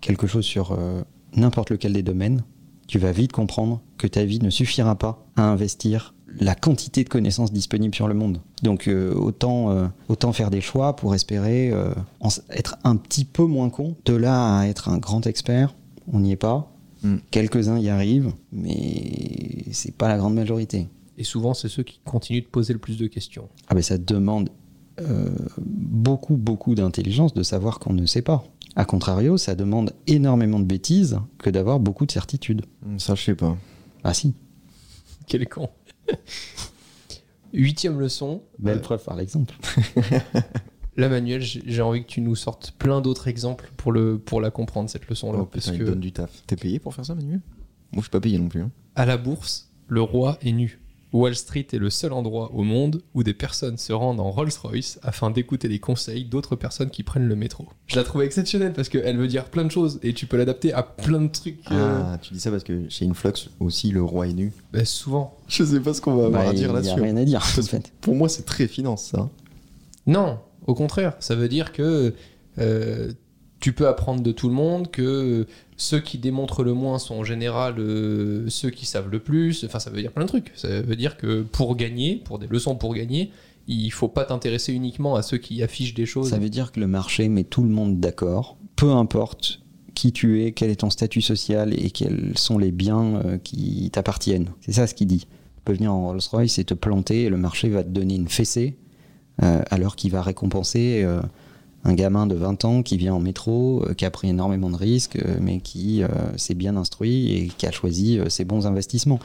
quelque 0.00 0.26
chose 0.26 0.46
sur 0.46 0.72
euh, 0.72 1.02
n'importe 1.34 1.68
lequel 1.70 1.92
des 1.92 2.02
domaines, 2.02 2.42
tu 2.86 2.98
vas 2.98 3.12
vite 3.12 3.32
comprendre 3.32 3.80
que 3.98 4.06
ta 4.06 4.24
vie 4.24 4.40
ne 4.40 4.50
suffira 4.50 4.96
pas 4.96 5.26
à 5.36 5.42
investir 5.42 6.14
la 6.38 6.54
quantité 6.54 7.04
de 7.04 7.08
connaissances 7.08 7.52
disponibles 7.52 7.94
sur 7.94 8.08
le 8.08 8.14
monde. 8.14 8.40
Donc 8.62 8.88
euh, 8.88 9.14
autant, 9.14 9.70
euh, 9.70 9.86
autant 10.08 10.32
faire 10.32 10.50
des 10.50 10.60
choix 10.60 10.96
pour 10.96 11.14
espérer 11.14 11.70
euh, 11.70 11.92
en 12.20 12.28
être 12.50 12.76
un 12.84 12.96
petit 12.96 13.24
peu 13.24 13.44
moins 13.44 13.70
con. 13.70 13.96
De 14.04 14.14
là 14.14 14.58
à 14.58 14.66
être 14.66 14.88
un 14.88 14.98
grand 14.98 15.26
expert, 15.26 15.74
on 16.12 16.20
n'y 16.20 16.32
est 16.32 16.36
pas. 16.36 16.72
Mm. 17.02 17.16
Quelques-uns 17.30 17.78
y 17.78 17.88
arrivent, 17.88 18.32
mais 18.52 19.64
c'est 19.72 19.94
pas 19.94 20.08
la 20.08 20.18
grande 20.18 20.34
majorité. 20.34 20.88
Et 21.18 21.24
souvent, 21.24 21.54
c'est 21.54 21.68
ceux 21.68 21.82
qui 21.82 22.00
continuent 22.04 22.42
de 22.42 22.46
poser 22.46 22.72
le 22.72 22.78
plus 22.78 22.98
de 22.98 23.06
questions. 23.06 23.48
Ah 23.68 23.74
ben 23.74 23.82
ça 23.82 23.98
demande 23.98 24.50
beaucoup, 25.58 26.36
beaucoup 26.36 26.74
d'intelligence 26.74 27.34
de 27.34 27.42
savoir 27.42 27.78
qu'on 27.80 27.92
ne 27.92 28.06
sait 28.06 28.22
pas. 28.22 28.44
A 28.76 28.84
contrario, 28.84 29.36
ça 29.38 29.54
demande 29.54 29.92
énormément 30.06 30.60
de 30.60 30.64
bêtises 30.64 31.18
que 31.38 31.48
d'avoir 31.50 31.80
beaucoup 31.80 32.04
de 32.06 32.12
certitudes. 32.12 32.62
Hum, 32.84 32.98
Ça, 32.98 33.14
je 33.14 33.22
sais 33.22 33.34
pas. 33.34 33.56
Ah 34.04 34.12
si, 34.14 34.34
Quel 35.26 35.48
con. 35.48 35.70
Huitième 37.52 37.98
leçon. 38.00 38.42
belle 38.58 38.78
euh, 38.78 38.80
preuve 38.82 39.02
par 39.04 39.16
l'exemple. 39.16 39.54
Là, 40.96 41.08
Manuel, 41.08 41.42
j'ai 41.42 41.82
envie 41.82 42.02
que 42.02 42.08
tu 42.08 42.20
nous 42.22 42.34
sortes 42.34 42.72
plein 42.78 43.00
d'autres 43.02 43.28
exemples 43.28 43.70
pour, 43.76 43.92
le, 43.92 44.18
pour 44.18 44.40
la 44.40 44.50
comprendre, 44.50 44.88
cette 44.88 45.08
leçon-là. 45.08 45.40
Oh, 45.42 45.46
parce 45.46 45.66
putain, 45.66 45.76
il 45.76 45.80
que 45.80 45.84
donne 45.84 46.00
du 46.00 46.12
taf. 46.12 46.42
T'es 46.46 46.56
payé 46.56 46.78
pour 46.78 46.94
faire 46.94 47.04
ça, 47.04 47.14
Manuel? 47.14 47.40
Moi, 47.92 47.96
je 47.96 48.00
suis 48.02 48.10
pas 48.10 48.20
payé 48.20 48.38
non 48.38 48.48
plus. 48.48 48.62
hein. 48.62 48.70
à 48.94 49.04
la 49.06 49.16
bourse, 49.18 49.70
le 49.88 50.00
roi 50.02 50.38
est 50.42 50.52
nu. 50.52 50.80
Wall 51.12 51.34
Street 51.34 51.66
est 51.72 51.78
le 51.78 51.88
seul 51.88 52.12
endroit 52.12 52.50
au 52.52 52.62
monde 52.62 53.00
où 53.14 53.22
des 53.22 53.32
personnes 53.32 53.78
se 53.78 53.92
rendent 53.92 54.20
en 54.20 54.30
Rolls-Royce 54.30 54.98
afin 55.02 55.30
d'écouter 55.30 55.68
les 55.68 55.78
conseils 55.78 56.24
d'autres 56.24 56.56
personnes 56.56 56.90
qui 56.90 57.02
prennent 57.04 57.28
le 57.28 57.36
métro. 57.36 57.66
Je 57.86 57.96
la 57.96 58.04
trouve 58.04 58.22
exceptionnelle 58.22 58.72
parce 58.72 58.88
qu'elle 58.88 59.16
veut 59.16 59.28
dire 59.28 59.44
plein 59.46 59.64
de 59.64 59.70
choses 59.70 59.98
et 60.02 60.12
tu 60.12 60.26
peux 60.26 60.36
l'adapter 60.36 60.72
à 60.72 60.82
plein 60.82 61.22
de 61.22 61.28
trucs. 61.28 61.60
euh, 61.70 62.02
Ah, 62.04 62.18
tu 62.18 62.34
dis 62.34 62.40
ça 62.40 62.50
parce 62.50 62.64
que 62.64 62.88
chez 62.88 63.06
Influx 63.06 63.32
aussi, 63.60 63.90
le 63.92 64.02
roi 64.02 64.26
est 64.28 64.32
nu. 64.34 64.52
bah, 64.72 64.84
souvent. 64.84 65.36
Je 65.48 65.64
sais 65.64 65.80
pas 65.80 65.94
ce 65.94 66.00
qu'on 66.00 66.16
va 66.16 66.26
avoir 66.26 66.42
Bah, 66.44 66.50
à 66.50 66.52
il 66.52 66.56
dire 66.58 66.68
n'y 66.68 66.72
a 66.78 66.80
là-dessus. 66.82 67.00
rien 67.00 67.16
à 67.16 67.24
dire, 67.24 67.38
en 67.38 67.62
fait. 67.62 67.92
Pour 68.00 68.14
moi, 68.14 68.28
c'est 68.28 68.44
très 68.44 68.66
finance, 68.66 69.04
ça. 69.12 69.30
Non, 70.06 70.38
au 70.66 70.74
contraire, 70.74 71.14
ça 71.20 71.34
veut 71.34 71.48
dire 71.48 71.72
que 71.72 72.14
euh, 72.58 73.12
tu 73.60 73.72
peux 73.72 73.88
apprendre 73.88 74.22
de 74.22 74.32
tout 74.32 74.48
le 74.48 74.54
monde, 74.54 74.90
que 74.90 75.46
ceux 75.76 76.00
qui 76.00 76.18
démontrent 76.18 76.64
le 76.64 76.72
moins 76.72 76.98
sont 76.98 77.16
en 77.16 77.24
général 77.24 77.78
euh, 77.78 78.48
ceux 78.48 78.70
qui 78.70 78.86
savent 78.86 79.10
le 79.10 79.18
plus. 79.18 79.64
Enfin, 79.64 79.78
ça 79.78 79.90
veut 79.90 80.00
dire 80.00 80.12
plein 80.12 80.24
de 80.24 80.28
trucs. 80.28 80.52
Ça 80.54 80.80
veut 80.80 80.96
dire 80.96 81.16
que 81.16 81.42
pour 81.42 81.76
gagner, 81.76 82.16
pour 82.16 82.38
des 82.38 82.46
leçons 82.46 82.76
pour 82.76 82.94
gagner, 82.94 83.30
il 83.68 83.90
faut 83.90 84.08
pas 84.08 84.24
t'intéresser 84.24 84.72
uniquement 84.72 85.16
à 85.16 85.22
ceux 85.22 85.38
qui 85.38 85.62
affichent 85.62 85.94
des 85.94 86.06
choses. 86.06 86.30
Ça 86.30 86.38
veut 86.38 86.48
dire 86.48 86.72
que 86.72 86.80
le 86.80 86.86
marché 86.86 87.28
met 87.28 87.44
tout 87.44 87.62
le 87.62 87.68
monde 87.68 88.00
d'accord, 88.00 88.56
peu 88.74 88.90
importe 88.90 89.60
qui 89.94 90.12
tu 90.12 90.42
es, 90.42 90.52
quel 90.52 90.70
est 90.70 90.76
ton 90.76 90.90
statut 90.90 91.22
social 91.22 91.72
et 91.72 91.90
quels 91.90 92.36
sont 92.36 92.58
les 92.58 92.70
biens 92.70 93.22
euh, 93.24 93.38
qui 93.38 93.90
t'appartiennent. 93.92 94.50
C'est 94.60 94.72
ça 94.72 94.86
ce 94.86 94.94
qu'il 94.94 95.06
dit. 95.06 95.26
Tu 95.26 95.62
peux 95.64 95.72
venir 95.72 95.92
en 95.92 96.06
Rolls-Royce 96.06 96.58
et 96.58 96.64
te 96.64 96.74
planter 96.74 97.24
et 97.24 97.28
le 97.28 97.38
marché 97.38 97.68
va 97.68 97.82
te 97.82 97.88
donner 97.88 98.14
une 98.14 98.28
fessée 98.28 98.76
euh, 99.42 99.62
alors 99.70 99.96
qu'il 99.96 100.10
va 100.10 100.22
récompenser 100.22 101.02
un 101.88 101.94
gamin 101.94 102.26
de 102.26 102.34
20 102.34 102.64
ans 102.64 102.82
qui 102.82 102.96
vient 102.96 103.14
en 103.14 103.20
métro, 103.20 103.84
euh, 103.86 103.94
qui 103.94 104.04
a 104.04 104.10
pris 104.10 104.28
énormément 104.28 104.68
de 104.70 104.76
risques, 104.76 105.16
euh, 105.16 105.36
mais 105.40 105.60
qui 105.60 106.02
euh, 106.02 106.08
s'est 106.36 106.54
bien 106.54 106.76
instruit 106.76 107.32
et 107.32 107.48
qui 107.48 107.66
a 107.66 107.70
choisi 107.70 108.18
ses 108.28 108.44
bons 108.44 108.66
investissements. 108.66 109.20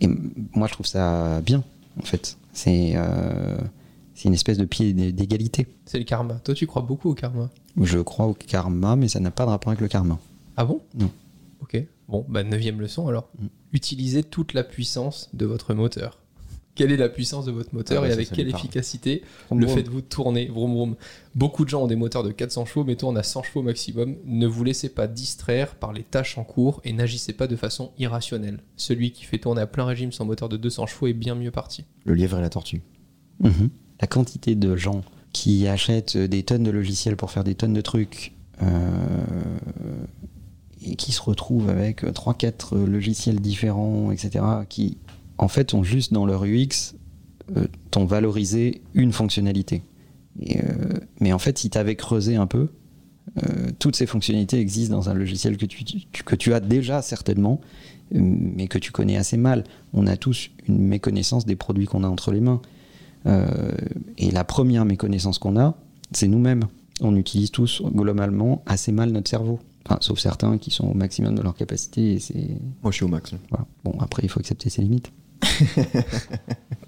Et 0.00 0.08
moi, 0.54 0.66
je 0.68 0.72
trouve 0.72 0.86
ça 0.86 1.40
bien, 1.40 1.62
en 2.00 2.04
fait. 2.04 2.36
C'est 2.52 2.94
c'est 4.16 4.28
une 4.28 4.34
espèce 4.34 4.58
de 4.58 4.64
pied 4.64 4.92
d'é- 4.92 5.10
d'égalité. 5.10 5.66
C'est 5.86 5.98
le 5.98 6.04
karma. 6.04 6.34
Toi, 6.44 6.54
tu 6.54 6.66
crois 6.68 6.82
beaucoup 6.82 7.10
au 7.10 7.14
karma 7.14 7.50
Je 7.80 7.98
crois 7.98 8.26
au 8.26 8.34
karma, 8.34 8.94
mais 8.94 9.08
ça 9.08 9.18
n'a 9.18 9.32
pas 9.32 9.44
de 9.44 9.50
rapport 9.50 9.70
avec 9.70 9.80
le 9.80 9.88
karma. 9.88 10.18
Ah 10.56 10.64
bon? 10.64 10.80
Non. 10.96 11.10
Ok. 11.60 11.82
Bon, 12.08 12.24
bah, 12.28 12.44
neuvième 12.44 12.80
leçon 12.80 13.08
alors. 13.08 13.28
Mm. 13.40 13.46
Utilisez 13.72 14.22
toute 14.22 14.52
la 14.52 14.62
puissance 14.62 15.30
de 15.32 15.46
votre 15.46 15.74
moteur. 15.74 16.20
Quelle 16.74 16.90
est 16.90 16.96
la 16.96 17.08
puissance 17.08 17.44
de 17.44 17.52
votre 17.52 17.72
moteur 17.74 17.98
Ah 17.98 18.00
bah 18.00 18.06
et 18.08 18.10
ça, 18.10 18.14
avec 18.14 18.28
ça 18.28 18.34
quelle 18.34 18.48
efficacité 18.48 19.22
Vroom, 19.46 19.60
le 19.60 19.66
faites-vous 19.68 20.00
tourner 20.00 20.46
vroom, 20.46 20.72
vroom. 20.72 20.96
Beaucoup 21.34 21.64
de 21.64 21.70
gens 21.70 21.84
ont 21.84 21.86
des 21.86 21.96
moteurs 21.96 22.24
de 22.24 22.32
400 22.32 22.64
chevaux, 22.66 22.84
mais 22.84 22.96
tournent 22.96 23.16
à 23.16 23.22
100 23.22 23.44
chevaux 23.44 23.62
maximum. 23.62 24.16
Ne 24.24 24.46
vous 24.46 24.64
laissez 24.64 24.88
pas 24.88 25.06
distraire 25.06 25.76
par 25.76 25.92
les 25.92 26.02
tâches 26.02 26.36
en 26.36 26.44
cours 26.44 26.80
et 26.84 26.92
n'agissez 26.92 27.32
pas 27.32 27.46
de 27.46 27.54
façon 27.54 27.92
irrationnelle. 27.98 28.58
Celui 28.76 29.12
qui 29.12 29.24
fait 29.24 29.38
tourner 29.38 29.60
à 29.60 29.66
plein 29.66 29.84
régime 29.84 30.10
son 30.10 30.24
moteur 30.24 30.48
de 30.48 30.56
200 30.56 30.86
chevaux 30.86 31.06
est 31.06 31.12
bien 31.12 31.36
mieux 31.36 31.52
parti. 31.52 31.84
Le 32.04 32.14
lièvre 32.14 32.38
et 32.38 32.42
la 32.42 32.50
tortue. 32.50 32.82
Mhm. 33.40 33.70
La 34.00 34.08
quantité 34.08 34.56
de 34.56 34.74
gens 34.74 35.02
qui 35.32 35.68
achètent 35.68 36.16
des 36.16 36.42
tonnes 36.42 36.64
de 36.64 36.70
logiciels 36.70 37.16
pour 37.16 37.30
faire 37.30 37.44
des 37.44 37.54
tonnes 37.54 37.72
de 37.72 37.80
trucs 37.80 38.32
euh, 38.62 38.68
et 40.84 40.96
qui 40.96 41.12
se 41.12 41.22
retrouvent 41.22 41.68
avec 41.68 42.02
3-4 42.04 42.84
logiciels 42.84 43.40
différents, 43.40 44.10
etc., 44.10 44.44
qui 44.68 44.98
en 45.38 45.48
fait 45.48 45.74
ont 45.74 45.82
juste 45.82 46.12
dans 46.12 46.26
leur 46.26 46.44
UX 46.44 46.94
euh, 47.56 47.66
t'ont 47.90 48.04
valorisé 48.06 48.82
une 48.94 49.12
fonctionnalité. 49.12 49.82
Et, 50.40 50.58
euh, 50.58 50.64
mais 51.20 51.32
en 51.32 51.38
fait, 51.38 51.58
si 51.58 51.68
tu 51.70 51.76
avais 51.78 51.94
creusé 51.96 52.36
un 52.36 52.46
peu, 52.46 52.68
euh, 53.42 53.70
toutes 53.78 53.96
ces 53.96 54.06
fonctionnalités 54.06 54.58
existent 54.58 54.96
dans 54.96 55.08
un 55.10 55.14
logiciel 55.14 55.56
que 55.56 55.66
tu, 55.66 55.84
tu- 55.84 56.06
que 56.24 56.36
tu 56.36 56.54
as 56.54 56.60
déjà 56.60 57.02
certainement, 57.02 57.60
euh, 58.14 58.18
mais 58.20 58.66
que 58.68 58.78
tu 58.78 58.92
connais 58.92 59.16
assez 59.16 59.36
mal. 59.36 59.64
On 59.92 60.06
a 60.06 60.16
tous 60.16 60.50
une 60.68 60.78
méconnaissance 60.78 61.44
des 61.46 61.56
produits 61.56 61.86
qu'on 61.86 62.02
a 62.04 62.08
entre 62.08 62.32
les 62.32 62.40
mains. 62.40 62.60
Et 64.18 64.30
la 64.30 64.44
première 64.44 64.84
méconnaissance 64.84 65.38
qu'on 65.38 65.58
a, 65.58 65.76
c'est 66.12 66.28
nous-mêmes. 66.28 66.64
On 67.00 67.16
utilise 67.16 67.50
tous 67.50 67.82
globalement 67.82 68.62
assez 68.66 68.92
mal 68.92 69.10
notre 69.10 69.30
cerveau. 69.30 69.60
Enfin, 69.86 69.98
sauf 70.00 70.18
certains 70.18 70.58
qui 70.58 70.70
sont 70.70 70.86
au 70.88 70.94
maximum 70.94 71.34
de 71.34 71.42
leur 71.42 71.54
capacité. 71.54 72.14
Et 72.34 72.48
Moi, 72.82 72.90
je 72.90 72.96
suis 72.96 73.04
au 73.04 73.08
max. 73.08 73.32
voilà. 73.50 73.66
Bon, 73.84 73.94
après, 74.00 74.22
il 74.24 74.28
faut 74.28 74.40
accepter 74.40 74.68
ses 74.70 74.82
limites. 74.82 75.10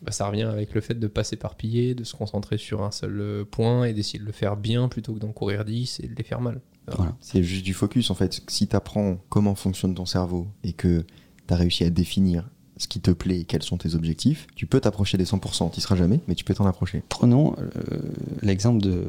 Bah, 0.03 0.13
ça 0.13 0.29
revient 0.29 0.43
avec 0.43 0.73
le 0.73 0.81
fait 0.81 0.95
de 0.95 1.09
pas 1.09 1.25
s'éparpiller, 1.25 1.97
de 1.97 2.05
se 2.05 2.15
concentrer 2.15 2.59
sur 2.59 2.85
un 2.85 2.93
seul 2.93 3.21
euh, 3.21 3.45
point 3.45 3.87
et 3.87 3.93
d'essayer 3.93 4.21
de 4.21 4.25
le 4.25 4.31
faire 4.31 4.57
bien 4.57 4.89
plutôt 4.89 5.13
que 5.15 5.19
d'en 5.19 5.33
courir 5.33 5.65
10 5.65 5.99
et 6.05 6.07
de 6.07 6.15
les 6.15 6.23
faire 6.23 6.41
mal. 6.41 6.61
Voilà. 6.95 7.17
C'est 7.21 7.43
juste 7.43 7.65
du 7.65 7.75
focus 7.75 8.11
en 8.11 8.15
fait. 8.15 8.41
Si 8.47 8.69
tu 8.69 8.77
apprends 8.77 9.17
comment 9.31 9.57
fonctionne 9.57 9.95
ton 9.97 10.07
cerveau 10.07 10.47
et 10.63 10.73
que 10.75 11.05
tu 11.49 11.55
as 11.55 11.57
réussi 11.57 11.83
à 11.83 11.91
définir 11.91 12.49
ce 12.77 12.87
qui 12.87 13.01
te 13.01 13.11
plaît 13.11 13.41
et 13.41 13.45
quels 13.45 13.65
sont 13.65 13.79
tes 13.79 13.97
objectifs, 13.97 14.47
tu 14.55 14.67
peux 14.67 14.79
t'approcher 14.79 15.19
des 15.19 15.25
100%. 15.25 15.73
Tu 15.73 15.81
seras 15.81 15.97
jamais, 15.97 16.21
mais 16.29 16.37
tu 16.37 16.45
peux 16.45 16.55
t'en 16.55 16.67
approcher. 16.67 17.03
Prenons 17.09 17.57
euh, 17.59 17.99
l'exemple 18.43 18.81
de, 18.83 19.03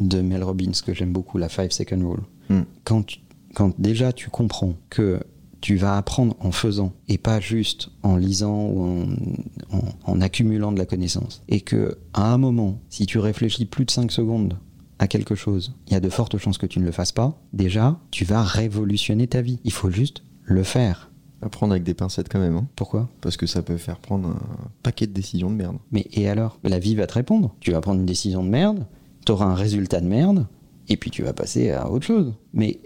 de 0.00 0.20
Mel 0.22 0.42
Robbins, 0.42 0.72
que 0.84 0.92
j'aime 0.92 1.12
beaucoup, 1.12 1.38
la 1.38 1.48
5 1.48 1.72
second 1.72 2.10
rule. 2.10 2.24
Hmm. 2.48 2.62
Quand, 2.82 3.04
tu- 3.04 3.20
quand 3.54 3.78
déjà 3.78 4.12
tu 4.12 4.28
comprends 4.28 4.74
que 4.90 5.20
tu 5.66 5.74
vas 5.74 5.96
apprendre 5.96 6.36
en 6.38 6.52
faisant 6.52 6.92
et 7.08 7.18
pas 7.18 7.40
juste 7.40 7.88
en 8.04 8.14
lisant 8.16 8.66
ou 8.68 8.84
en, 8.84 9.76
en- 9.76 10.12
en 10.12 10.20
accumulant 10.20 10.70
de 10.70 10.78
la 10.78 10.86
connaissance, 10.86 11.42
et 11.48 11.60
que 11.60 11.98
à 12.12 12.32
un 12.32 12.38
moment, 12.38 12.78
si 12.88 13.04
tu 13.06 13.18
réfléchis 13.18 13.64
plus 13.66 13.84
de 13.84 13.90
5 13.90 14.12
secondes 14.12 14.56
à 15.00 15.08
quelque 15.08 15.34
chose, 15.34 15.74
il 15.88 15.92
y 15.94 15.96
a 15.96 16.00
de 16.00 16.08
fortes 16.08 16.38
chances 16.38 16.56
que 16.58 16.66
tu 16.66 16.78
ne 16.78 16.84
le 16.84 16.92
fasses 16.92 17.10
pas, 17.10 17.36
déjà, 17.52 17.98
tu 18.12 18.24
vas 18.24 18.44
révolutionner 18.44 19.26
ta 19.26 19.42
vie. 19.42 19.58
Il 19.64 19.72
faut 19.72 19.90
juste 19.90 20.22
le 20.44 20.62
faire. 20.62 21.10
Apprendre 21.42 21.72
avec 21.72 21.82
des 21.82 21.94
pincettes 21.94 22.28
quand 22.30 22.38
même, 22.38 22.54
hein, 22.56 22.68
Pourquoi? 22.76 23.08
Parce 23.20 23.36
que 23.36 23.48
ça 23.48 23.60
peut 23.62 23.76
faire 23.76 23.98
prendre 23.98 24.28
un 24.28 24.68
paquet 24.84 25.08
de 25.08 25.12
décisions 25.12 25.50
de 25.50 25.56
merde. 25.56 25.78
Mais 25.90 26.06
et 26.12 26.28
alors? 26.28 26.60
La 26.62 26.78
vie 26.78 26.94
va 26.94 27.08
te 27.08 27.14
répondre. 27.14 27.56
Tu 27.58 27.72
vas 27.72 27.80
prendre 27.80 27.98
une 27.98 28.06
décision 28.06 28.44
de 28.44 28.48
merde, 28.50 28.86
tu 29.26 29.32
auras 29.32 29.46
un 29.46 29.54
résultat 29.56 30.00
de 30.00 30.06
merde, 30.06 30.46
et 30.88 30.96
puis 30.96 31.10
tu 31.10 31.24
vas 31.24 31.32
passer 31.32 31.72
à 31.72 31.90
autre 31.90 32.06
chose. 32.06 32.34
Mais 32.54 32.78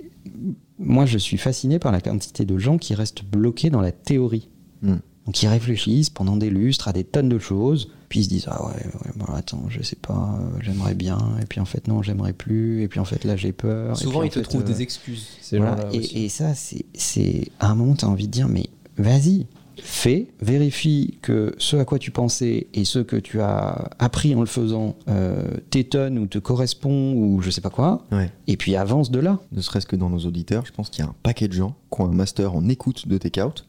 moi, 0.81 1.07
je 1.07 1.19
suis 1.19 1.37
fasciné 1.39 1.79
par 1.79 1.93
la 1.93 2.01
quantité 2.01 2.45
de 2.45 2.59
gens 2.59 2.79
qui 2.79 2.95
restent 2.95 3.23
bloqués 3.25 3.71
dans 3.71 3.81
la 3.81 3.93
théorie. 3.93 4.49
Hmm. 4.83 4.97
Donc 5.27 5.43
ils 5.43 5.47
réfléchissent 5.49 6.11
pendant 6.11 6.37
des 6.37 6.51
lustres 6.51 6.89
à 6.89 6.93
des 6.93 7.05
tonnes 7.05 7.29
de 7.29 7.39
choses, 7.39 7.93
puis 8.09 8.21
ils 8.21 8.25
se 8.25 8.29
disent 8.31 8.47
ah 8.49 8.67
ouais, 8.67 8.73
ouais 8.87 9.11
bon, 9.15 9.27
attends 9.35 9.63
je 9.69 9.83
sais 9.83 9.95
pas 9.95 10.35
euh, 10.41 10.59
j'aimerais 10.63 10.95
bien 10.95 11.19
et 11.41 11.45
puis 11.45 11.61
en 11.61 11.67
fait 11.67 11.87
non 11.87 12.03
j'aimerais 12.03 12.33
plus 12.33 12.83
et 12.83 12.89
puis 12.89 12.99
en 12.99 13.05
fait 13.05 13.25
là 13.25 13.37
j'ai 13.37 13.53
peur. 13.53 13.93
et 13.93 14.03
Souvent, 14.03 14.21
puis, 14.21 14.29
ils 14.29 14.33
te 14.33 14.39
fait, 14.39 14.45
trouvent 14.45 14.63
euh, 14.63 14.65
des 14.65 14.81
excuses, 14.83 15.29
ces 15.43 15.59
voilà, 15.59 15.89
et, 15.93 16.25
et 16.25 16.29
ça, 16.31 16.55
c'est- 16.55 16.87
c'est. 16.95 17.49
À 17.61 17.71
un 17.71 17.75
moment, 17.75 17.95
tu 17.95 18.07
as 18.07 18.09
envie 18.09 18.27
de 18.27 18.33
dire, 18.33 18.49
mais 18.49 18.71
vas-y, 18.97 19.47
fais, 19.83 20.29
vérifie 20.41 21.19
que 21.23 21.55
ce 21.59 21.77
à 21.77 21.85
quoi 21.85 21.99
tu 21.99 22.11
pensais 22.11 22.67
et 22.75 22.85
ce 22.85 22.99
que 22.99 23.17
tu 23.17 23.41
as 23.41 23.91
appris 23.99 24.35
en 24.35 24.41
le 24.41 24.47
faisant 24.47 24.97
euh, 25.09 25.43
t'étonne 25.71 26.19
ou 26.19 26.27
te 26.27 26.39
correspond 26.39 27.13
ou 27.15 27.41
je 27.43 27.51
sais 27.51 27.61
pas 27.61 27.71
quoi, 27.71 28.05
Ouais. 28.13 28.31
et 28.47 28.57
puis 28.57 28.77
avance 28.77 29.11
de 29.11 29.19
là. 29.21 29.39
Ne 29.53 29.61
serait-ce 29.61 29.87
que 29.87 29.97
dans 29.97 30.11
nos 30.11 30.21
auditeurs, 30.21 30.65
je 30.67 30.73
pense 30.73 30.91
qu'il 30.91 31.05
y 31.05 31.07
a 31.07 31.11
un 31.11 31.15
paquet 31.23 31.49
de 31.49 31.53
gens 31.53 31.75
qui 31.93 32.01
ont 32.01 32.07
un 32.07 32.13
master 32.13 32.55
en 32.55 32.69
écoute 32.69 33.09
de 33.09 33.19
take-out, 33.19 33.65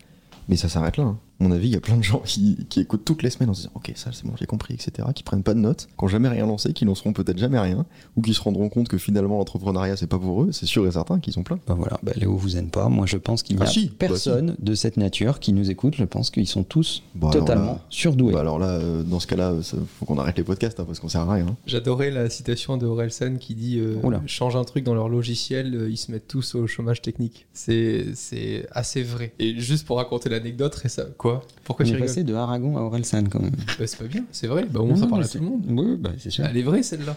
mais 0.49 0.55
ça 0.55 0.69
s'arrête 0.69 0.97
là. 0.97 1.03
hein. 1.05 1.17
Mon 1.41 1.51
avis, 1.51 1.67
il 1.69 1.73
y 1.73 1.75
a 1.75 1.79
plein 1.81 1.97
de 1.97 2.03
gens 2.03 2.21
qui, 2.23 2.65
qui 2.69 2.79
écoutent 2.81 3.03
toutes 3.03 3.23
les 3.23 3.29
semaines 3.31 3.49
en 3.49 3.53
se 3.53 3.61
disant 3.61 3.71
Ok, 3.75 3.91
ça 3.95 4.11
c'est 4.13 4.25
bon, 4.25 4.33
j'ai 4.39 4.45
compris, 4.45 4.75
etc., 4.75 5.07
qui 5.15 5.23
prennent 5.23 5.41
pas 5.43 5.53
de 5.55 5.59
notes, 5.59 5.87
qui 5.97 6.05
n'ont 6.05 6.07
jamais 6.07 6.29
rien 6.29 6.45
lancé, 6.45 6.71
qui 6.73 6.85
lanceront 6.85 7.13
peut-être 7.13 7.37
jamais 7.39 7.59
rien, 7.59 7.85
ou 8.15 8.21
qui 8.21 8.33
se 8.33 8.41
rendront 8.41 8.69
compte 8.69 8.87
que 8.87 8.97
finalement 8.99 9.37
l'entrepreneuriat 9.39 9.97
c'est 9.97 10.05
pas 10.07 10.19
pour 10.19 10.43
eux, 10.43 10.51
c'est 10.51 10.67
sûr 10.67 10.85
et 10.87 10.91
certain 10.91 11.19
qu'ils 11.19 11.33
sont 11.33 11.41
pleins. 11.43 11.59
Ben 11.67 11.73
voilà, 11.73 11.99
ben 12.03 12.13
Léo 12.15 12.35
vous 12.37 12.57
aime 12.57 12.69
pas. 12.69 12.89
Moi, 12.89 13.05
je 13.07 13.17
pense 13.17 13.41
qu'il 13.43 13.55
n'y 13.57 13.63
Ah 13.63 13.65
a 13.65 13.67
si, 13.69 13.87
bah 13.87 13.95
personne 13.99 14.55
de 14.59 14.75
cette 14.75 14.97
nature 14.97 15.39
qui 15.39 15.51
nous 15.53 15.71
écoute. 15.71 15.95
Je 15.97 16.03
pense 16.05 16.29
qu'ils 16.29 16.47
sont 16.47 16.63
tous 16.63 17.01
alors 17.19 17.31
totalement 17.31 17.65
là- 17.73 17.81
surdoués. 17.89 18.33
Bah 18.33 18.41
alors 18.41 18.59
là, 18.59 18.67
euh, 18.73 19.01
dans 19.01 19.19
ce 19.19 19.25
cas-là, 19.27 19.55
faut 19.99 20.05
qu'on 20.05 20.19
arrête 20.19 20.37
les 20.37 20.43
podcasts 20.43 20.79
hein, 20.79 20.85
parce 20.85 20.99
qu'on 20.99 21.09
sert 21.09 21.21
à 21.21 21.33
rien. 21.33 21.45
J'adorais 21.65 22.11
la 22.11 22.29
citation 22.29 22.77
de 22.77 22.85
Orelsan 22.85 23.37
qui 23.39 23.55
dit 23.55 23.79
euh, 23.79 23.95
change 24.27 24.55
un 24.55 24.63
truc 24.63 24.83
dans 24.83 24.93
leur 24.93 25.09
logiciel, 25.09 25.73
euh, 25.75 25.89
ils 25.89 25.97
se 25.97 26.11
mettent 26.11 26.27
tous 26.27 26.53
au 26.55 26.67
chômage 26.67 27.01
technique. 27.01 27.47
C'est 27.53 28.05
c'est 28.13 28.67
assez 28.71 29.01
vrai. 29.01 29.33
Et 29.39 29.59
juste 29.59 29.87
pour 29.87 29.97
raconter 29.97 30.29
l'anecdote, 30.29 30.79
et 30.85 30.89
ça 30.89 31.05
quoi 31.17 31.30
Pourquoi 31.63 31.85
On 31.85 31.89
tu 31.89 31.95
est 31.95 31.99
passé 31.99 32.23
de 32.23 32.33
Aragon 32.33 32.77
à 32.77 32.81
Orelsan 32.81 33.23
quand 33.29 33.39
même. 33.41 33.51
Bah, 33.79 33.87
C'est 33.87 33.97
pas 33.97 34.05
bien, 34.05 34.23
c'est 34.31 34.47
vrai. 34.47 34.65
Bah 34.69 34.79
au 34.81 34.85
moins 34.85 34.95
ça 34.97 35.07
parle 35.07 35.23
à 35.23 35.27
tout 35.27 35.37
le 35.39 35.45
monde. 35.45 35.63
Oui, 35.67 35.95
bah, 35.97 36.09
c'est 36.17 36.29
sûr. 36.29 36.45
Elle 36.45 36.57
est 36.57 36.61
vraie 36.63 36.83
celle-là. 36.83 37.15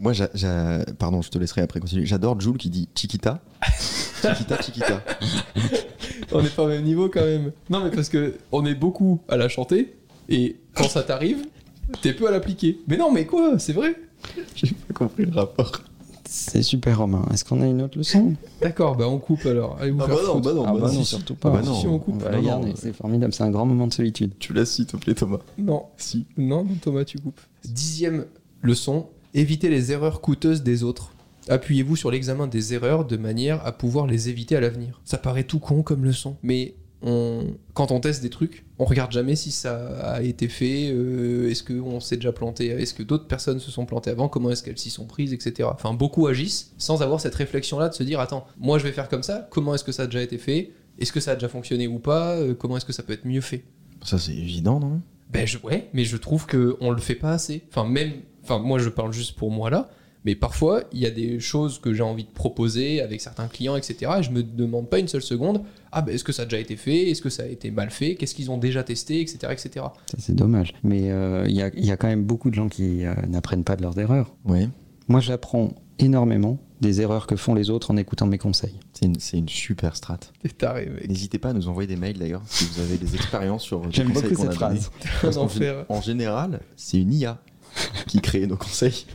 Moi, 0.00 0.12
j'a- 0.12 0.30
j'a- 0.34 0.84
pardon, 0.98 1.22
je 1.22 1.30
te 1.30 1.38
laisserai 1.38 1.60
après 1.62 1.80
continuer. 1.80 2.04
J'adore 2.06 2.40
Jules 2.40 2.56
qui 2.58 2.70
dit 2.70 2.88
Chiquita. 2.94 3.40
Chiquita, 4.22 4.60
Chiquita. 4.62 5.02
On 6.32 6.42
n'est 6.42 6.48
pas 6.48 6.64
au 6.64 6.68
même 6.68 6.84
niveau 6.84 7.08
quand 7.08 7.24
même. 7.24 7.52
Non 7.70 7.82
mais 7.84 7.90
parce 7.90 8.08
que 8.08 8.34
on 8.52 8.64
est 8.66 8.74
beaucoup 8.74 9.20
à 9.28 9.36
la 9.36 9.48
chanter 9.48 9.94
et 10.28 10.56
quand 10.74 10.88
ça 10.88 11.02
t'arrive, 11.02 11.44
t'es 12.02 12.12
peu 12.12 12.26
à 12.26 12.30
l'appliquer. 12.30 12.80
Mais 12.88 12.96
non 12.96 13.12
mais 13.12 13.26
quoi? 13.26 13.58
C'est 13.58 13.72
vrai 13.72 13.94
J'ai 14.54 14.68
pas 14.88 14.94
compris 14.94 15.26
le 15.26 15.32
rapport. 15.32 15.82
C'est 16.36 16.62
super 16.62 16.98
Romain. 16.98 17.24
Est-ce 17.32 17.44
qu'on 17.44 17.62
a 17.62 17.66
une 17.66 17.80
autre 17.80 17.96
leçon 17.96 18.34
D'accord, 18.60 18.96
bah 18.96 19.08
on 19.08 19.18
coupe 19.18 19.46
alors. 19.46 19.76
Allez 19.80 19.92
vous 19.92 20.00
Ah 20.02 20.06
faire 20.06 20.16
bah 20.16 20.22
non, 20.26 20.40
bah 20.40 20.52
non, 20.52 20.64
Ah 20.66 20.72
bah 20.72 20.80
bah 20.80 20.90
surtout 21.04 21.34
Ah 21.38 21.42
pas. 21.42 21.50
bah 21.50 21.62
non. 21.64 21.74
Si 21.80 21.86
on 21.86 21.98
coupe. 22.00 22.16
On 22.16 22.40
va 22.42 22.60
c'est 22.74 22.92
formidable, 22.92 23.32
c'est 23.32 23.44
un 23.44 23.50
grand 23.50 23.64
moment 23.66 23.86
de 23.86 23.92
solitude. 23.92 24.32
Tu 24.40 24.52
laisses 24.52 24.72
s'il 24.72 24.86
te 24.86 24.96
plaît, 24.96 25.14
Thomas. 25.14 25.38
Non, 25.58 25.84
Si. 25.96 26.26
non, 26.36 26.64
non, 26.64 26.74
Thomas, 26.82 27.04
tu 27.04 27.18
coupes. 27.18 27.40
Dixième 27.64 28.26
leçon, 28.62 29.06
Évitez 29.36 29.68
les 29.68 29.90
erreurs 29.90 30.20
coûteuses 30.20 30.62
des 30.62 30.84
autres. 30.84 31.10
Appuyez-vous 31.48 31.96
sur 31.96 32.10
l'examen 32.10 32.46
des 32.46 32.72
erreurs 32.74 33.04
de 33.04 33.16
manière 33.16 33.64
à 33.66 33.72
pouvoir 33.72 34.06
les 34.06 34.28
éviter 34.28 34.54
à 34.56 34.60
l'avenir. 34.60 35.00
Ça 35.04 35.18
paraît 35.18 35.42
tout 35.44 35.58
con 35.58 35.82
comme 35.82 36.04
leçon, 36.04 36.36
mais 36.42 36.74
on- 37.04 37.44
quand 37.74 37.92
on 37.92 38.00
teste 38.00 38.22
des 38.22 38.30
trucs, 38.30 38.64
on 38.78 38.84
regarde 38.84 39.12
jamais 39.12 39.36
si 39.36 39.50
ça 39.52 39.76
a 40.00 40.22
été 40.22 40.48
fait, 40.48 40.90
euh, 40.90 41.50
est-ce 41.50 41.62
qu'on 41.62 42.00
s'est 42.00 42.16
déjà 42.16 42.32
planté, 42.32 42.66
est-ce 42.68 42.94
que 42.94 43.02
d'autres 43.02 43.26
personnes 43.26 43.60
se 43.60 43.70
sont 43.70 43.84
plantées 43.86 44.10
avant, 44.10 44.28
comment 44.28 44.50
est-ce 44.50 44.62
qu'elles 44.62 44.78
s'y 44.78 44.90
sont 44.90 45.04
prises, 45.04 45.32
etc. 45.32 45.68
Enfin, 45.72 45.92
beaucoup 45.94 46.26
agissent 46.26 46.72
sans 46.78 47.02
avoir 47.02 47.20
cette 47.20 47.34
réflexion-là 47.34 47.90
de 47.90 47.94
se 47.94 48.02
dire, 48.02 48.20
attends, 48.20 48.46
moi 48.58 48.78
je 48.78 48.84
vais 48.84 48.92
faire 48.92 49.08
comme 49.08 49.22
ça, 49.22 49.46
comment 49.50 49.74
est-ce 49.74 49.84
que 49.84 49.92
ça 49.92 50.04
a 50.04 50.06
déjà 50.06 50.22
été 50.22 50.38
fait, 50.38 50.72
est-ce 50.98 51.12
que 51.12 51.20
ça 51.20 51.32
a 51.32 51.34
déjà 51.34 51.48
fonctionné 51.48 51.86
ou 51.86 51.98
pas, 51.98 52.36
euh, 52.36 52.54
comment 52.54 52.76
est-ce 52.76 52.86
que 52.86 52.92
ça 52.92 53.02
peut 53.02 53.12
être 53.12 53.26
mieux 53.26 53.40
fait? 53.42 53.64
Ça, 54.02 54.18
c'est 54.18 54.32
évident, 54.34 54.80
non? 54.80 55.00
Ben 55.30 55.46
je, 55.46 55.58
ouais, 55.58 55.88
mais 55.92 56.04
je 56.04 56.16
trouve 56.16 56.46
que 56.46 56.76
on 56.80 56.90
le 56.90 57.00
fait 57.00 57.14
pas 57.16 57.32
assez. 57.32 57.62
Enfin 57.70 57.84
même, 57.88 58.12
enfin 58.44 58.58
moi 58.58 58.78
je 58.78 58.88
parle 58.88 59.12
juste 59.12 59.34
pour 59.36 59.50
moi 59.50 59.68
là, 59.68 59.90
mais 60.24 60.34
parfois 60.34 60.82
il 60.92 61.00
y 61.00 61.06
a 61.06 61.10
des 61.10 61.40
choses 61.40 61.78
que 61.78 61.92
j'ai 61.92 62.02
envie 62.02 62.24
de 62.24 62.30
proposer 62.30 63.00
avec 63.00 63.20
certains 63.20 63.48
clients, 63.48 63.76
etc. 63.76 64.12
Et 64.18 64.22
je 64.22 64.30
me 64.30 64.42
demande 64.42 64.88
pas 64.88 64.98
une 64.98 65.08
seule 65.08 65.22
seconde, 65.22 65.62
ah 65.92 66.02
ben 66.02 66.14
est-ce 66.14 66.24
que 66.24 66.32
ça 66.32 66.42
a 66.42 66.44
déjà 66.46 66.58
été 66.58 66.76
fait, 66.76 67.10
est-ce 67.10 67.22
que 67.22 67.30
ça 67.30 67.44
a 67.44 67.46
été 67.46 67.70
mal 67.70 67.90
fait, 67.90 68.14
qu'est-ce 68.16 68.34
qu'ils 68.34 68.50
ont 68.50 68.58
déjà 68.58 68.82
testé, 68.82 69.20
etc., 69.20 69.38
etc. 69.52 69.70
Ça, 70.06 70.16
c'est 70.18 70.34
dommage. 70.34 70.74
Mais 70.82 71.10
euh, 71.10 71.44
il 71.46 71.54
y, 71.54 71.62
a, 71.62 71.70
il 71.74 71.84
y 71.84 71.90
a 71.90 71.96
quand 71.96 72.08
même 72.08 72.24
beaucoup 72.24 72.50
de 72.50 72.54
gens 72.54 72.68
qui 72.68 73.04
euh, 73.04 73.14
n'apprennent 73.28 73.64
pas 73.64 73.76
de 73.76 73.82
leurs 73.82 73.98
erreurs. 73.98 74.34
Ouais. 74.44 74.68
Moi, 75.08 75.20
j'apprends 75.20 75.74
énormément 75.98 76.58
des 76.80 77.00
erreurs 77.00 77.26
que 77.26 77.36
font 77.36 77.54
les 77.54 77.70
autres 77.70 77.90
en 77.90 77.96
écoutant 77.96 78.26
mes 78.26 78.38
conseils. 78.38 78.74
C'est 78.92 79.06
une, 79.06 79.18
c'est 79.18 79.38
une 79.38 79.48
super 79.48 79.96
strat. 79.96 80.18
T'es 80.42 80.48
taré, 80.48 80.86
mec. 80.86 81.08
N'hésitez 81.08 81.38
pas 81.38 81.50
à 81.50 81.52
nous 81.52 81.68
envoyer 81.68 81.86
des 81.86 81.96
mails 81.96 82.18
d'ailleurs 82.18 82.42
si 82.46 82.64
vous 82.64 82.80
avez 82.80 82.96
des 82.96 83.14
expériences 83.14 83.62
sur 83.62 83.80
des 83.80 83.92
J'aime 83.92 84.12
conseils 84.12 84.30
beaucoup 84.30 84.42
qu'on 84.42 84.48
a 84.48 84.52
phrase. 84.52 84.90
En 85.88 86.00
général, 86.00 86.60
c'est 86.76 87.00
une 87.00 87.12
IA 87.12 87.38
qui 88.06 88.20
crée 88.20 88.46
nos 88.46 88.56
conseils. 88.56 89.06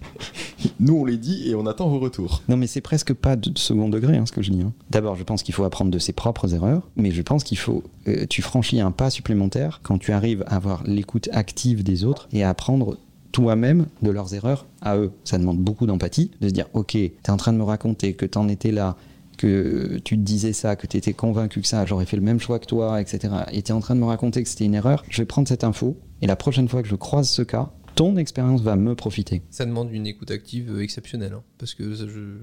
Nous, 0.80 0.96
on 0.96 1.06
les 1.06 1.18
dit 1.18 1.50
et 1.50 1.56
on 1.56 1.66
attend 1.66 1.88
vos 1.90 2.00
retours. 2.00 2.42
Non, 2.50 2.58
mais 2.58 2.68
c'est 2.68 2.82
presque 2.82 3.14
pas 3.14 3.36
de 3.36 3.58
second 3.58 3.90
degré 3.90 4.18
hein, 4.18 4.26
ce 4.26 4.32
que 4.32 4.42
je 4.42 4.52
dis. 4.52 4.62
hein. 4.62 4.74
D'abord, 4.90 5.16
je 5.16 5.24
pense 5.24 5.44
qu'il 5.44 5.54
faut 5.54 5.64
apprendre 5.64 5.92
de 5.92 6.00
ses 6.00 6.14
propres 6.14 6.54
erreurs, 6.54 6.88
mais 6.96 7.12
je 7.12 7.22
pense 7.22 7.44
qu'il 7.44 7.58
faut. 7.58 7.84
euh, 8.08 8.26
tu 8.30 8.42
franchis 8.42 8.80
un 8.82 8.92
pas 8.92 9.10
supplémentaire 9.10 9.80
quand 9.84 9.98
tu 9.98 10.12
arrives 10.12 10.44
à 10.48 10.56
avoir 10.56 10.84
l'écoute 10.86 11.30
active 11.32 11.84
des 11.84 12.04
autres 12.04 12.28
et 12.34 12.44
à 12.44 12.50
apprendre 12.50 12.98
toi-même 13.32 13.86
de 14.02 14.10
leurs 14.10 14.34
erreurs 14.34 14.66
à 14.82 14.98
eux. 14.98 15.12
Ça 15.24 15.38
demande 15.38 15.60
beaucoup 15.60 15.86
d'empathie, 15.86 16.32
de 16.42 16.48
se 16.48 16.54
dire 16.54 16.66
Ok, 16.74 16.94
t'es 16.94 17.30
en 17.30 17.38
train 17.38 17.54
de 17.54 17.58
me 17.58 17.64
raconter 17.64 18.14
que 18.14 18.26
t'en 18.26 18.48
étais 18.48 18.72
là, 18.72 18.96
que 19.38 20.00
tu 20.04 20.18
te 20.18 20.22
disais 20.22 20.52
ça, 20.52 20.76
que 20.76 20.86
t'étais 20.88 21.14
convaincu 21.14 21.62
que 21.62 21.68
ça, 21.68 21.86
j'aurais 21.86 22.06
fait 22.06 22.18
le 22.18 22.24
même 22.24 22.40
choix 22.40 22.60
que 22.60 22.66
toi, 22.66 23.00
etc. 23.00 23.34
Et 23.54 23.62
t'es 23.62 23.72
en 23.72 23.80
train 23.80 23.96
de 23.96 24.02
me 24.02 24.06
raconter 24.06 24.44
que 24.44 24.50
c'était 24.50 24.66
une 24.66 24.76
erreur. 24.76 25.06
Je 25.10 25.22
vais 25.22 25.26
prendre 25.26 25.48
cette 25.48 25.64
info 25.64 25.96
et 26.22 26.28
la 26.28 26.36
prochaine 26.36 26.68
fois 26.68 26.82
que 26.82 26.90
je 26.90 26.96
croise 26.96 27.30
ce 27.30 27.42
cas, 27.44 27.70
ton 28.00 28.16
expérience 28.16 28.62
va 28.62 28.78
me 28.78 28.96
profiter. 28.96 29.42
Ça 29.50 29.66
demande 29.66 29.92
une 29.92 30.08
écoute 30.08 30.32
active 30.32 30.72
euh, 30.72 30.82
exceptionnelle, 30.82 31.34
hein, 31.34 31.44
parce 31.58 31.74
que 31.74 31.94
ça, 31.94 32.06
je... 32.08 32.38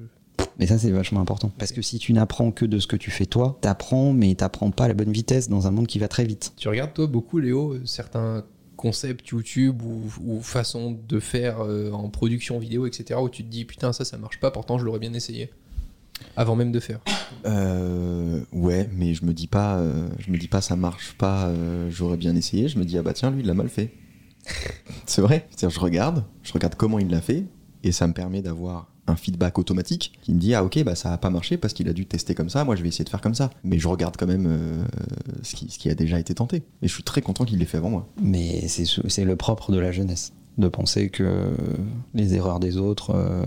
Mais 0.59 0.67
ça, 0.67 0.77
c'est 0.77 0.91
vachement 0.91 1.23
important. 1.23 1.51
Parce 1.57 1.73
que 1.73 1.81
si 1.81 1.99
tu 1.99 2.13
n'apprends 2.13 2.53
que 2.53 2.67
de 2.67 2.79
ce 2.79 2.87
que 2.87 2.97
tu 2.97 3.11
fais 3.11 3.25
toi, 3.25 3.57
t'apprends, 3.63 4.13
mais 4.13 4.35
t'apprends 4.35 4.71
pas 4.71 4.85
à 4.85 4.89
la 4.89 4.93
bonne 4.93 5.13
vitesse 5.13 5.49
dans 5.49 5.67
un 5.67 5.71
monde 5.71 5.87
qui 5.87 5.99
va 5.99 6.09
très 6.09 6.27
vite. 6.27 6.53
Tu 6.59 6.69
regardes 6.69 6.93
toi 6.93 7.07
beaucoup 7.07 7.39
Léo 7.39 7.73
euh, 7.73 7.81
certains 7.87 8.45
concepts 8.77 9.27
YouTube 9.29 9.81
ou, 9.81 10.03
ou 10.27 10.43
façons 10.43 10.95
de 11.09 11.21
faire 11.21 11.61
euh, 11.61 11.91
en 11.91 12.11
production 12.11 12.59
vidéo, 12.59 12.87
etc. 12.87 13.19
où 13.23 13.31
tu 13.31 13.43
te 13.43 13.49
dis 13.49 13.65
putain 13.65 13.95
ça 13.95 14.05
ça 14.05 14.19
marche 14.19 14.39
pas, 14.39 14.51
pourtant 14.51 14.77
je 14.77 14.85
l'aurais 14.85 14.99
bien 14.99 15.15
essayé. 15.15 15.49
Avant 16.37 16.55
même 16.55 16.71
de 16.71 16.81
faire. 16.81 17.01
Euh, 17.47 18.43
ouais, 18.53 18.91
mais 18.93 19.15
je 19.15 19.25
me 19.25 19.33
dis 19.33 19.47
pas, 19.47 19.79
euh, 19.79 20.07
je 20.19 20.31
me 20.31 20.37
dis 20.37 20.49
pas 20.49 20.61
ça 20.61 20.77
marche 20.77 21.15
pas, 21.17 21.47
euh, 21.47 21.89
j'aurais 21.91 22.19
bien 22.19 22.37
essayé. 22.37 22.69
Je 22.69 22.79
me 22.79 22.85
dis 22.85 22.99
ah 22.99 23.03
bah 23.03 23.15
tiens 23.15 23.31
lui 23.31 23.41
il 23.41 23.47
l'a 23.47 23.55
mal 23.55 23.71
fait. 23.71 23.91
c'est 25.07 25.23
vrai. 25.23 25.49
Je 25.61 25.79
regarde, 25.79 26.25
je 26.43 26.53
regarde 26.53 26.75
comment 26.75 26.99
il 26.99 27.09
l'a 27.09 27.21
fait 27.21 27.45
et 27.83 27.93
ça 27.93 28.07
me 28.07 28.13
permet 28.13 28.43
d'avoir 28.43 28.89
un 29.07 29.17
feedback 29.17 29.59
automatique 29.59 30.19
qui 30.23 30.33
me 30.33 30.39
dit 30.41 30.55
ah 30.55 30.65
ok 30.65 30.83
bah 30.83 30.97
ça 30.97 31.13
a 31.13 31.19
pas 31.19 31.31
marché 31.31 31.57
parce 31.57 31.73
qu'il 31.73 31.89
a 31.89 31.93
dû 31.93 32.07
tester 32.07 32.35
comme 32.35 32.51
ça. 32.51 32.65
Moi 32.65 32.77
je 32.77 32.83
vais 32.83 32.89
essayer 32.89 33.05
de 33.05 33.11
faire 33.11 33.21
comme 33.21 33.35
ça. 33.35 33.51
Mais 33.65 33.79
je 33.79 33.89
regarde 33.89 34.17
quand 34.17 34.27
même 34.27 34.47
euh, 34.49 34.85
ce, 35.43 35.55
qui, 35.55 35.71
ce 35.71 35.79
qui 35.79 35.89
a 35.91 35.95
déjà 35.95 36.19
été 36.19 36.35
tenté. 36.35 36.57
Et 36.83 36.89
je 36.89 36.93
suis 36.93 37.05
très 37.05 37.23
content 37.23 37.45
qu'il 37.45 37.59
l'ait 37.59 37.67
fait 37.67 37.79
avant 37.79 37.91
moi. 37.91 38.09
Mais 38.21 38.67
c'est 38.69 39.25
le 39.25 39.37
propre 39.37 39.73
de 39.73 39.79
la 39.79 39.93
jeunesse. 39.93 40.33
De 40.59 40.69
penser 40.69 41.11
que 41.11 41.55
les 42.15 42.35
erreurs 42.35 42.61
des 42.61 42.79
autres 42.79 43.11
euh, 43.15 43.45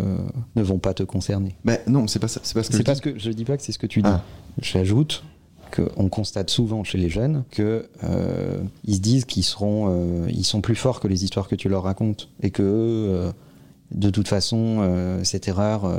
ne 0.55 0.61
vont 0.61 0.77
pas 0.77 0.93
te 0.93 1.01
concerner. 1.01 1.55
Bah 1.65 1.77
non 1.87 2.07
c'est 2.07 2.19
pas 2.19 2.27
ça. 2.27 2.39
C'est 2.43 2.53
pas 2.53 2.63
ce 2.63 2.69
que 2.69 2.77
je 2.77 2.83
pas 2.83 2.93
dis. 2.93 2.97
ce 2.97 3.01
que 3.01 3.19
je 3.19 3.31
dis 3.31 3.45
pas 3.45 3.57
que 3.57 3.63
c'est 3.63 3.71
ce 3.71 3.79
que 3.79 3.87
tu 3.87 4.01
dis. 4.01 4.09
Ah. 4.09 4.23
J'ajoute 4.61 5.23
qu'on 5.71 6.09
constate 6.09 6.49
souvent 6.49 6.83
chez 6.83 6.97
les 6.97 7.09
jeunes 7.09 7.43
que 7.51 7.87
euh, 8.03 8.61
se 8.87 8.97
disent 8.97 9.25
qu'ils 9.25 9.43
seront, 9.43 9.87
euh, 9.89 10.43
sont 10.43 10.61
plus 10.61 10.75
forts 10.75 10.99
que 10.99 11.07
les 11.07 11.23
histoires 11.23 11.47
que 11.47 11.55
tu 11.55 11.69
leur 11.69 11.83
racontes 11.83 12.29
et 12.41 12.51
que 12.51 12.63
euh, 12.63 13.31
de 13.91 14.09
toute 14.09 14.27
façon 14.27 15.19
cette 15.23 15.47
erreur, 15.47 15.91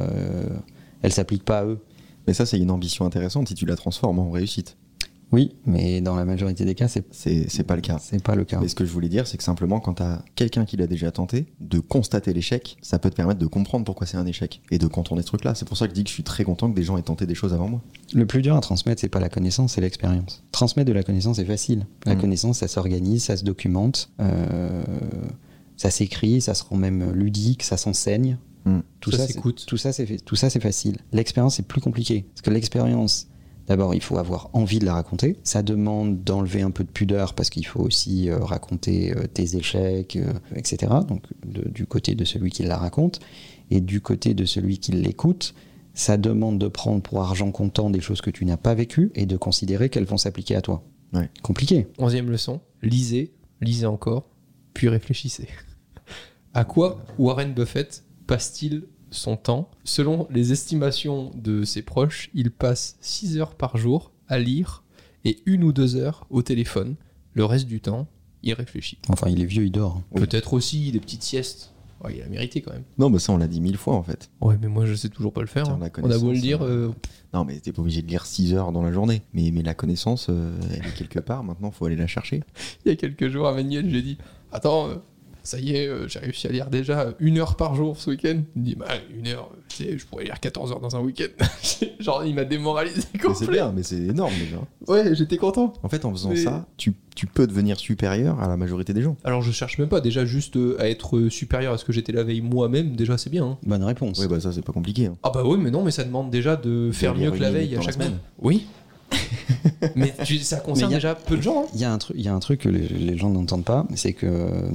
elle 1.02 1.12
s'applique 1.12 1.44
pas 1.44 1.60
à 1.60 1.64
eux. 1.64 1.80
Mais 2.26 2.34
ça 2.34 2.46
c'est 2.46 2.58
une 2.58 2.70
ambition 2.70 3.04
intéressante 3.04 3.48
si 3.48 3.54
tu 3.54 3.66
la 3.66 3.76
transformes 3.76 4.20
en 4.20 4.30
réussite. 4.30 4.76
Oui, 5.32 5.54
mais 5.64 6.00
dans 6.00 6.16
la 6.16 6.24
majorité 6.24 6.64
des 6.64 6.74
cas, 6.74 6.88
c'est 6.88 7.04
C'est 7.12 7.62
pas 7.62 7.76
le 7.76 7.82
cas. 7.82 7.98
c'est 8.00 8.22
pas 8.22 8.34
le 8.34 8.44
cas. 8.44 8.58
Mais 8.60 8.66
ce 8.68 8.74
que 8.74 8.84
je 8.84 8.90
voulais 8.90 9.08
dire, 9.08 9.26
c'est 9.28 9.36
que 9.36 9.44
simplement, 9.44 9.78
quand 9.78 9.94
tu 9.94 10.02
as 10.02 10.24
quelqu'un 10.34 10.64
qui 10.64 10.76
l'a 10.76 10.88
déjà 10.88 11.12
tenté, 11.12 11.46
de 11.60 11.78
constater 11.78 12.32
l'échec, 12.32 12.76
ça 12.82 12.98
peut 12.98 13.10
te 13.10 13.14
permettre 13.14 13.38
de 13.38 13.46
comprendre 13.46 13.84
pourquoi 13.84 14.06
c'est 14.08 14.16
un 14.16 14.26
échec 14.26 14.60
et 14.72 14.78
de 14.78 14.86
contourner 14.88 15.22
ce 15.22 15.28
truc-là. 15.28 15.54
C'est 15.54 15.66
pour 15.68 15.76
ça 15.76 15.86
que 15.86 15.90
je 15.92 15.94
dis 15.94 16.02
que 16.02 16.08
je 16.10 16.14
suis 16.14 16.24
très 16.24 16.42
content 16.42 16.68
que 16.68 16.74
des 16.74 16.82
gens 16.82 16.96
aient 16.98 17.02
tenté 17.02 17.26
des 17.26 17.34
choses 17.36 17.54
avant 17.54 17.68
moi. 17.68 17.80
Le 18.12 18.26
plus 18.26 18.42
dur 18.42 18.56
à 18.56 18.60
transmettre, 18.60 19.00
c'est 19.00 19.08
pas 19.08 19.20
la 19.20 19.28
connaissance, 19.28 19.74
c'est 19.74 19.80
l'expérience. 19.80 20.42
Transmettre 20.50 20.88
de 20.88 20.92
la 20.94 21.04
connaissance, 21.04 21.36
c'est 21.36 21.44
facile. 21.44 21.86
La 22.06 22.16
Mm. 22.16 22.20
connaissance, 22.20 22.58
ça 22.58 22.66
s'organise, 22.68 23.22
ça 23.24 23.36
se 23.36 23.44
documente, 23.44 24.10
euh, 24.20 24.82
ça 25.76 25.90
s'écrit, 25.90 26.40
ça 26.40 26.54
se 26.54 26.64
rend 26.64 26.76
même 26.76 27.12
ludique, 27.12 27.62
ça 27.62 27.76
s'enseigne. 27.76 28.36
Mm. 28.64 28.80
Tout 29.00 29.10
Ça 29.12 29.18
ça, 29.18 29.26
s'écoute. 29.28 29.60
c'est- 29.60 29.66
Tout 29.66 29.76
ça, 29.78 29.92
c'est 29.92 30.04
fait- 30.06 30.18
tout 30.18 30.36
ça, 30.36 30.50
c'est 30.50 30.60
facile. 30.60 30.98
L'expérience, 31.12 31.54
c'est 31.56 31.66
plus 31.66 31.80
compliqué. 31.80 32.26
Parce 32.34 32.42
que 32.42 32.50
l'expérience, 32.50 33.28
d'abord, 33.70 33.94
il 33.94 34.02
faut 34.02 34.18
avoir 34.18 34.50
envie 34.52 34.80
de 34.80 34.84
la 34.84 34.94
raconter. 34.94 35.36
Ça 35.44 35.62
demande 35.62 36.24
d'enlever 36.24 36.60
un 36.60 36.72
peu 36.72 36.82
de 36.82 36.90
pudeur 36.90 37.34
parce 37.34 37.50
qu'il 37.50 37.64
faut 37.64 37.78
aussi 37.80 38.28
euh, 38.28 38.38
raconter 38.38 39.16
euh, 39.16 39.26
tes 39.32 39.56
échecs, 39.56 40.16
euh, 40.16 40.32
etc. 40.56 40.92
Donc, 41.08 41.22
de- 41.46 41.68
du 41.70 41.86
côté 41.86 42.16
de 42.16 42.24
celui 42.24 42.50
qui 42.50 42.64
la 42.64 42.76
raconte 42.76 43.20
et 43.70 43.80
du 43.80 44.00
côté 44.00 44.34
de 44.34 44.44
celui 44.44 44.78
qui 44.78 44.90
l'écoute. 44.92 45.54
Ça 45.94 46.16
demande 46.16 46.58
de 46.58 46.66
prendre 46.68 47.00
pour 47.00 47.20
argent 47.22 47.50
comptant 47.52 47.90
des 47.90 48.00
choses 48.00 48.20
que 48.20 48.30
tu 48.30 48.44
n'as 48.44 48.56
pas 48.56 48.74
vécues 48.74 49.12
et 49.14 49.24
de 49.26 49.36
considérer 49.36 49.88
qu'elles 49.88 50.04
vont 50.04 50.16
s'appliquer 50.16 50.56
à 50.56 50.62
toi. 50.62 50.82
Ouais. 51.12 51.30
Compliqué. 51.42 51.86
Onzième 51.98 52.28
leçon, 52.30 52.60
lisez, 52.82 53.32
lisez 53.60 53.86
encore, 53.86 54.26
puis 54.74 54.88
réfléchissez. 54.88 55.46
À 56.54 56.64
quoi 56.64 57.04
Warren 57.18 57.52
Buffett 57.54 58.02
passe-t-il 58.26 58.82
son 59.10 59.36
temps 59.36 59.70
Selon 59.84 60.26
les 60.30 60.52
estimations 60.52 61.30
de 61.34 61.64
ses 61.64 61.82
proches, 61.82 62.30
il 62.34 62.50
passe 62.50 62.96
6 63.00 63.38
heures 63.38 63.54
par 63.54 63.76
jour 63.76 64.12
à 64.28 64.38
lire 64.38 64.84
et 65.24 65.38
une 65.46 65.64
ou 65.64 65.72
deux 65.72 65.96
heures 65.96 66.26
au 66.30 66.42
téléphone. 66.42 66.96
Le 67.34 67.44
reste 67.44 67.66
du 67.66 67.80
temps, 67.80 68.06
il 68.42 68.54
réfléchit. 68.54 68.98
Enfin, 69.08 69.28
il 69.28 69.40
est 69.40 69.46
vieux, 69.46 69.64
il 69.64 69.72
dort. 69.72 70.02
Oui. 70.12 70.20
Peut-être 70.20 70.54
aussi 70.54 70.92
des 70.92 71.00
petites 71.00 71.22
siestes. 71.22 71.72
Ouais, 72.02 72.16
il 72.16 72.22
a 72.22 72.26
mérité 72.26 72.62
quand 72.62 72.72
même. 72.72 72.84
Non, 72.98 73.10
mais 73.10 73.18
ça, 73.18 73.32
on 73.32 73.36
l'a 73.36 73.46
dit 73.46 73.60
mille 73.60 73.76
fois 73.76 73.94
en 73.94 74.02
fait. 74.02 74.30
Ouais, 74.40 74.56
mais 74.60 74.68
moi 74.68 74.86
je 74.86 74.94
sais 74.94 75.10
toujours 75.10 75.34
pas 75.34 75.42
le 75.42 75.46
faire. 75.46 75.64
Tiens, 75.64 75.78
hein. 75.82 75.90
la 75.94 76.02
On 76.02 76.10
a 76.10 76.18
beau 76.18 76.32
le 76.32 76.38
dire, 76.38 76.62
euh, 76.62 76.88
euh, 76.88 76.92
Non, 77.34 77.44
mais 77.44 77.60
t'es 77.60 77.72
pas 77.72 77.82
obligé 77.82 78.00
de 78.00 78.06
lire 78.06 78.24
6 78.24 78.54
heures 78.54 78.72
dans 78.72 78.82
la 78.82 78.90
journée. 78.90 79.20
Mais, 79.34 79.50
mais 79.52 79.62
la 79.62 79.74
connaissance, 79.74 80.28
euh, 80.30 80.58
elle 80.70 80.86
est 80.86 80.94
quelque 80.94 81.18
part. 81.18 81.44
Maintenant, 81.44 81.70
faut 81.70 81.84
aller 81.84 81.96
la 81.96 82.06
chercher. 82.06 82.42
il 82.86 82.88
y 82.88 82.92
a 82.92 82.96
quelques 82.96 83.28
jours 83.28 83.46
à 83.46 83.54
Manuel, 83.54 83.90
j'ai 83.90 84.00
dit 84.00 84.16
Attends, 84.50 84.88
ça 85.42 85.58
y 85.58 85.76
est, 85.76 85.86
euh, 85.86 86.06
j'ai 86.08 86.18
réussi 86.18 86.46
à 86.46 86.50
lire 86.52 86.66
déjà 86.68 87.12
une 87.18 87.38
heure 87.38 87.56
par 87.56 87.74
jour 87.74 87.96
ce 87.98 88.10
week-end. 88.10 88.40
Il 88.56 88.60
me 88.62 88.64
dit 88.66 88.74
Bah, 88.76 88.86
une 89.16 89.26
heure, 89.28 89.50
tu 89.68 89.76
sais, 89.84 89.98
je 89.98 90.06
pourrais 90.06 90.24
lire 90.24 90.38
14 90.40 90.72
heures 90.72 90.80
dans 90.80 90.96
un 90.96 91.00
week-end. 91.00 91.44
Genre, 92.00 92.24
il 92.24 92.34
m'a 92.34 92.44
démoralisé 92.44 93.02
Mais 93.14 93.34
c'est 93.34 93.50
bien, 93.50 93.72
mais 93.74 93.82
c'est 93.82 93.96
énorme 93.98 94.32
déjà. 94.38 94.58
Ouais, 94.88 95.14
j'étais 95.14 95.36
content. 95.36 95.72
En 95.82 95.88
fait, 95.88 96.04
en 96.04 96.10
faisant 96.12 96.30
Mais- 96.30 96.36
ça, 96.36 96.66
tu, 96.76 96.94
tu 97.14 97.26
peux 97.26 97.46
devenir 97.46 97.78
supérieur 97.78 98.40
à 98.40 98.48
la 98.48 98.56
majorité 98.56 98.92
des 98.94 99.02
gens. 99.02 99.16
Alors, 99.24 99.42
je 99.42 99.52
cherche 99.52 99.78
même 99.78 99.88
pas, 99.88 100.00
déjà 100.00 100.24
juste 100.24 100.56
euh, 100.56 100.76
à 100.80 100.88
être 100.88 101.16
euh, 101.16 101.30
supérieur 101.30 101.72
à 101.74 101.78
ce 101.78 101.84
que 101.84 101.92
j'étais 101.92 102.12
la 102.12 102.22
veille 102.24 102.40
moi-même, 102.40 102.96
déjà 102.96 103.18
c'est 103.18 103.30
bien. 103.30 103.44
hein. 103.44 103.58
Bonne 103.64 103.84
réponse. 103.84 104.18
Ouais, 104.18 104.28
bah 104.28 104.40
ça, 104.40 104.52
c'est 104.52 104.64
pas 104.64 104.72
compliqué. 104.72 105.06
hein. 105.06 105.16
Ah 105.22 105.30
bah 105.32 105.42
oui, 105.44 105.58
mais 105.60 105.70
non, 105.70 105.82
mais 105.84 105.90
ça 105.90 106.04
demande 106.04 106.30
déjà 106.30 106.56
de 106.56 106.90
faire 106.92 107.14
lire 107.14 107.30
mieux 107.32 107.36
que 107.38 107.42
la 107.42 107.50
veille 107.50 107.76
à 107.76 107.80
chaque 107.80 107.94
semaine. 107.94 108.08
semaine. 108.08 108.20
Oui. 108.40 108.66
Mais 109.94 110.12
tu- 110.24 110.38
ça 110.38 110.58
concerne 110.58 110.92
a- 110.92 110.96
déjà 110.96 111.14
peu 111.14 111.36
de 111.36 111.42
gens. 111.42 111.62
hein. 111.64 111.70
Il 111.74 111.80
y, 111.80 111.84
a 111.84 111.92
un 111.92 111.98
truc- 111.98 112.16
il 112.18 112.24
y 112.24 112.28
a 112.28 112.34
un 112.34 112.40
truc 112.40 112.60
que 112.60 112.68
les, 112.68 112.88
les 112.88 113.16
gens 113.18 113.30
n'entendent 113.30 113.64
pas, 113.64 113.86
c'est 113.94 114.12
que 114.12 114.26
euh, 114.26 114.70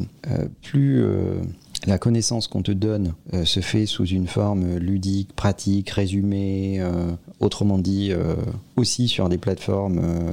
plus 0.62 1.02
euh, 1.04 1.42
la 1.88 1.98
connaissance 1.98 2.48
qu'on 2.48 2.62
te 2.62 2.72
donne 2.72 3.14
euh, 3.34 3.46
se 3.46 3.60
fait 3.60 3.86
sous 3.86 4.06
une 4.06 4.28
forme 4.28 4.78
ludique, 4.78 5.34
pratique, 5.36 5.90
résumée, 5.90 6.78
euh, 6.80 7.12
autrement 7.40 7.78
dit, 7.78 8.12
euh, 8.12 8.36
aussi 8.76 9.08
sur 9.08 9.30
des 9.30 9.38
plateformes 9.38 10.00
euh, 10.04 10.30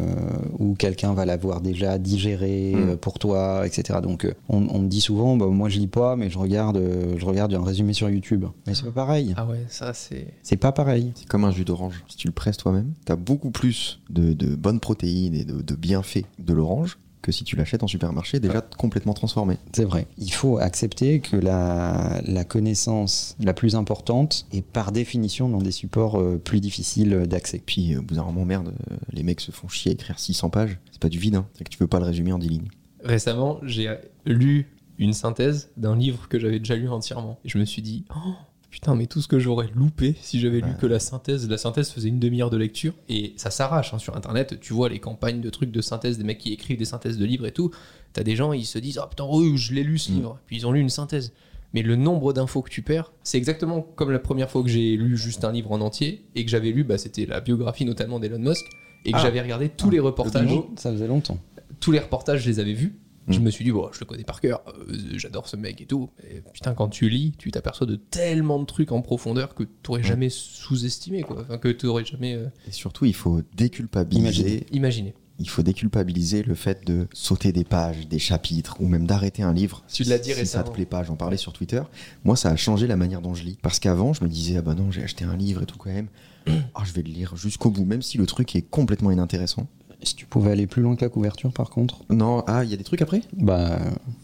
où 0.59 0.75
quelqu'un 0.75 1.13
va 1.13 1.25
l'avoir 1.27 1.61
déjà 1.61 1.99
digéré 1.99 2.73
Mm. 2.75 2.89
euh, 2.91 2.97
pour 2.97 3.19
toi, 3.19 3.67
etc. 3.67 3.99
Donc 4.03 4.27
on, 4.49 4.67
on 4.69 4.79
me 4.79 4.89
dit 4.89 5.01
souvent, 5.01 5.37
bah, 5.37 5.47
moi 5.47 5.69
je 5.69 5.79
lis 5.79 5.87
pas, 5.89 6.17
mais 6.17 6.31
je 6.31 6.39
regarde, 6.39 6.81
je 7.19 7.25
regarde 7.25 7.53
un 7.55 7.65
résumé 7.65 7.93
sur 7.93 8.09
YouTube. 8.09 8.45
Mais 8.67 8.75
c'est 8.75 8.85
pas 8.85 8.91
pareil. 8.93 9.35
Ah 9.37 9.47
ouais, 9.47 9.65
ça 9.69 9.93
c'est. 9.95 10.29
C'est 10.43 10.57
pas 10.57 10.73
pareil. 10.73 11.13
C'est 11.15 11.27
comme 11.29 11.45
un 11.45 11.51
jus 11.51 11.65
d'orange. 11.65 12.05
Si 12.09 12.17
tu 12.17 12.29
le 12.29 12.33
presses 12.33 12.57
toi-même, 12.57 12.93
t'as 13.05 13.17
beaucoup 13.17 13.51
plus 13.51 14.01
de, 14.11 14.33
de 14.33 14.55
bonnes 14.55 14.81
protéines 14.81 15.35
et 15.35 15.45
de, 15.45 15.61
de 15.61 15.75
bienfaits 15.75 16.25
de 16.39 16.53
l'orange 16.53 16.99
que 17.23 17.33
si 17.33 17.45
tu 17.45 17.57
l'achètes 17.57 17.83
en 17.83 17.87
supermarché 17.87 18.41
déjà 18.41 18.61
complètement 18.61 19.15
transformé. 19.15 19.57
C'est 19.73 19.85
vrai. 19.85 20.07
Il 20.19 20.33
faut 20.33 20.59
accepter 20.59 21.21
que 21.21 21.37
la, 21.37 22.21
la 22.27 22.45
connaissance 22.45 23.37
la 23.41 23.55
plus 23.55 23.77
importante 23.77 24.47
est 24.53 24.63
par 24.63 24.93
définition 24.93 25.49
dans 25.49 25.63
des 25.63 25.71
supports 25.71 26.21
euh, 26.21 26.41
plus 26.43 26.61
difficiles 26.61 27.27
d'accès. 27.27 27.63
Puis, 27.65 27.95
euh, 27.95 28.01
au 28.01 28.03
bout 28.03 28.15
d'un 28.15 28.25
moment, 28.25 28.45
merde, 28.45 28.75
euh, 28.91 28.97
les 29.13 29.23
mecs 29.23 29.41
se 29.41 29.53
font 29.53 29.69
chier 29.69 29.93
à 29.93 29.95
écrire 29.95 30.19
600 30.19 30.51
pages. 30.51 30.79
C'est 30.91 31.01
pas 31.01 31.09
du 31.09 31.19
vide, 31.19 31.37
hein. 31.37 31.47
C'est 31.55 31.65
que 31.65 31.71
tu 31.71 31.79
peux 31.79 31.87
pas 31.87 32.01
le 32.01 32.07
résumer 32.07 32.33
en 32.33 32.39
10 32.39 32.49
lignes. 32.49 32.69
Récemment, 33.05 33.61
j'ai 33.63 33.97
lu 34.27 34.69
une 34.99 35.13
synthèse 35.13 35.71
d'un 35.77 35.97
livre 35.97 36.29
que 36.29 36.39
j'avais 36.39 36.59
déjà 36.59 36.77
lu 36.77 36.89
entièrement. 36.89 37.39
Et 37.45 37.49
je 37.49 37.59
me 37.59 37.65
suis 37.65 37.83
dit, 37.83 38.05
oh, 38.15 38.35
putain, 38.73 38.97
mais 38.97 39.07
tout 39.07 39.21
ce 39.23 39.29
que 39.29 39.39
j'aurais 39.39 39.69
loupé 39.77 40.17
si 40.21 40.41
j'avais 40.41 40.59
lu 40.61 40.71
Ouais. 40.71 40.77
que 40.81 40.87
la 40.87 40.99
synthèse. 40.99 41.49
La 41.49 41.59
synthèse 41.59 41.91
faisait 41.91 42.09
une 42.09 42.19
demi-heure 42.19 42.51
de 42.51 42.57
lecture 42.57 42.95
et 43.09 43.35
ça 43.37 43.51
s'arrache 43.51 43.95
hein, 43.95 43.99
sur 44.01 44.17
internet. 44.17 44.59
Tu 44.61 44.73
vois 44.73 44.89
les 44.89 44.99
campagnes 44.99 45.41
de 45.41 45.51
trucs 45.51 45.71
de 45.71 45.81
synthèse, 45.81 46.19
des 46.19 46.25
mecs 46.25 46.39
qui 46.39 46.53
écrivent 46.53 46.79
des 46.79 46.85
synthèses 46.87 47.19
de 47.19 47.25
livres 47.25 47.47
et 47.47 47.53
tout. 47.53 47.71
T'as 48.13 48.25
des 48.25 48.35
gens, 48.35 48.53
ils 48.53 48.65
se 48.67 48.79
disent, 48.81 48.99
oh 49.01 49.07
putain, 49.09 49.25
oh, 49.29 49.57
je 49.57 49.73
l'ai 49.75 49.85
lu 49.85 49.99
ce 49.99 50.11
Mm. 50.11 50.15
livre. 50.17 50.39
Puis 50.47 50.57
ils 50.57 50.67
ont 50.67 50.73
lu 50.73 50.81
une 50.81 50.89
synthèse. 50.91 51.33
Mais 51.75 51.83
le 51.83 51.97
nombre 51.97 52.33
d'infos 52.33 52.61
que 52.63 52.69
tu 52.71 52.83
perds, 52.83 53.13
c'est 53.23 53.39
exactement 53.39 53.81
comme 53.81 54.11
la 54.11 54.19
première 54.19 54.51
fois 54.51 54.63
que 54.63 54.69
j'ai 54.69 54.97
lu 54.97 55.17
juste 55.17 55.45
un 55.45 55.53
livre 55.53 55.73
en 55.73 55.81
entier 55.81 56.27
et 56.35 56.45
que 56.45 56.51
j'avais 56.51 56.71
lu, 56.71 56.85
bah, 56.85 56.99
c'était 56.99 57.25
la 57.25 57.41
biographie 57.41 57.85
notamment 57.87 58.19
d'Elon 58.21 58.39
Musk 58.41 58.67
et 59.05 59.13
que 59.13 59.17
Ah. 59.17 59.23
j'avais 59.23 59.41
regardé 59.41 59.69
tous 59.71 59.89
les 59.91 59.99
reportages 60.01 60.51
Ça 60.77 60.93
faisait 60.93 61.07
longtemps. 61.07 61.39
tous 61.81 61.93
les 61.93 61.99
reportages, 61.99 62.43
je 62.43 62.49
les 62.51 62.61
avais 62.61 62.75
vus. 62.75 62.95
Mm. 63.27 63.33
Je 63.33 63.41
me 63.41 63.51
suis 63.51 63.65
dit, 63.65 63.71
bon, 63.71 63.89
je 63.93 64.01
le 64.01 64.07
connais 64.07 64.25
par 64.25 64.41
cœur, 64.41 64.63
euh, 64.69 64.95
j'adore 65.15 65.49
ce 65.49 65.57
mec 65.57 65.81
et 65.81 65.87
tout. 65.87 66.11
Mais 66.23 66.43
putain, 66.53 66.75
quand 66.75 66.89
tu 66.89 67.09
lis, 67.09 67.33
tu 67.39 67.51
t'aperçois 67.51 67.87
de 67.87 67.97
tellement 67.97 68.59
de 68.59 68.65
trucs 68.65 68.93
en 68.93 69.03
profondeur 69.03 69.55
que 69.55 69.65
t'aurais 69.83 70.03
jamais 70.03 70.29
sous-estimé, 70.29 71.23
quoi. 71.23 71.43
Enfin, 71.43 71.59
que 71.59 71.69
t'aurais 71.69 72.05
jamais 72.05 72.35
euh, 72.35 72.47
Et 72.67 72.73
surtout, 72.73 73.05
il 73.05 73.15
faut 73.15 73.43
déculpabiliser. 73.55 74.27
Imaginez. 74.27 74.67
imaginé. 74.73 75.15
Il 75.39 75.49
faut 75.49 75.63
déculpabiliser 75.63 76.43
le 76.43 76.55
fait 76.55 76.87
de 76.87 77.09
sauter 77.13 77.53
des 77.53 77.65
pages, 77.65 78.07
des 78.07 78.19
chapitres, 78.19 78.77
ou 78.81 78.87
même 78.87 79.07
d'arrêter 79.07 79.43
un 79.43 79.53
livre. 79.53 79.83
Tu 79.93 80.05
l'as 80.05 80.19
dit 80.19 80.33
si 80.33 80.47
ça 80.47 80.63
te 80.63 80.71
plaît 80.71 80.87
pas, 80.87 81.03
j'en 81.03 81.17
parlais 81.17 81.37
sur 81.37 81.53
Twitter. 81.53 81.83
Moi, 82.23 82.37
ça 82.37 82.51
a 82.51 82.57
changé 82.57 82.87
la 82.87 82.97
manière 82.97 83.23
dont 83.23 83.35
je 83.35 83.43
lis. 83.43 83.59
Parce 83.61 83.81
qu'avant, 83.81 84.13
je 84.13 84.23
me 84.23 84.29
disais, 84.29 84.59
ah 84.59 84.63
bah 84.63 84.75
non, 84.75 84.91
j'ai 84.91 85.03
acheté 85.03 85.25
un 85.25 85.37
livre 85.37 85.63
et 85.63 85.67
tout 85.67 85.79
quand 85.79 85.91
même. 85.91 86.09
Ah, 86.75 86.83
je 86.85 86.93
vais 86.93 87.03
le 87.03 87.11
lire 87.11 87.37
jusqu'au 87.37 87.71
bout, 87.71 87.85
même 87.85 88.03
si 88.03 88.19
le 88.19 88.27
truc 88.27 88.57
est 88.57 88.63
complètement 88.63 89.13
inintéressant. 89.13 89.69
Si 90.05 90.15
tu 90.17 90.27
pouvais 90.27 90.51
aller 90.53 90.67
plus 90.67 90.83
loin 90.83 90.97
que 90.97 91.05
la 91.05 91.09
couverture, 91.09 91.53
par 91.53 91.71
contre, 91.71 92.01
Non, 92.11 92.43
ah, 92.47 92.65
il 92.65 92.71
y 92.71 92.75
a 92.75 92.77
des 92.77 92.85
trucs 92.85 93.03
après? 93.03 93.23
Bah, 93.37 93.79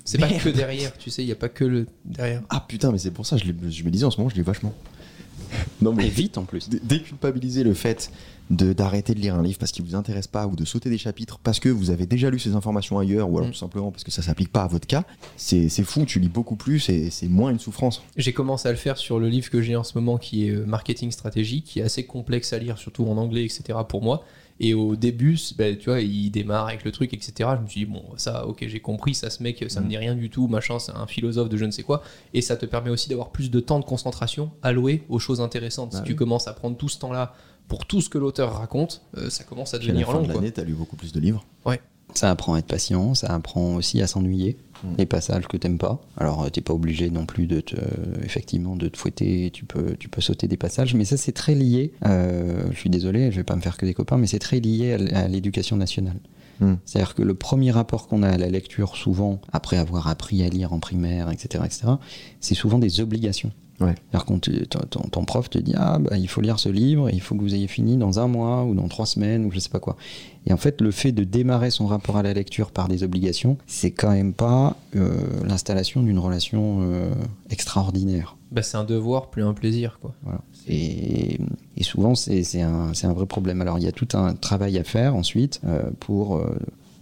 C'est 0.04 0.18
pas 0.18 0.28
que 0.28 0.48
derrière, 0.48 0.96
tu 0.98 1.10
sais, 1.10 1.22
il 1.22 1.28
y 1.28 1.32
a 1.32 1.36
pas 1.36 1.48
que 1.48 1.64
le 1.64 1.86
derrière. 2.04 2.42
Ah 2.50 2.64
putain, 2.66 2.90
mais 2.92 2.98
c'est 2.98 3.10
pour 3.12 3.26
ça, 3.26 3.36
je, 3.36 3.44
l'ai- 3.44 3.70
je 3.70 3.84
me 3.84 3.90
disais 3.90 4.04
en 4.04 4.10
ce 4.10 4.18
moment, 4.18 4.28
je 4.28 4.34
lis 4.34 4.42
vachement. 4.42 4.74
Non, 5.80 5.92
et 5.92 5.96
mais 5.96 6.08
vite 6.08 6.36
en 6.36 6.44
plus. 6.44 6.68
dé- 6.68 6.80
déculpabiliser 6.82 7.62
le 7.62 7.72
fait 7.72 8.10
de 8.50 8.72
d'arrêter 8.72 9.14
de 9.14 9.20
lire 9.20 9.34
un 9.34 9.42
livre 9.42 9.58
parce 9.58 9.72
qu'il 9.72 9.84
vous 9.84 9.94
intéresse 9.94 10.26
pas 10.26 10.46
ou 10.46 10.56
de 10.56 10.64
sauter 10.64 10.90
des 10.90 10.98
chapitres 10.98 11.38
parce 11.42 11.60
que 11.60 11.68
vous 11.68 11.90
avez 11.90 12.06
déjà 12.06 12.28
lu 12.30 12.38
ces 12.38 12.54
informations 12.54 12.98
ailleurs 12.98 13.30
ou 13.30 13.36
alors 13.38 13.48
Mm. 13.48 13.52
tout 13.52 13.58
simplement 13.58 13.90
parce 13.90 14.04
que 14.04 14.10
ça 14.10 14.20
s'applique 14.20 14.50
pas 14.52 14.62
à 14.64 14.66
votre 14.66 14.86
cas, 14.86 15.04
c'est 15.36 15.68
c'est 15.68 15.84
fou, 15.84 16.04
tu 16.04 16.18
lis 16.18 16.28
beaucoup 16.28 16.56
plus 16.56 16.88
et 16.90 17.08
c'est 17.10 17.28
moins 17.28 17.50
une 17.50 17.58
souffrance. 17.60 18.02
J'ai 18.16 18.32
commencé 18.32 18.68
à 18.68 18.72
le 18.72 18.76
faire 18.78 18.98
sur 18.98 19.18
le 19.20 19.28
livre 19.28 19.48
que 19.48 19.62
j'ai 19.62 19.76
en 19.76 19.84
ce 19.84 19.96
moment 19.96 20.18
qui 20.18 20.48
est 20.48 20.50
euh, 20.50 20.66
Marketing 20.66 21.10
Stratégie, 21.12 21.62
qui 21.62 21.78
est 21.78 21.82
assez 21.82 22.04
complexe 22.04 22.52
à 22.52 22.58
lire, 22.58 22.76
surtout 22.76 23.06
en 23.06 23.16
anglais, 23.16 23.44
etc. 23.44 23.78
pour 23.88 24.02
moi. 24.02 24.24
Et 24.60 24.74
au 24.74 24.96
début, 24.96 25.38
ben, 25.56 25.76
tu 25.76 25.90
vois, 25.90 26.00
il 26.00 26.30
démarre 26.30 26.66
avec 26.66 26.84
le 26.84 26.90
truc, 26.92 27.14
etc. 27.14 27.50
Je 27.56 27.62
me 27.62 27.68
suis 27.68 27.80
dit, 27.80 27.86
bon, 27.86 28.02
ça, 28.16 28.46
ok, 28.46 28.64
j'ai 28.66 28.80
compris, 28.80 29.14
ça, 29.14 29.30
ce 29.30 29.42
mec, 29.42 29.64
ça 29.68 29.80
me 29.80 29.88
dit 29.88 29.96
rien 29.96 30.14
du 30.14 30.30
tout, 30.30 30.48
machin, 30.48 30.78
c'est 30.78 30.92
un 30.96 31.06
philosophe 31.06 31.48
de 31.48 31.56
je 31.56 31.64
ne 31.64 31.70
sais 31.70 31.82
quoi. 31.84 32.02
Et 32.34 32.40
ça 32.40 32.56
te 32.56 32.66
permet 32.66 32.90
aussi 32.90 33.08
d'avoir 33.08 33.30
plus 33.30 33.50
de 33.50 33.60
temps 33.60 33.78
de 33.78 33.84
concentration 33.84 34.50
alloué 34.62 35.04
aux 35.08 35.18
choses 35.18 35.40
intéressantes. 35.40 35.92
Bah 35.92 35.98
si 35.98 36.02
oui. 36.02 36.08
tu 36.08 36.14
commences 36.16 36.48
à 36.48 36.52
prendre 36.54 36.76
tout 36.76 36.88
ce 36.88 36.98
temps-là 36.98 37.34
pour 37.68 37.86
tout 37.86 38.00
ce 38.00 38.08
que 38.08 38.18
l'auteur 38.18 38.54
raconte, 38.54 39.02
euh, 39.16 39.30
ça 39.30 39.44
commence 39.44 39.74
à 39.74 39.76
à 39.76 39.80
la 39.80 39.86
devenir 39.86 40.06
fin 40.08 40.14
long. 40.14 40.22
de 40.22 40.32
l'année, 40.32 40.50
t'as 40.50 40.64
lu 40.64 40.72
beaucoup 40.74 40.96
plus 40.96 41.12
de 41.12 41.20
livres. 41.20 41.44
Ça 42.14 42.30
apprend 42.30 42.54
à 42.54 42.58
être 42.58 42.66
patient, 42.66 43.14
ça 43.14 43.28
apprend 43.34 43.74
aussi 43.76 44.00
à 44.02 44.06
s'ennuyer. 44.06 44.56
Mm. 44.82 44.88
Les 44.98 45.06
passages 45.06 45.46
que 45.48 45.56
t'aimes 45.56 45.78
pas. 45.78 46.00
Alors 46.16 46.42
euh, 46.44 46.48
t'es 46.50 46.60
pas 46.60 46.72
obligé 46.72 47.10
non 47.10 47.26
plus 47.26 47.46
de 47.46 47.60
te, 47.60 47.76
effectivement, 48.24 48.76
de 48.76 48.88
te 48.88 48.96
fouetter. 48.96 49.50
Tu 49.52 49.64
peux, 49.64 49.94
tu 49.98 50.08
peux 50.08 50.20
sauter 50.20 50.46
des 50.48 50.56
passages, 50.56 50.94
mais 50.94 51.04
ça 51.04 51.16
c'est 51.16 51.32
très 51.32 51.54
lié. 51.54 51.92
euh, 52.06 52.64
je 52.72 52.78
suis 52.78 52.90
désolé, 52.90 53.30
je 53.30 53.36
vais 53.36 53.44
pas 53.44 53.56
me 53.56 53.60
faire 53.60 53.76
que 53.76 53.86
des 53.86 53.94
copains, 53.94 54.16
mais 54.18 54.26
c'est 54.26 54.38
très 54.38 54.60
lié 54.60 54.92
à 55.14 55.28
l'éducation 55.28 55.76
nationale. 55.76 56.18
Mm. 56.60 56.74
C'est-à-dire 56.84 57.14
que 57.14 57.22
le 57.22 57.34
premier 57.34 57.70
rapport 57.70 58.08
qu'on 58.08 58.22
a 58.22 58.28
à 58.30 58.38
la 58.38 58.48
lecture, 58.48 58.96
souvent, 58.96 59.40
après 59.52 59.76
avoir 59.76 60.08
appris 60.08 60.42
à 60.42 60.48
lire 60.48 60.72
en 60.72 60.78
primaire, 60.80 61.30
etc., 61.30 61.62
etc., 61.66 61.88
c'est 62.40 62.54
souvent 62.54 62.78
des 62.78 63.00
obligations. 63.00 63.52
Ouais. 63.80 63.94
C'est-à-dire 64.10 64.24
quand 64.26 64.40
ton- 64.90 65.08
ton 65.08 65.24
prof 65.24 65.48
te 65.50 65.58
dit 65.58 65.72
ah 65.76 65.98
bah, 66.00 66.16
il 66.16 66.26
faut 66.28 66.40
lire 66.40 66.58
ce 66.58 66.68
livre, 66.68 67.10
il 67.10 67.20
faut 67.20 67.36
que 67.36 67.42
vous 67.42 67.54
ayez 67.54 67.68
fini 67.68 67.96
dans 67.96 68.18
un 68.18 68.26
mois 68.26 68.64
ou 68.64 68.74
dans 68.74 68.88
trois 68.88 69.06
semaines 69.06 69.44
ou 69.44 69.52
je 69.52 69.60
sais 69.60 69.68
pas 69.68 69.78
quoi. 69.78 69.96
Et 70.48 70.52
en 70.52 70.56
fait 70.56 70.80
le 70.80 70.90
fait 70.90 71.12
de 71.12 71.24
démarrer 71.24 71.70
son 71.70 71.86
rapport 71.86 72.16
à 72.16 72.22
la 72.22 72.32
lecture 72.32 72.70
par 72.70 72.88
des 72.88 73.02
obligations, 73.02 73.58
c'est 73.66 73.90
quand 73.90 74.10
même 74.10 74.32
pas 74.32 74.76
euh, 74.96 75.10
l'installation 75.46 76.02
d'une 76.02 76.18
relation 76.18 76.78
euh, 76.80 77.10
extraordinaire. 77.50 78.36
Bah, 78.50 78.62
c'est 78.62 78.78
un 78.78 78.84
devoir 78.84 79.28
plus 79.28 79.44
un 79.44 79.52
plaisir. 79.52 79.98
Quoi. 80.00 80.14
Voilà. 80.22 80.40
Et, 80.66 81.38
et 81.76 81.82
souvent, 81.82 82.14
c'est 82.14 82.62
un, 82.62 83.12
vrai 83.12 83.26
problème. 83.26 83.60
Alors, 83.60 83.78
il 83.78 83.84
y 83.84 83.88
a 83.88 83.92
tout 83.92 84.08
un 84.14 84.34
travail 84.34 84.78
à 84.78 84.84
faire 84.84 85.14
ensuite 85.14 85.60
euh, 85.66 85.90
pour 86.00 86.42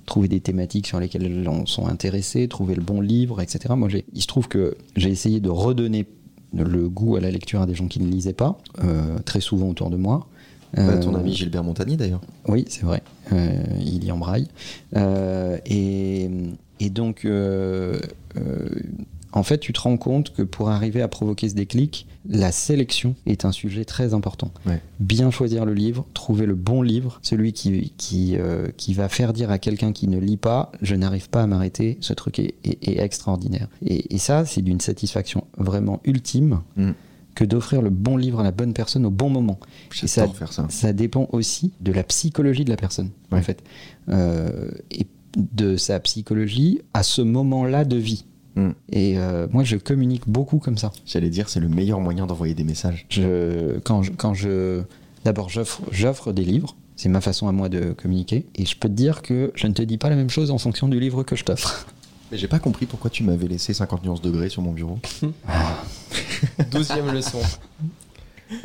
trouver 0.06 0.26
des 0.26 0.40
thématiques 0.40 0.88
sur 0.88 0.98
lesquelles 0.98 1.48
on 1.48 1.66
sont 1.66 1.86
intéressés, 1.86 2.48
trouver 2.48 2.74
le 2.74 2.82
bon 2.82 3.00
livre, 3.00 3.40
etc. 3.40 3.74
Moi, 3.76 3.88
il 4.12 4.22
se 4.22 4.26
trouve 4.26 4.48
que 4.48 4.76
j'ai 4.96 5.10
essayé 5.10 5.38
de 5.38 5.50
redonner 5.50 6.06
le 6.52 6.88
goût 6.88 7.16
à 7.16 7.20
la 7.20 7.30
lecture 7.30 7.60
à 7.60 7.66
des 7.66 7.74
gens 7.74 7.88
qui 7.88 8.00
ne 8.00 8.10
lisaient 8.10 8.32
pas, 8.32 8.58
euh, 8.82 9.18
très 9.24 9.40
souvent 9.40 9.68
autour 9.68 9.90
de 9.90 9.96
moi. 9.96 10.28
Bah, 10.76 10.82
Euh, 10.82 11.02
ton 11.02 11.14
ami 11.14 11.34
Gilbert 11.34 11.64
Montagny 11.64 11.96
d'ailleurs. 11.96 12.20
oui, 12.48 12.64
c'est 12.68 12.84
vrai. 12.84 13.02
Euh, 13.32 13.56
il 13.80 14.04
y 14.04 14.12
embraille. 14.12 14.46
Euh, 14.96 15.56
et, 15.66 16.30
et 16.80 16.90
donc, 16.90 17.26
en 19.32 19.42
fait, 19.42 19.58
tu 19.58 19.72
te 19.72 19.80
rends 19.80 19.96
compte 19.98 20.32
que 20.32 20.42
pour 20.42 20.70
arriver 20.70 21.02
à 21.02 21.08
provoquer 21.08 21.48
ce 21.48 21.54
déclic, 21.54 22.06
la 22.28 22.52
sélection 22.52 23.14
est 23.26 23.44
un 23.44 23.52
sujet 23.52 23.84
très 23.84 24.14
important. 24.14 24.50
Ouais. 24.66 24.80
Bien 24.98 25.30
choisir 25.30 25.64
le 25.66 25.74
livre, 25.74 26.06
trouver 26.14 26.46
le 26.46 26.54
bon 26.54 26.80
livre, 26.80 27.18
celui 27.22 27.52
qui, 27.52 27.92
qui, 27.98 28.36
euh, 28.38 28.68
qui 28.76 28.94
va 28.94 29.08
faire 29.08 29.32
dire 29.34 29.50
à 29.50 29.58
quelqu'un 29.58 29.92
qui 29.92 30.08
ne 30.08 30.18
lit 30.18 30.38
pas, 30.38 30.72
je 30.80 30.94
n'arrive 30.94 31.28
pas 31.28 31.42
à 31.42 31.46
m'arrêter, 31.46 31.98
ce 32.00 32.14
truc 32.14 32.38
est, 32.38 32.54
est- 32.64 32.88
est 32.88 32.98
extraordinaire. 33.00 33.68
Et, 33.84 34.14
et 34.14 34.18
ça, 34.18 34.44
c'est 34.46 34.62
d'une 34.62 34.80
satisfaction 34.80 35.44
vraiment 35.58 36.00
ultime 36.04 36.60
Mm. 36.76 36.90
Que 37.36 37.44
d'offrir 37.44 37.82
le 37.82 37.90
bon 37.90 38.16
livre 38.16 38.40
à 38.40 38.42
la 38.42 38.50
bonne 38.50 38.72
personne 38.72 39.06
au 39.06 39.10
bon 39.10 39.28
moment. 39.30 39.60
Et 40.02 40.08
ça, 40.08 40.26
ça. 40.50 40.66
ça 40.68 40.92
dépend 40.92 41.28
aussi 41.30 41.72
de 41.80 41.92
la 41.92 42.02
psychologie 42.02 42.64
de 42.64 42.70
la 42.70 42.76
personne, 42.76 43.10
en 43.30 43.40
fait. 43.42 43.62
Euh, 44.08 44.70
et 44.90 45.06
de 45.36 45.76
sa 45.76 46.00
psychologie 46.00 46.80
à 46.94 47.02
ce 47.02 47.22
moment-là 47.22 47.84
de 47.84 47.96
vie. 47.96 48.24
Mm. 48.56 48.70
Et 48.90 49.18
euh, 49.18 49.46
moi, 49.52 49.62
je 49.62 49.76
communique 49.76 50.26
beaucoup 50.26 50.58
comme 50.58 50.78
ça. 50.78 50.90
J'allais 51.04 51.28
dire, 51.28 51.48
c'est 51.48 51.60
le 51.60 51.68
meilleur 51.68 52.00
moyen 52.00 52.26
d'envoyer 52.26 52.54
des 52.54 52.64
messages. 52.64 53.06
Je, 53.10 53.78
quand 53.80 54.02
je, 54.02 54.12
quand 54.12 54.34
je 54.34 54.82
d'abord, 55.24 55.50
j'offre, 55.50 55.82
j'offre 55.92 56.32
des 56.32 56.44
livres. 56.44 56.74
C'est 56.96 57.10
ma 57.10 57.20
façon 57.20 57.46
à 57.48 57.52
moi 57.52 57.68
de 57.68 57.92
communiquer. 57.92 58.46
Et 58.54 58.64
je 58.64 58.74
peux 58.78 58.88
te 58.88 58.94
dire 58.94 59.20
que 59.20 59.52
je 59.54 59.66
ne 59.66 59.74
te 59.74 59.82
dis 59.82 59.98
pas 59.98 60.08
la 60.08 60.16
même 60.16 60.30
chose 60.30 60.50
en 60.50 60.56
fonction 60.56 60.88
du 60.88 60.98
livre 60.98 61.22
que 61.22 61.36
je 61.36 61.44
t'offre. 61.44 61.86
Mais 62.32 62.38
j'ai 62.38 62.48
pas 62.48 62.58
compris 62.58 62.86
pourquoi 62.86 63.08
tu 63.10 63.22
m'avais 63.22 63.46
laissé 63.48 63.72
50 63.74 64.02
nuances 64.04 64.20
degrés 64.22 64.48
sur 64.48 64.62
mon 64.62 64.72
bureau. 64.72 64.98
Douzième 66.70 67.12
leçon. 67.12 67.40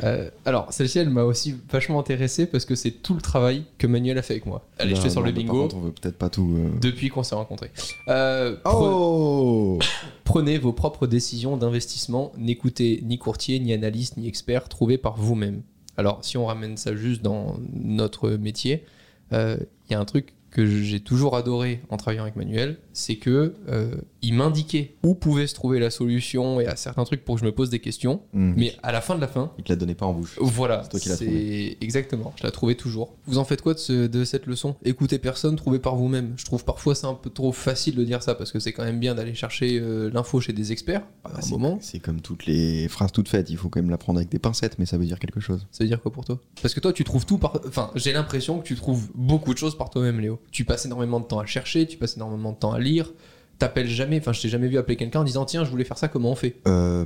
Euh, 0.04 0.30
alors, 0.44 0.72
celle-ci, 0.72 1.00
elle 1.00 1.10
m'a 1.10 1.24
aussi 1.24 1.56
vachement 1.68 1.98
intéressé 1.98 2.46
parce 2.46 2.64
que 2.64 2.76
c'est 2.76 2.92
tout 2.92 3.14
le 3.14 3.20
travail 3.20 3.64
que 3.78 3.88
Manuel 3.88 4.16
a 4.16 4.22
fait 4.22 4.34
avec 4.34 4.46
moi. 4.46 4.64
Allez, 4.78 4.90
je 4.90 4.94
Bah, 4.94 5.00
fais 5.02 5.10
sur 5.10 5.22
non, 5.22 5.26
le 5.26 5.32
bingo 5.32 5.62
contre, 5.62 5.76
on 5.76 5.80
veut 5.80 5.90
peut-être 5.90 6.16
pas 6.16 6.30
tout. 6.30 6.54
euh, 6.56 6.70
depuis 6.80 7.08
qu'on 7.08 7.24
s'est 7.24 7.34
rencontrés. 7.34 7.72
Euh, 8.06 8.54
pre- 8.58 8.60
Oh 8.64 9.78
Prenez 10.24 10.58
vos 10.58 10.72
propres 10.72 11.08
décisions 11.08 11.56
d'investissement. 11.56 12.30
N'écoutez 12.38 13.00
ni 13.02 13.18
courtier, 13.18 13.58
ni 13.58 13.72
analyste, 13.72 14.18
ni 14.18 14.28
expert. 14.28 14.68
Trouvez 14.68 14.98
par 14.98 15.16
vous-même. 15.16 15.62
Alors, 15.96 16.20
si 16.24 16.36
on 16.36 16.46
ramène 16.46 16.76
ça 16.76 16.94
juste 16.94 17.22
dans 17.22 17.56
notre 17.74 18.30
métier, 18.30 18.84
euh, 19.32 19.56
il 19.90 19.94
y 19.94 19.96
a 19.96 20.00
un 20.00 20.04
truc 20.04 20.32
que 20.52 20.66
j'ai 20.66 21.00
toujours 21.00 21.34
adoré 21.34 21.80
en 21.88 21.96
travaillant 21.96 22.22
avec 22.22 22.36
Manuel, 22.36 22.78
c'est 22.92 23.16
que 23.16 23.54
euh, 23.68 23.96
il 24.22 24.34
m'indiquait 24.34 24.94
où 25.02 25.14
pouvait 25.14 25.46
se 25.48 25.54
trouver 25.54 25.80
la 25.80 25.90
solution 25.90 26.60
et 26.60 26.66
à 26.66 26.76
certains 26.76 27.04
trucs 27.04 27.24
pour 27.24 27.34
que 27.34 27.40
je 27.40 27.44
me 27.46 27.52
pose 27.52 27.70
des 27.70 27.80
questions. 27.80 28.22
Hmm. 28.32 28.52
Mais 28.56 28.72
à 28.82 28.92
la 28.92 29.00
fin 29.00 29.16
de 29.16 29.20
la 29.20 29.26
fin, 29.28 29.52
Il 29.58 29.64
te 29.64 29.72
l'a 29.72 29.76
donné 29.76 29.94
pas 29.94 30.06
en 30.06 30.12
bouche. 30.12 30.36
voilà, 30.40 30.82
C'est 30.84 30.90
toi 30.90 31.00
qui 31.00 31.08
l'as 31.08 31.16
c'est 31.16 31.76
exactement. 31.80 32.32
Je 32.38 32.44
la 32.44 32.50
trouvais 32.52 32.74
toujours. 32.76 33.16
Vous 33.26 33.38
en 33.38 33.44
faites 33.44 33.62
quoi 33.62 33.74
de, 33.74 33.78
ce- 33.80 34.06
de 34.06 34.24
cette 34.24 34.46
leçon? 34.46 34.76
Écoutez 34.84 35.18
personne, 35.18 35.56
trouvez 35.56 35.78
par 35.80 35.96
vous-même. 35.96 36.34
Je 36.36 36.44
trouve 36.44 36.64
parfois 36.64 36.94
c'est 36.94 37.06
un 37.06 37.14
peu 37.14 37.30
trop 37.30 37.52
facile 37.52 37.96
de 37.96 38.04
dire 38.04 38.22
ça 38.22 38.34
parce 38.34 38.52
que 38.52 38.60
c'est 38.60 38.72
quand 38.72 38.84
même 38.84 39.00
bien 39.00 39.14
d'aller 39.14 39.34
chercher 39.34 39.78
euh, 39.80 40.08
l'info 40.12 40.40
chez 40.40 40.52
des 40.52 40.70
experts 40.72 41.02
à 41.24 41.30
Ah, 41.34 41.38
un 41.38 41.40
c'est- 41.40 41.50
moment. 41.50 41.78
C'est 41.80 41.98
comme 41.98 42.20
toutes 42.20 42.46
les 42.46 42.86
phrases 42.88 43.12
toutes 43.12 43.28
faites, 43.28 43.50
il 43.50 43.56
faut 43.56 43.68
quand 43.68 43.80
même 43.80 43.90
la 43.90 43.98
prendre 43.98 44.18
avec 44.18 44.28
des 44.30 44.38
pincettes, 44.38 44.78
mais 44.78 44.86
ça 44.86 44.98
veut 44.98 45.04
dire 45.06 45.18
quelque 45.18 45.40
chose. 45.40 45.66
Ça 45.72 45.82
veut 45.84 45.88
dire 45.88 46.00
quoi 46.00 46.12
pour 46.12 46.24
toi? 46.24 46.38
Parce 46.62 46.74
que 46.74 46.80
toi, 46.80 46.92
tu 46.92 47.02
trouves 47.04 47.26
tout 47.26 47.38
par. 47.38 47.58
Enfin, 47.66 47.90
j'ai 47.96 48.12
l'impression 48.12 48.60
que 48.60 48.64
tu 48.66 48.76
trouves 48.76 49.08
beaucoup 49.14 49.52
de 49.52 49.58
choses 49.58 49.76
par 49.76 49.90
toi-même, 49.90 50.20
Léo. 50.20 50.38
Tu 50.52 50.64
passes 50.64 50.86
énormément 50.86 51.18
de 51.18 51.24
temps 51.26 51.40
à 51.40 51.46
chercher, 51.46 51.86
tu 51.86 51.96
passes 51.96 52.16
énormément 52.16 52.52
de 52.52 52.56
temps 52.58 52.72
à 52.72 52.78
lire. 52.78 53.12
T'appelles 53.58 53.88
jamais. 53.88 54.18
Enfin, 54.18 54.32
je 54.32 54.40
t'ai 54.42 54.48
jamais 54.48 54.68
vu 54.68 54.78
appeler 54.78 54.96
quelqu'un 54.96 55.20
en 55.20 55.24
disant 55.24 55.44
tiens, 55.44 55.64
je 55.64 55.70
voulais 55.70 55.84
faire 55.84 55.98
ça, 55.98 56.08
comment 56.08 56.30
on 56.32 56.34
fait? 56.34 56.56
Euh, 56.66 57.04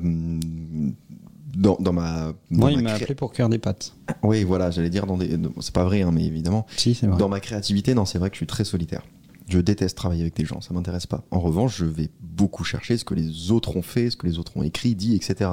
dans, 1.57 1.77
dans 1.81 1.93
ma. 1.93 2.27
dans 2.29 2.35
Moi, 2.51 2.71
il 2.73 2.77
ma 2.79 2.83
m'a 2.83 2.91
cré- 2.95 3.03
appelé 3.05 3.15
pour 3.15 3.33
cuire 3.33 3.49
des 3.49 3.59
pâtes. 3.59 3.95
Oui, 4.23 4.45
voilà, 4.45 4.71
j'allais 4.71 4.91
dire 4.91 5.07
dans 5.07 5.17
des. 5.17 5.39
C'est 5.61 5.75
pas 5.75 5.85
vrai, 5.85 6.03
hein, 6.03 6.11
mais 6.13 6.25
évidemment. 6.25 6.67
Si, 6.77 6.95
c'est 6.95 7.07
vrai. 7.07 7.19
Dans 7.19 7.29
ma 7.29 7.41
créativité, 7.41 7.95
non, 7.95 8.05
c'est 8.05 8.19
vrai 8.19 8.31
que 8.31 8.35
je 8.35 8.39
suis 8.41 8.47
très 8.47 8.65
solitaire. 8.65 9.03
Je 9.49 9.59
déteste 9.61 9.97
travailler 9.97 10.23
avec 10.23 10.35
des 10.37 10.45
gens, 10.45 10.61
ça 10.61 10.75
m'intéresse 10.75 11.07
pas. 11.07 11.25
En 11.31 11.39
revanche, 11.41 11.77
je 11.77 11.85
vais 11.85 12.11
beaucoup 12.21 12.65
chercher 12.65 12.97
ce 12.97 13.05
que 13.05 13.15
les 13.15 13.53
autres 13.53 13.77
ont 13.77 13.83
fait, 13.83 14.11
ce 14.11 14.17
que 14.17 14.27
les 14.27 14.39
autres 14.39 14.57
ont 14.57 14.63
écrit, 14.63 14.95
dit, 14.97 15.15
etc. 15.15 15.51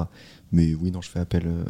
Mais 0.52 0.74
oui, 0.76 0.92
non, 0.92 1.02
je 1.02 1.10
fais 1.10 1.20
appel. 1.20 1.44
euh, 1.48 1.64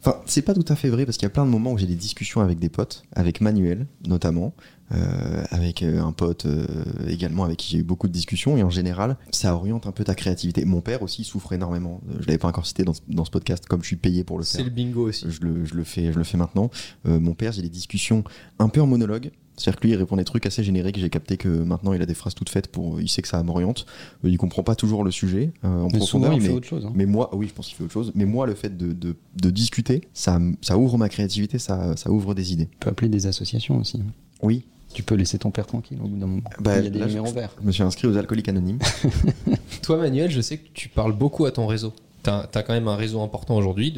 Enfin, 0.00 0.16
c'est 0.26 0.42
pas 0.42 0.54
tout 0.54 0.64
à 0.68 0.76
fait 0.76 0.88
vrai 0.88 1.04
parce 1.04 1.16
qu'il 1.18 1.24
y 1.26 1.30
a 1.30 1.30
plein 1.30 1.44
de 1.44 1.50
moments 1.50 1.72
où 1.72 1.78
j'ai 1.78 1.86
des 1.86 1.94
discussions 1.94 2.40
avec 2.40 2.58
des 2.58 2.68
potes, 2.70 3.02
avec 3.14 3.40
Manuel 3.40 3.86
notamment, 4.06 4.54
euh, 4.92 5.44
avec 5.50 5.82
euh, 5.82 6.02
un 6.02 6.12
pote 6.12 6.46
euh, 6.46 6.66
également 7.06 7.44
avec 7.44 7.58
qui 7.58 7.70
j'ai 7.72 7.78
eu 7.78 7.82
beaucoup 7.82 8.08
de 8.08 8.12
discussions 8.12 8.56
et 8.56 8.62
en 8.62 8.70
général, 8.70 9.16
ça 9.30 9.54
oriente 9.54 9.86
un 9.86 9.92
peu 9.92 10.02
ta 10.04 10.14
créativité. 10.14 10.64
Mon 10.64 10.80
père 10.80 11.02
aussi 11.02 11.24
souffre 11.24 11.52
énormément. 11.52 12.00
Je 12.20 12.26
l'avais 12.26 12.38
pas 12.38 12.48
encore 12.48 12.66
cité 12.66 12.84
dans, 12.84 12.94
ce- 12.94 13.00
dans 13.08 13.24
ce 13.24 13.30
podcast, 13.30 13.66
comme 13.66 13.82
je 13.82 13.86
suis 13.88 13.96
payé 13.96 14.24
pour 14.24 14.38
le 14.38 14.44
C'est 14.44 14.58
faire. 14.58 14.64
le 14.66 14.70
bingo 14.72 15.08
aussi. 15.08 15.26
Je 15.28 15.40
le, 15.42 15.64
je 15.64 15.74
le 15.74 15.84
fais, 15.84 16.12
je 16.12 16.18
le 16.18 16.24
fais 16.24 16.38
maintenant. 16.38 16.70
Euh, 17.06 17.20
mon 17.20 17.34
père, 17.34 17.52
j'ai 17.52 17.62
des 17.62 17.68
discussions 17.68 18.24
un 18.58 18.68
peu 18.68 18.80
en 18.80 18.86
monologue. 18.86 19.30
C'est-à-dire 19.60 19.80
que 19.80 19.86
lui, 19.86 19.92
il 19.92 19.96
répond 19.96 20.16
des 20.16 20.24
trucs 20.24 20.46
assez 20.46 20.64
génériques. 20.64 20.98
J'ai 20.98 21.10
capté 21.10 21.36
que 21.36 21.48
maintenant, 21.48 21.92
il 21.92 22.00
a 22.02 22.06
des 22.06 22.14
phrases 22.14 22.34
toutes 22.34 22.48
faites 22.48 22.68
pour. 22.68 23.00
Il 23.00 23.08
sait 23.08 23.22
que 23.22 23.28
ça 23.28 23.42
m'oriente. 23.42 23.84
Euh, 24.24 24.30
il 24.30 24.38
comprend 24.38 24.62
pas 24.62 24.74
toujours 24.74 25.04
le 25.04 25.10
sujet 25.10 25.52
euh, 25.64 25.68
en 25.68 25.88
Mais 25.90 25.98
profondeur. 25.98 26.06
souvent, 26.08 26.32
il 26.32 26.40
mais, 26.42 26.48
fait 26.48 26.54
autre 26.54 26.66
chose. 26.66 26.86
hein. 26.86 26.92
mais 26.94 27.06
moi, 27.06 27.30
oui, 27.34 27.46
je 27.48 27.52
pense 27.52 27.66
qu'il 27.68 27.76
fait 27.76 27.84
autre 27.84 27.92
chose. 27.92 28.12
Mais 28.14 28.24
moi, 28.24 28.46
le 28.46 28.54
fait 28.54 28.76
de, 28.76 28.92
de, 28.92 29.14
de 29.36 29.50
discuter, 29.50 30.08
ça, 30.14 30.40
ça 30.62 30.78
ouvre 30.78 30.96
ma 30.98 31.08
créativité, 31.08 31.58
ça, 31.58 31.96
ça 31.96 32.10
ouvre 32.10 32.34
des 32.34 32.52
idées. 32.52 32.66
Tu 32.70 32.76
peux 32.80 32.90
appeler 32.90 33.08
des 33.10 33.26
associations 33.26 33.78
aussi. 33.78 34.00
Oui. 34.42 34.64
Tu 34.92 35.04
peux 35.04 35.14
laisser 35.14 35.38
ton 35.38 35.50
père 35.52 35.66
tranquille 35.66 35.98
au 36.02 36.08
bout 36.08 36.16
d'un 36.16 36.26
moment. 36.26 36.42
Bah, 36.60 36.78
il 36.78 36.84
y 36.84 36.86
a 36.88 36.90
des 36.90 36.98
là, 36.98 37.06
je- 37.06 37.16
numéros 37.16 37.32
verts. 37.32 37.54
Je 37.60 37.66
me 37.66 37.70
suis 37.70 37.82
inscrit 37.84 38.08
aux 38.08 38.16
alcooliques 38.16 38.48
anonymes. 38.48 38.78
Toi, 39.82 39.98
Manuel, 39.98 40.30
je 40.30 40.40
sais 40.40 40.58
que 40.58 40.68
tu 40.74 40.88
parles 40.88 41.12
beaucoup 41.16 41.44
à 41.44 41.50
ton 41.52 41.66
réseau. 41.66 41.92
T'as 42.22 42.48
as 42.52 42.62
quand 42.62 42.72
même 42.72 42.88
un 42.88 42.96
réseau 42.96 43.20
important 43.22 43.56
aujourd'hui, 43.56 43.94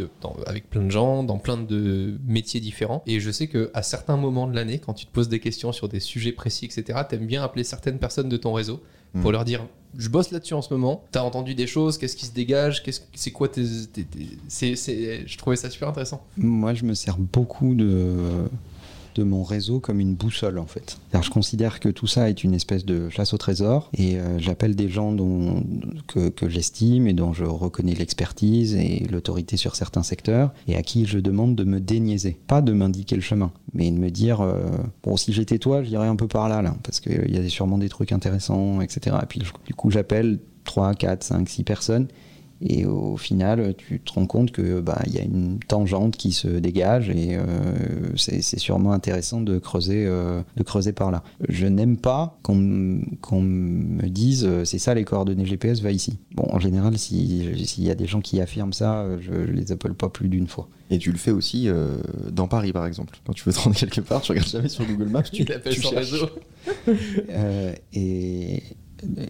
avec 0.46 0.70
plein 0.70 0.82
de 0.82 0.90
gens, 0.90 1.24
dans 1.24 1.38
plein 1.38 1.56
de 1.56 2.18
métiers 2.26 2.60
différents. 2.60 3.02
Et 3.06 3.20
je 3.20 3.30
sais 3.30 3.46
que 3.46 3.70
à 3.74 3.82
certains 3.82 4.16
moments 4.16 4.46
de 4.46 4.54
l'année, 4.54 4.78
quand 4.78 4.94
tu 4.94 5.06
te 5.06 5.12
poses 5.12 5.28
des 5.28 5.40
questions 5.40 5.72
sur 5.72 5.88
des 5.88 6.00
sujets 6.00 6.32
précis, 6.32 6.64
etc., 6.66 7.00
t'aimes 7.08 7.26
bien 7.26 7.42
appeler 7.42 7.64
certaines 7.64 7.98
personnes 7.98 8.28
de 8.28 8.36
ton 8.36 8.52
réseau 8.52 8.80
pour 9.20 9.30
Mm. 9.30 9.32
leur 9.32 9.44
dire 9.44 9.66
je 9.98 10.08
bosse 10.08 10.30
là-dessus 10.30 10.54
en 10.54 10.62
ce 10.62 10.72
moment. 10.72 11.04
T'as 11.12 11.20
entendu 11.22 11.54
des 11.54 11.66
choses 11.66 11.98
Qu'est-ce 11.98 12.16
qui 12.16 12.24
se 12.24 12.32
dégage 12.32 12.82
C'est 13.14 13.30
quoi 13.30 13.48
tes, 13.48 13.62
Je 13.62 15.36
trouvais 15.36 15.56
ça 15.56 15.68
super 15.68 15.88
intéressant. 15.88 16.24
Moi, 16.38 16.72
je 16.74 16.84
me 16.84 16.94
sers 16.94 17.18
beaucoup 17.18 17.74
de, 17.74 18.16
de 19.14 19.22
mon 19.22 19.42
réseau 19.42 19.80
comme 19.80 20.00
une 20.00 20.14
boussole, 20.14 20.58
en 20.58 20.66
fait. 20.66 20.98
Alors, 21.12 21.22
je 21.22 21.30
considère 21.30 21.80
que 21.80 21.88
tout 21.88 22.06
ça 22.06 22.28
est 22.28 22.44
une 22.44 22.54
espèce 22.54 22.84
de 22.84 23.08
chasse 23.10 23.34
au 23.34 23.38
trésor 23.38 23.90
et 23.96 24.18
euh, 24.18 24.38
j'appelle 24.38 24.74
des 24.74 24.88
gens 24.88 25.12
dont, 25.12 25.62
que, 26.06 26.48
j'estime 26.48 27.06
et 27.06 27.12
dont 27.12 27.32
je 27.32 27.44
reconnais 27.44 27.94
l'expertise 27.94 28.74
et 28.74 29.06
l'autorité 29.10 29.56
sur 29.56 29.76
certains 29.76 30.02
secteurs 30.02 30.52
et 30.66 30.76
à 30.76 30.82
qui 30.82 31.06
je 31.06 31.18
demande 31.18 31.54
de 31.54 31.64
me 31.64 31.80
déniaiser. 31.80 32.38
Pas 32.46 32.62
de 32.62 32.72
m'indiquer 32.72 33.16
le 33.16 33.22
chemin, 33.22 33.52
mais 33.74 33.90
de 33.90 33.98
me 33.98 34.10
dire 34.10 34.40
euh, 34.40 34.62
bon, 35.02 35.16
si 35.16 35.32
j'étais 35.32 35.58
toi, 35.58 35.82
j'irais 35.82 36.08
un 36.08 36.16
peu 36.16 36.28
par 36.28 36.48
là, 36.48 36.62
là, 36.62 36.74
parce 36.82 37.00
qu'il 37.00 37.34
y 37.34 37.38
a 37.38 37.48
sûrement 37.48 37.78
des 37.78 37.88
trucs 37.88 38.12
intéressants, 38.12 38.80
etc. 38.80 39.16
Et 39.22 39.26
puis, 39.26 39.40
du 39.40 39.74
coup, 39.74 39.90
j'appelle 39.90 40.38
3, 40.64 40.94
4, 40.94 41.22
5, 41.22 41.48
6 41.48 41.64
personnes 41.64 42.08
et 42.64 42.86
au 42.86 43.16
final, 43.16 43.74
tu 43.76 44.00
te 44.00 44.12
rends 44.12 44.26
compte 44.26 44.52
que 44.52 44.80
bah 44.80 45.00
il 45.06 45.14
y 45.14 45.18
a 45.18 45.22
une 45.22 45.58
tangente 45.66 46.16
qui 46.16 46.32
se 46.32 46.48
dégage 46.48 47.10
et 47.10 47.36
euh, 47.36 47.42
c'est 48.16 48.40
sûrement 48.58 48.92
intéressant 48.92 49.40
de 49.40 49.58
creuser, 49.58 50.04
euh, 50.06 50.42
de 50.56 50.62
creuser 50.62 50.92
par 50.92 51.10
là. 51.10 51.22
Je 51.48 51.66
n'aime 51.66 51.96
pas 51.96 52.38
qu'on 52.42 52.54
me 52.54 54.08
dise 54.08 54.44
euh, 54.44 54.64
c'est 54.64 54.78
ça 54.78 54.94
les 54.94 55.04
coordonnées 55.04 55.46
GPS, 55.46 55.80
va 55.80 55.90
ici. 55.92 56.18
Bon, 56.34 56.44
en 56.50 56.58
général, 56.58 56.96
si- 56.98 57.48
s'il 57.64 57.84
y 57.84 57.90
a 57.90 57.94
des 57.94 58.06
gens 58.06 58.20
qui 58.20 58.40
affirment 58.40 58.72
ça, 58.72 59.06
je, 59.20 59.46
je 59.46 59.52
les 59.52 59.72
appelle 59.72 59.94
pas 59.94 60.08
plus 60.08 60.28
d'une 60.28 60.46
fois. 60.46 60.68
Et 60.90 60.98
tu 60.98 61.10
le 61.10 61.18
fais 61.18 61.30
aussi 61.30 61.68
euh, 61.68 61.96
dans 62.30 62.48
Paris, 62.48 62.72
par 62.72 62.86
exemple. 62.86 63.18
Quand 63.26 63.32
tu 63.32 63.44
veux 63.44 63.52
te 63.52 63.58
rendre 63.60 63.76
quelque 63.76 64.00
part, 64.02 64.20
tu 64.20 64.32
regardes 64.32 64.48
jamais 64.48 64.68
sur 64.68 64.84
Google 64.86 65.08
Maps. 65.08 65.22
Tu 65.22 65.44
l'appelles 65.48 65.74
cherches. 65.74 65.94
réseau. 65.94 66.28
Euh, 67.30 67.72
et, 67.94 68.62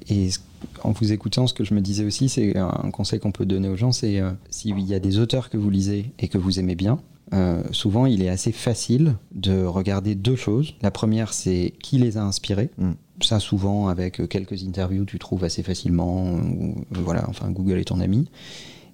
et 0.08 0.30
ce- 0.30 0.38
en 0.84 0.92
vous 0.92 1.12
écoutant, 1.12 1.46
ce 1.46 1.54
que 1.54 1.64
je 1.64 1.74
me 1.74 1.80
disais 1.80 2.04
aussi, 2.04 2.28
c'est 2.28 2.56
un 2.56 2.90
conseil 2.92 3.20
qu'on 3.20 3.32
peut 3.32 3.46
donner 3.46 3.68
aux 3.68 3.76
gens, 3.76 3.92
c'est 3.92 4.20
euh, 4.20 4.30
s'il 4.50 4.78
y 4.80 4.94
a 4.94 4.98
des 5.00 5.18
auteurs 5.18 5.50
que 5.50 5.56
vous 5.56 5.70
lisez 5.70 6.12
et 6.18 6.28
que 6.28 6.38
vous 6.38 6.58
aimez 6.58 6.74
bien, 6.74 7.00
euh, 7.32 7.62
souvent 7.70 8.06
il 8.06 8.22
est 8.22 8.28
assez 8.28 8.52
facile 8.52 9.14
de 9.34 9.64
regarder 9.64 10.14
deux 10.14 10.36
choses. 10.36 10.74
La 10.82 10.90
première, 10.90 11.32
c'est 11.32 11.72
qui 11.82 11.98
les 11.98 12.16
a 12.18 12.24
inspirés. 12.24 12.70
Mm. 12.78 12.92
Ça, 13.22 13.38
souvent, 13.40 13.88
avec 13.88 14.26
quelques 14.28 14.64
interviews, 14.64 15.04
tu 15.04 15.18
trouves 15.18 15.44
assez 15.44 15.62
facilement. 15.62 16.26
euh, 16.26 16.40
ou- 16.40 16.84
voilà, 16.90 17.24
enfin, 17.28 17.50
Google 17.50 17.78
est 17.78 17.84
ton 17.84 18.00
ami. 18.00 18.28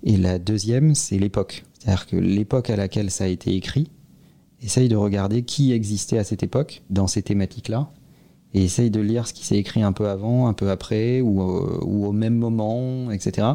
Et 0.05 0.17
la 0.17 0.39
deuxième, 0.39 0.95
c'est 0.95 1.19
l'époque. 1.19 1.65
C'est-à-dire 1.79 2.07
que 2.07 2.17
l'époque 2.17 2.71
à 2.71 2.77
laquelle 2.77 3.11
ça 3.11 3.25
a 3.25 3.27
été 3.29 3.55
écrit, 3.55 3.91
essaye 4.63 4.89
de 4.89 4.97
regarder 4.97 5.43
qui 5.43 5.73
existait 5.73 6.19
à 6.19 6.25
cette 6.25 6.43
époque 6.43 6.83
dans 6.91 7.07
ces 7.07 7.23
thématiques-là 7.23 7.91
et 8.59 8.65
essaye 8.65 8.91
de 8.91 9.01
lire 9.01 9.27
ce 9.27 9.33
qui 9.33 9.45
s'est 9.45 9.57
écrit 9.57 9.83
un 9.83 9.93
peu 9.93 10.09
avant, 10.09 10.49
un 10.49 10.53
peu 10.53 10.71
après, 10.71 11.21
ou, 11.21 11.41
euh, 11.43 11.79
ou 11.83 12.07
au 12.07 12.13
même 12.13 12.35
moment, 12.35 13.11
etc. 13.11 13.47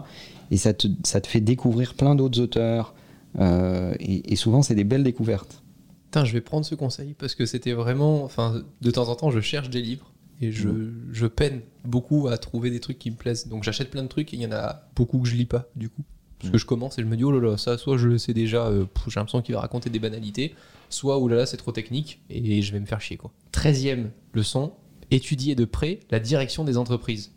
Et 0.52 0.58
ça 0.58 0.74
te, 0.74 0.88
ça 1.04 1.20
te 1.20 1.28
fait 1.28 1.42
découvrir 1.42 1.94
plein 1.94 2.16
d'autres 2.16 2.40
auteurs. 2.40 2.94
euh, 3.40 3.94
et, 4.00 4.32
et 4.32 4.36
souvent, 4.36 4.62
c'est 4.62 4.76
des 4.76 4.84
belles 4.84 5.04
découvertes. 5.04 5.62
Putain, 6.06 6.26
je 6.26 6.34
vais 6.34 6.42
prendre 6.42 6.66
ce 6.66 6.76
conseil 6.76 7.16
parce 7.18 7.36
que 7.36 7.46
c'était 7.46 7.74
vraiment. 7.74 8.24
Enfin, 8.24 8.62
de 8.82 8.92
temps 8.92 9.10
en 9.10 9.16
temps, 9.16 9.32
je 9.32 9.40
cherche 9.42 9.70
des 9.70 9.82
livres 9.82 10.12
et 10.42 10.52
je, 10.52 10.70
je 11.12 11.26
peine 11.28 11.62
beaucoup 11.86 12.28
à 12.28 12.38
trouver 12.38 12.70
des 12.70 12.80
trucs 12.80 13.00
qui 13.00 13.10
me 13.10 13.16
plaisent. 13.16 13.48
Donc 13.48 13.64
j'achète 13.64 13.90
plein 13.90 14.04
de 14.04 14.08
trucs 14.08 14.34
et 14.34 14.38
il 14.38 14.44
y 14.44 14.46
en 14.46 14.52
a 14.52 14.84
beaucoup 14.96 15.20
que 15.20 15.28
je 15.28 15.36
lis 15.36 15.46
pas, 15.46 15.68
du 15.76 15.90
coup. 15.90 16.04
Parce 16.40 16.52
que 16.52 16.58
je 16.58 16.66
commence 16.66 17.00
et 17.00 17.02
je 17.02 17.08
me 17.08 17.16
dis, 17.16 17.24
oh 17.24 17.32
là 17.32 17.40
là, 17.52 17.58
ça, 17.58 17.78
soit 17.78 17.98
je 17.98 18.10
le 18.10 18.18
sais 18.18 18.34
déjà, 18.34 18.68
euh, 18.68 18.86
j'ai 19.08 19.18
l'impression 19.18 19.42
qu'il 19.42 19.56
va 19.56 19.62
raconter 19.62 19.90
des 19.90 20.00
banalités, 20.00 20.54
soit, 20.90 21.18
oh 21.18 21.30
là 21.30 21.38
là, 21.38 21.46
c'est 21.46 21.56
trop 21.56 21.72
technique 21.72 22.20
et 22.30 22.62
je 22.62 22.74
vais 22.74 22.82
me 22.82 22.86
faire 22.86 23.00
chier, 23.00 23.16
quoi. 23.16 23.32
Treizième 23.54 24.12
leçon, 24.34 24.74
étudier 25.16 25.56
de 25.56 25.66
près 25.66 26.00
la 26.12 26.20
direction 26.20 26.64
des 26.64 26.78
entreprises. 26.78 27.32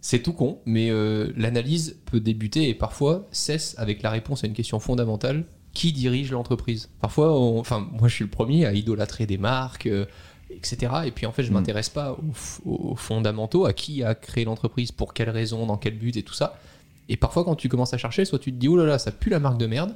C'est 0.00 0.20
tout 0.22 0.32
con, 0.32 0.58
mais 0.66 0.90
euh, 0.90 1.32
l'analyse 1.36 1.96
peut 2.06 2.18
débuter 2.20 2.68
et 2.68 2.74
parfois 2.74 3.26
cesse 3.30 3.74
avec 3.78 4.02
la 4.02 4.10
réponse 4.10 4.42
à 4.42 4.46
une 4.48 4.52
question 4.52 4.80
fondamentale 4.80 5.44
qui 5.74 5.92
dirige 5.92 6.32
l'entreprise? 6.32 6.90
Parfois, 7.00 7.38
on- 7.38 7.58
enfin, 7.60 7.86
moi 7.92 8.08
je 8.08 8.14
suis 8.16 8.24
le 8.24 8.30
premier 8.30 8.66
à 8.66 8.72
idolâtrer 8.74 9.26
des 9.26 9.38
marques, 9.38 9.86
euh, 9.86 10.04
etc. 10.50 10.92
Et 11.06 11.12
puis 11.12 11.24
en 11.24 11.32
fait, 11.32 11.44
je 11.44 11.50
Mm. 11.50 11.54
m'intéresse 11.54 11.88
pas 11.88 12.12
aux, 12.66 12.92
aux 12.92 12.96
fondamentaux, 12.96 13.64
à 13.64 13.72
qui 13.72 14.02
a 14.02 14.14
créé 14.14 14.44
l'entreprise, 14.44 14.90
pour 14.92 15.14
quelles 15.14 15.30
raisons, 15.30 15.66
dans 15.66 15.76
quel 15.78 15.96
but 15.96 16.16
et 16.16 16.22
tout 16.24 16.34
ça. 16.34 16.58
Et 17.08 17.16
parfois, 17.16 17.44
quand 17.44 17.54
tu 17.54 17.68
commences 17.68 17.94
à 17.94 17.98
chercher, 17.98 18.24
soit 18.24 18.38
tu 18.40 18.52
te 18.52 18.56
dis, 18.58 18.68
oh 18.68 18.76
là 18.76 18.84
là, 18.84 18.98
ça 18.98 19.12
pue 19.12 19.30
la 19.30 19.38
marque 19.38 19.58
de 19.58 19.66
merde, 19.66 19.94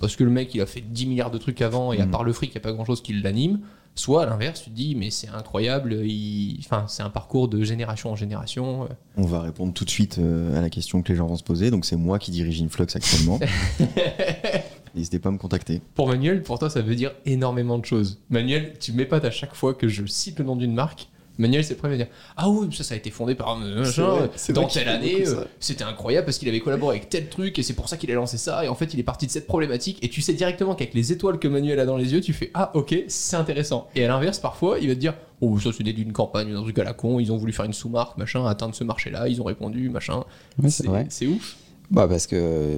parce 0.00 0.16
que 0.16 0.24
le 0.24 0.30
mec 0.30 0.54
il 0.54 0.60
a 0.60 0.66
fait 0.66 0.80
10 0.80 1.06
milliards 1.06 1.30
de 1.30 1.38
trucs 1.38 1.60
avant 1.62 1.92
et 1.92 2.00
à 2.00 2.06
Mm. 2.06 2.10
part 2.10 2.24
le 2.24 2.32
fric, 2.32 2.50
il 2.50 2.54
n'y 2.54 2.58
a 2.58 2.60
pas 2.60 2.72
grand 2.72 2.84
chose 2.84 3.02
qui 3.02 3.12
l'anime. 3.14 3.60
Soit 3.94 4.22
à 4.22 4.26
l'inverse, 4.26 4.62
tu 4.62 4.70
te 4.70 4.76
dis, 4.76 4.94
mais 4.94 5.10
c'est 5.10 5.26
incroyable, 5.28 5.92
il... 6.06 6.56
enfin, 6.60 6.84
c'est 6.86 7.02
un 7.02 7.10
parcours 7.10 7.48
de 7.48 7.64
génération 7.64 8.12
en 8.12 8.14
génération. 8.16 8.84
euh. 8.84 8.86
On 9.16 9.24
va 9.26 9.40
répondre 9.40 9.72
tout 9.74 9.84
de 9.84 9.90
suite 9.90 10.18
euh, 10.20 10.56
à 10.56 10.60
la 10.60 10.70
question 10.70 11.02
que 11.02 11.08
les 11.10 11.16
gens 11.16 11.26
vont 11.26 11.36
se 11.36 11.42
poser. 11.42 11.72
Donc 11.72 11.84
c'est 11.84 11.96
moi 11.96 12.20
qui 12.20 12.30
dirige 12.30 12.62
Influx 12.62 12.86
actuellement. 12.94 13.40
N'hésitez 14.94 15.18
pas 15.18 15.28
à 15.28 15.32
me 15.32 15.38
contacter. 15.38 15.82
Pour 15.94 16.08
Manuel, 16.08 16.42
pour 16.42 16.58
toi, 16.58 16.70
ça 16.70 16.80
veut 16.80 16.94
dire 16.94 17.12
énormément 17.26 17.78
de 17.78 17.84
choses. 17.84 18.20
Manuel, 18.30 18.74
tu 18.80 18.92
m'épates 18.92 19.24
à 19.24 19.30
chaque 19.30 19.54
fois 19.54 19.74
que 19.74 19.88
je 19.88 20.06
cite 20.06 20.38
le 20.38 20.44
nom 20.44 20.56
d'une 20.56 20.74
marque. 20.74 21.08
Manuel, 21.38 21.64
c'est 21.64 21.74
le 21.74 21.78
premier 21.78 21.94
à 21.94 21.96
dire 21.98 22.06
Ah 22.36 22.48
oui, 22.50 22.68
ça, 22.74 22.82
ça 22.84 22.94
a 22.94 22.96
été 22.96 23.10
fondé 23.10 23.34
par 23.34 23.56
euh, 23.62 23.84
C'est 23.84 24.00
machin, 24.00 24.28
dans 24.54 24.66
telle 24.66 24.88
année. 24.88 25.22
euh. 25.26 25.44
C'était 25.60 25.84
incroyable 25.84 26.24
parce 26.26 26.38
qu'il 26.38 26.48
avait 26.48 26.60
collaboré 26.60 26.96
avec 26.96 27.08
tel 27.08 27.28
truc 27.28 27.58
et 27.58 27.62
c'est 27.62 27.74
pour 27.74 27.88
ça 27.88 27.96
qu'il 27.96 28.10
a 28.10 28.14
lancé 28.14 28.36
ça. 28.38 28.64
Et 28.64 28.68
en 28.68 28.74
fait, 28.74 28.92
il 28.92 29.00
est 29.00 29.04
parti 29.04 29.26
de 29.26 29.30
cette 29.30 29.46
problématique. 29.46 29.98
Et 30.02 30.08
tu 30.08 30.20
sais 30.20 30.32
directement 30.32 30.74
qu'avec 30.74 30.94
les 30.94 31.12
étoiles 31.12 31.38
que 31.38 31.46
Manuel 31.48 31.78
a 31.80 31.86
dans 31.86 31.96
les 31.96 32.12
yeux, 32.12 32.20
tu 32.20 32.32
fais 32.32 32.50
Ah, 32.54 32.70
ok, 32.74 32.94
c'est 33.08 33.36
intéressant. 33.36 33.88
Et 33.94 34.04
à 34.04 34.08
l'inverse, 34.08 34.38
parfois, 34.38 34.78
il 34.80 34.88
va 34.88 34.94
te 34.94 35.00
dire 35.00 35.14
Oh, 35.40 35.58
ça, 35.60 35.70
c'est 35.76 35.84
né 35.84 35.92
d'une 35.92 36.12
campagne, 36.12 36.52
d'un 36.52 36.62
truc 36.62 36.78
à 36.80 36.84
la 36.84 36.92
con. 36.92 37.20
Ils 37.20 37.30
ont 37.30 37.36
voulu 37.36 37.52
faire 37.52 37.64
une 37.66 37.72
sous-marque, 37.72 38.18
machin, 38.18 38.44
atteindre 38.44 38.74
ce 38.74 38.82
marché-là. 38.82 39.28
Ils 39.28 39.40
ont 39.40 39.44
répondu, 39.44 39.88
machin. 39.90 40.24
Oui, 40.60 40.70
c'est 40.70 40.86
vrai. 40.86 41.06
C'est 41.08 41.28
ouf. 41.28 41.56
Bah 41.90 42.06
parce 42.08 42.26
que 42.26 42.36
euh, 42.36 42.76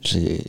j'ai 0.00 0.40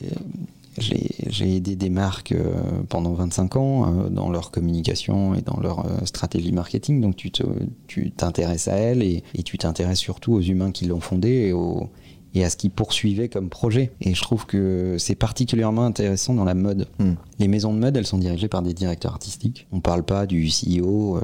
j'ai 0.77 1.09
j'ai 1.29 1.55
aidé 1.55 1.75
des 1.75 1.89
marques 1.89 2.31
euh, 2.31 2.53
pendant 2.89 3.13
25 3.13 3.55
ans 3.55 3.85
euh, 4.05 4.09
dans 4.09 4.29
leur 4.29 4.51
communication 4.51 5.35
et 5.35 5.41
dans 5.41 5.59
leur 5.59 5.85
euh, 5.85 6.05
stratégie 6.05 6.51
marketing. 6.51 7.01
Donc 7.01 7.15
tu 7.15 7.31
te- 7.31 7.43
tu 7.87 8.11
t'intéresses 8.11 8.67
à 8.67 8.75
elles 8.75 9.03
et, 9.03 9.23
et 9.35 9.43
tu 9.43 9.57
t'intéresses 9.57 9.99
surtout 9.99 10.33
aux 10.33 10.41
humains 10.41 10.71
qui 10.71 10.85
l'ont 10.85 10.99
fondée 11.01 11.47
et, 11.47 11.53
aux- 11.53 11.89
et 12.33 12.45
à 12.45 12.49
ce 12.49 12.55
qu'ils 12.55 12.71
poursuivaient 12.71 13.27
comme 13.27 13.49
projet. 13.49 13.91
Et 13.99 14.13
je 14.13 14.21
trouve 14.21 14.45
que 14.45 14.95
c'est 14.97 15.15
particulièrement 15.15 15.83
intéressant 15.83 16.33
dans 16.33 16.45
la 16.45 16.53
mode. 16.53 16.87
Hmm. 16.99 17.15
Les 17.39 17.49
maisons 17.49 17.73
de 17.73 17.79
mode, 17.79 17.97
elles 17.97 18.07
sont 18.07 18.17
dirigées 18.19 18.47
par 18.47 18.61
des 18.61 18.73
directeurs 18.73 19.11
artistiques. 19.11 19.67
On 19.73 19.81
parle 19.81 20.03
pas 20.03 20.25
du 20.25 20.47
CEO 20.47 21.17
euh, 21.17 21.21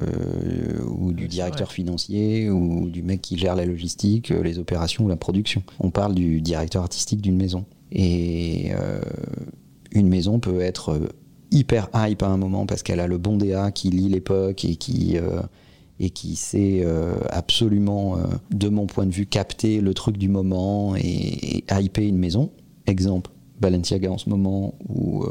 ou 0.86 1.12
du 1.12 1.26
directeur 1.26 1.72
financier 1.72 2.50
ou 2.50 2.90
du 2.90 3.02
mec 3.02 3.22
qui 3.22 3.38
gère 3.38 3.54
la 3.56 3.64
logistique, 3.64 4.28
les 4.28 4.58
opérations 4.58 5.04
ou 5.04 5.08
la 5.08 5.16
production. 5.16 5.62
On 5.80 5.90
parle 5.90 6.14
du 6.14 6.42
directeur 6.42 6.82
artistique 6.82 7.22
d'une 7.22 7.36
maison. 7.36 7.64
Et 7.92 8.70
euh, 8.72 9.00
une 9.92 10.08
maison 10.08 10.38
peut 10.38 10.60
être 10.60 10.90
euh, 10.90 11.08
hyper 11.50 11.88
hype 11.94 12.22
à 12.22 12.28
un 12.28 12.36
moment 12.36 12.66
parce 12.66 12.82
qu'elle 12.82 13.00
a 13.00 13.06
le 13.06 13.18
bon 13.18 13.36
DA 13.36 13.70
qui 13.70 13.90
lit 13.90 14.08
l'époque 14.08 14.64
et 14.64 14.76
qui 14.76 15.16
euh, 15.16 15.42
et 16.00 16.10
qui 16.10 16.36
sait 16.36 16.82
euh, 16.84 17.14
absolument, 17.30 18.18
de 18.52 18.68
mon 18.68 18.86
point 18.86 19.04
de 19.04 19.10
vue, 19.10 19.26
capter 19.26 19.80
le 19.80 19.94
truc 19.94 20.16
du 20.16 20.28
moment 20.28 20.94
et, 20.94 21.58
et 21.58 21.64
hyper 21.80 22.04
une 22.04 22.18
maison. 22.18 22.52
Exemple, 22.86 23.32
Balenciaga 23.60 24.08
en 24.08 24.16
ce 24.16 24.30
moment 24.30 24.74
ou 24.88 25.24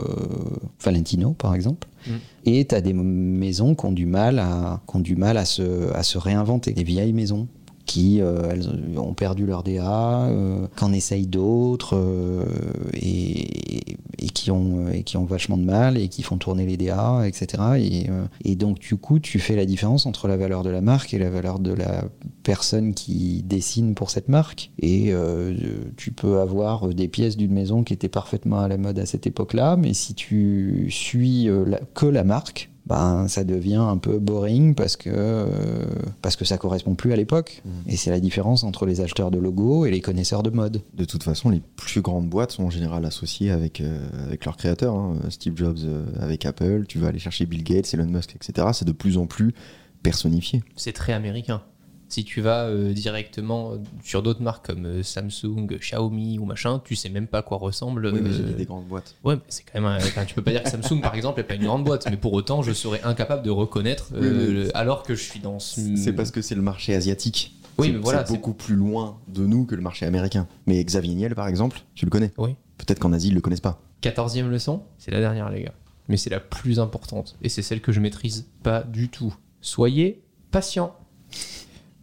Valentino 0.84 1.32
par 1.32 1.56
exemple. 1.56 1.88
Mm. 2.06 2.12
Et 2.48 2.66
tu 2.66 2.76
as 2.76 2.82
des 2.82 2.92
maisons 2.92 3.76
qui 3.76 3.86
ont 3.86 3.94
du 3.94 4.06
mal 4.06 4.40
à, 4.40 4.82
qui 4.90 4.98
ont 4.98 5.00
du 5.00 5.16
mal 5.16 5.38
à, 5.38 5.46
se, 5.46 5.94
à 5.94 6.04
se 6.04 6.18
réinventer. 6.18 6.74
Des 6.74 6.84
vieilles 6.84 7.14
maisons 7.14 7.48
qui 7.88 8.22
euh, 8.22 8.50
elles 8.52 8.70
ont 8.98 9.14
perdu 9.14 9.46
leur 9.46 9.64
DA, 9.64 10.26
euh, 10.26 10.68
qu'en 10.76 10.94
essayent 10.94 11.26
d'autres 11.26 11.96
euh, 11.96 12.46
et, 12.94 13.98
et 14.20 14.30
qui 14.30 14.52
ont, 14.52 14.90
et 14.90 15.04
qui 15.04 15.18
ont 15.18 15.26
vachement 15.26 15.58
de 15.58 15.64
mal 15.64 15.98
et 15.98 16.10
qui 16.10 16.24
font 16.24 16.38
tourner 16.38 16.66
les 16.66 16.78
DA, 16.78 17.24
etc. 17.26 17.64
Et, 17.78 18.10
euh, 18.10 18.26
et 18.44 18.56
donc 18.56 18.80
du 18.80 18.96
coup, 18.96 19.20
tu 19.20 19.40
fais 19.40 19.56
la 19.56 19.66
différence 19.66 20.06
entre 20.06 20.28
la 20.28 20.38
valeur 20.38 20.64
de 20.64 20.70
la 20.70 20.82
marque 20.82 21.14
et 21.14 21.18
la 21.18 21.30
valeur 21.30 21.60
de 21.60 21.72
la 21.72 22.04
personne 22.44 22.94
qui 22.94 23.44
dessine 23.44 23.96
pour 23.96 24.10
cette 24.10 24.30
marque. 24.30 24.72
Et 24.80 25.14
euh, 25.14 25.56
tu 25.96 26.12
peux 26.12 26.40
avoir 26.40 26.90
des 26.90 27.08
pièces 27.08 27.38
d'une 27.38 27.54
maison 27.54 27.84
qui 27.84 27.94
étaient 27.94 28.10
parfaitement 28.10 28.60
à 28.60 28.68
la 28.68 28.78
mode 28.78 29.00
à 29.00 29.06
cette 29.06 29.28
époque-là, 29.28 29.78
mais 29.78 29.94
si 29.94 30.14
tu 30.14 30.88
suis 30.90 31.50
euh, 31.50 31.66
que 31.94 32.06
la 32.06 32.24
marque, 32.24 32.70
ben, 32.88 33.28
ça 33.28 33.44
devient 33.44 33.76
un 33.76 33.98
peu 33.98 34.18
boring 34.18 34.74
parce 34.74 34.96
que, 34.96 35.10
euh, 35.14 35.86
parce 36.22 36.38
que 36.38 36.46
ça 36.46 36.58
correspond 36.58 36.96
plus 36.96 37.12
à 37.12 37.18
l'époque. 37.18 37.62
Et 37.86 37.98
c'est 37.98 38.10
la 38.12 38.22
différence 38.22 38.64
entre 38.64 38.86
les 38.86 39.02
acheteurs 39.02 39.30
de 39.30 39.38
logos 39.38 39.86
et 39.86 39.92
les 39.92 40.00
connaisseurs 40.00 40.42
de 40.42 40.50
mode. 40.50 40.82
De 40.94 41.04
toute 41.04 41.24
façon, 41.24 41.50
les 41.50 41.62
plus 41.76 42.02
grandes 42.02 42.30
boîtes 42.30 42.54
sont 42.54 42.64
en 42.64 42.70
général 42.70 43.04
associées 43.06 43.52
avec, 43.52 43.82
euh, 43.82 44.00
avec 44.26 44.46
leurs 44.46 44.56
créateurs. 44.56 44.96
hein. 44.96 45.18
Steve 45.30 45.58
Jobs 45.58 45.80
euh, 45.84 46.06
avec 46.20 46.46
Apple, 46.46 46.86
tu 46.88 46.98
vas 46.98 47.08
aller 47.10 47.20
chercher 47.20 47.46
Bill 47.46 47.64
Gates, 47.64 47.94
Elon 47.94 48.06
Musk, 48.08 48.36
etc. 48.36 48.70
C'est 48.72 48.86
de 48.88 48.94
plus 48.94 49.18
en 49.18 49.26
plus 49.26 49.54
personnifié. 50.02 50.64
C'est 50.78 50.94
très 50.94 51.12
américain. 51.14 51.62
Si 52.10 52.24
tu 52.24 52.40
vas 52.40 52.64
euh, 52.68 52.94
directement 52.94 53.74
sur 54.04 54.24
d'autres 54.24 54.42
marques 54.42 54.66
comme 54.68 54.86
euh, 54.86 55.04
Samsung, 55.04 55.68
Xiaomi 55.78 56.40
ou 56.40 56.46
machin, 56.46 56.82
tu 56.84 56.96
sais 56.96 57.10
même 57.10 57.28
pas 57.28 57.40
à 57.40 57.42
quoi 57.42 57.58
ressemble. 57.58 58.08
Oui, 58.14 58.20
mais 58.24 58.32
j'ai 58.32 58.44
euh, 58.44 58.48
dit 58.48 58.54
des 58.54 58.66
grandes 58.66 58.86
boîtes. 58.88 59.16
Ouais, 59.26 59.36
mais 59.36 59.42
c'est 59.50 59.64
quand 59.64 59.82
même. 59.82 59.86
un- 59.92 59.98
enfin, 59.98 60.24
tu 60.26 60.34
peux 60.34 60.42
pas 60.42 60.52
dire 60.52 60.64
que 60.64 60.70
Samsung, 60.70 61.02
par 61.02 61.16
exemple, 61.16 61.42
est 61.42 61.44
pas 61.44 61.56
une 61.56 61.66
grande 61.66 61.84
boîte, 61.84 62.08
mais 62.10 62.16
pour 62.18 62.32
autant, 62.34 62.62
je 62.62 62.72
serais 62.72 63.02
incapable 63.04 63.44
de 63.44 63.50
reconnaître, 63.50 64.12
euh, 64.14 64.20
Oui, 64.22 64.30
mais- 64.38 64.54
le- 64.66 64.78
alors 64.78 65.04
que 65.04 65.16
je 65.16 65.22
suis 65.24 65.40
dans. 65.42 65.60
ce- 65.60 65.96
C'est 65.98 66.14
parce 66.14 66.32
que 66.32 66.42
c'est 66.42 66.56
le 66.56 66.62
marché 66.62 66.96
asiatique. 66.96 67.54
Oui, 67.78 67.92
mais 67.92 67.98
voilà, 68.00 68.20
C'est 68.26 68.28
c'est- 68.32 68.34
beaucoup 68.38 68.54
plus 68.54 68.76
loin 68.76 69.18
de 69.28 69.46
nous 69.46 69.66
que 69.66 69.76
le 69.76 69.82
marché 69.82 70.06
américain. 70.06 70.48
Mais 70.66 70.84
Xavier 70.84 71.14
Niel, 71.14 71.36
par 71.36 71.48
exemple, 71.48 71.82
tu 71.94 72.06
le 72.06 72.10
connais. 72.10 72.32
Oui. 72.38 72.56
Peut-être 72.78 73.00
qu'en 73.00 73.12
Asie, 73.14 73.28
ils 73.28 73.34
le 73.36 73.42
connaissent 73.42 73.60
pas. 73.60 73.82
Quatorzième 74.02 74.50
leçon, 74.50 74.82
c'est 74.98 75.12
la 75.12 75.20
dernière, 75.20 75.50
les 75.50 75.64
gars. 75.64 75.74
Mais 76.08 76.16
c'est 76.18 76.30
la 76.30 76.40
plus 76.40 76.80
importante. 76.80 77.36
Et 77.44 77.50
c'est 77.50 77.62
celle 77.62 77.82
que 77.82 77.92
je 77.92 78.00
maîtrise 78.00 78.48
pas 78.64 78.82
du 78.82 79.10
tout. 79.10 79.36
Soyez 79.62 80.22
patient. 80.52 80.96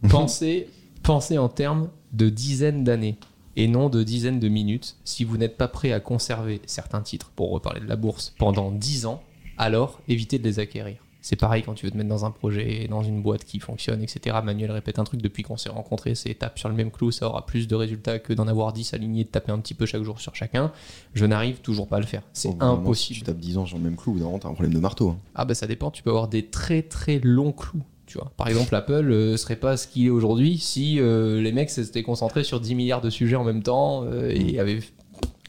Pensez, 0.09 0.67
pensez 1.03 1.37
en 1.37 1.49
termes 1.49 1.89
de 2.13 2.29
dizaines 2.29 2.83
d'années 2.83 3.17
et 3.55 3.67
non 3.67 3.89
de 3.89 4.03
dizaines 4.03 4.39
de 4.39 4.49
minutes. 4.49 4.97
Si 5.05 5.23
vous 5.23 5.37
n'êtes 5.37 5.57
pas 5.57 5.67
prêt 5.67 5.91
à 5.91 5.99
conserver 5.99 6.61
certains 6.65 7.01
titres, 7.01 7.31
pour 7.35 7.51
reparler 7.51 7.79
de 7.81 7.87
la 7.87 7.95
bourse, 7.95 8.33
pendant 8.37 8.71
10 8.71 9.05
ans, 9.05 9.23
alors 9.57 9.99
évitez 10.07 10.39
de 10.39 10.43
les 10.43 10.59
acquérir. 10.59 10.97
C'est 11.21 11.37
pareil 11.37 11.63
quand 11.63 11.73
tu 11.73 11.87
veux 11.87 11.91
te 11.91 11.97
mettre 11.97 12.09
dans 12.09 12.23
un 12.23 12.29
projet, 12.29 12.87
dans 12.87 13.01
une 13.01 13.23
boîte 13.23 13.45
qui 13.45 13.59
fonctionne, 13.59 14.03
etc. 14.03 14.35
Manuel 14.43 14.69
répète 14.69 14.99
un 14.99 15.03
truc 15.05 15.23
depuis 15.23 15.41
qu'on 15.41 15.57
s'est 15.57 15.69
rencontrés, 15.69 16.13
c'est 16.13 16.35
tape 16.35 16.59
sur 16.59 16.69
le 16.69 16.75
même 16.75 16.91
clou, 16.91 17.09
ça 17.09 17.27
aura 17.27 17.47
plus 17.47 17.67
de 17.67 17.73
résultats 17.73 18.19
que 18.19 18.31
d'en 18.31 18.47
avoir 18.47 18.73
10 18.73 18.93
alignés, 18.93 19.23
de 19.23 19.29
taper 19.29 19.51
un 19.51 19.57
petit 19.57 19.73
peu 19.73 19.87
chaque 19.87 20.03
jour 20.03 20.19
sur 20.21 20.35
chacun. 20.35 20.71
Je 21.15 21.25
n'arrive 21.25 21.61
toujours 21.61 21.87
pas 21.87 21.97
à 21.97 21.99
le 21.99 22.05
faire. 22.05 22.21
C'est 22.31 22.49
moment, 22.49 22.73
impossible. 22.73 23.15
Si 23.15 23.19
tu 23.21 23.25
tapes 23.25 23.39
10 23.39 23.57
ans 23.57 23.65
sur 23.65 23.77
le 23.79 23.83
même 23.83 23.95
clou, 23.95 24.17
tu 24.19 24.39
t'as 24.39 24.49
un 24.49 24.53
problème 24.53 24.75
de 24.75 24.79
marteau. 24.79 25.09
hein. 25.09 25.17
Ah 25.33 25.45
bah 25.45 25.55
ça 25.55 25.65
dépend, 25.65 25.89
tu 25.89 26.03
peux 26.03 26.11
avoir 26.11 26.27
des 26.27 26.45
très 26.45 26.83
très 26.83 27.17
longs 27.17 27.53
clous. 27.53 27.81
Tu 28.05 28.17
vois. 28.17 28.31
Par 28.37 28.47
exemple, 28.47 28.73
Apple 28.75 28.93
euh, 29.11 29.35
serait 29.37 29.55
pas 29.55 29.77
ce 29.77 29.87
qu'il 29.87 30.05
est 30.05 30.09
aujourd'hui 30.11 30.57
si 30.59 30.99
euh, 30.99 31.41
les 31.41 31.51
mecs 31.51 31.69
s'étaient 31.69 32.03
concentrés 32.03 32.43
sur 32.43 32.59
10 32.59 32.75
milliards 32.75 33.01
de 33.01 33.09
sujets 33.09 33.35
en 33.35 33.43
même 33.43 33.63
temps 33.63 34.03
euh, 34.05 34.29
et 34.33 34.59
avaient 34.59 34.79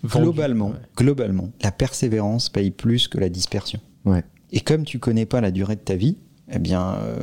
vendu. 0.02 0.24
Globalement, 0.24 0.68
Ouais. 0.70 0.76
globalement, 0.96 1.50
la 1.62 1.70
persévérance 1.72 2.48
paye 2.48 2.70
plus 2.70 3.08
que 3.08 3.18
la 3.18 3.28
dispersion. 3.28 3.80
Ouais. 4.04 4.24
Et 4.52 4.60
comme 4.60 4.84
tu 4.84 4.98
connais 4.98 5.26
pas 5.26 5.40
la 5.40 5.50
durée 5.50 5.76
de 5.76 5.80
ta 5.80 5.96
vie, 5.96 6.16
eh 6.50 6.58
bien, 6.58 6.94
euh, 7.02 7.16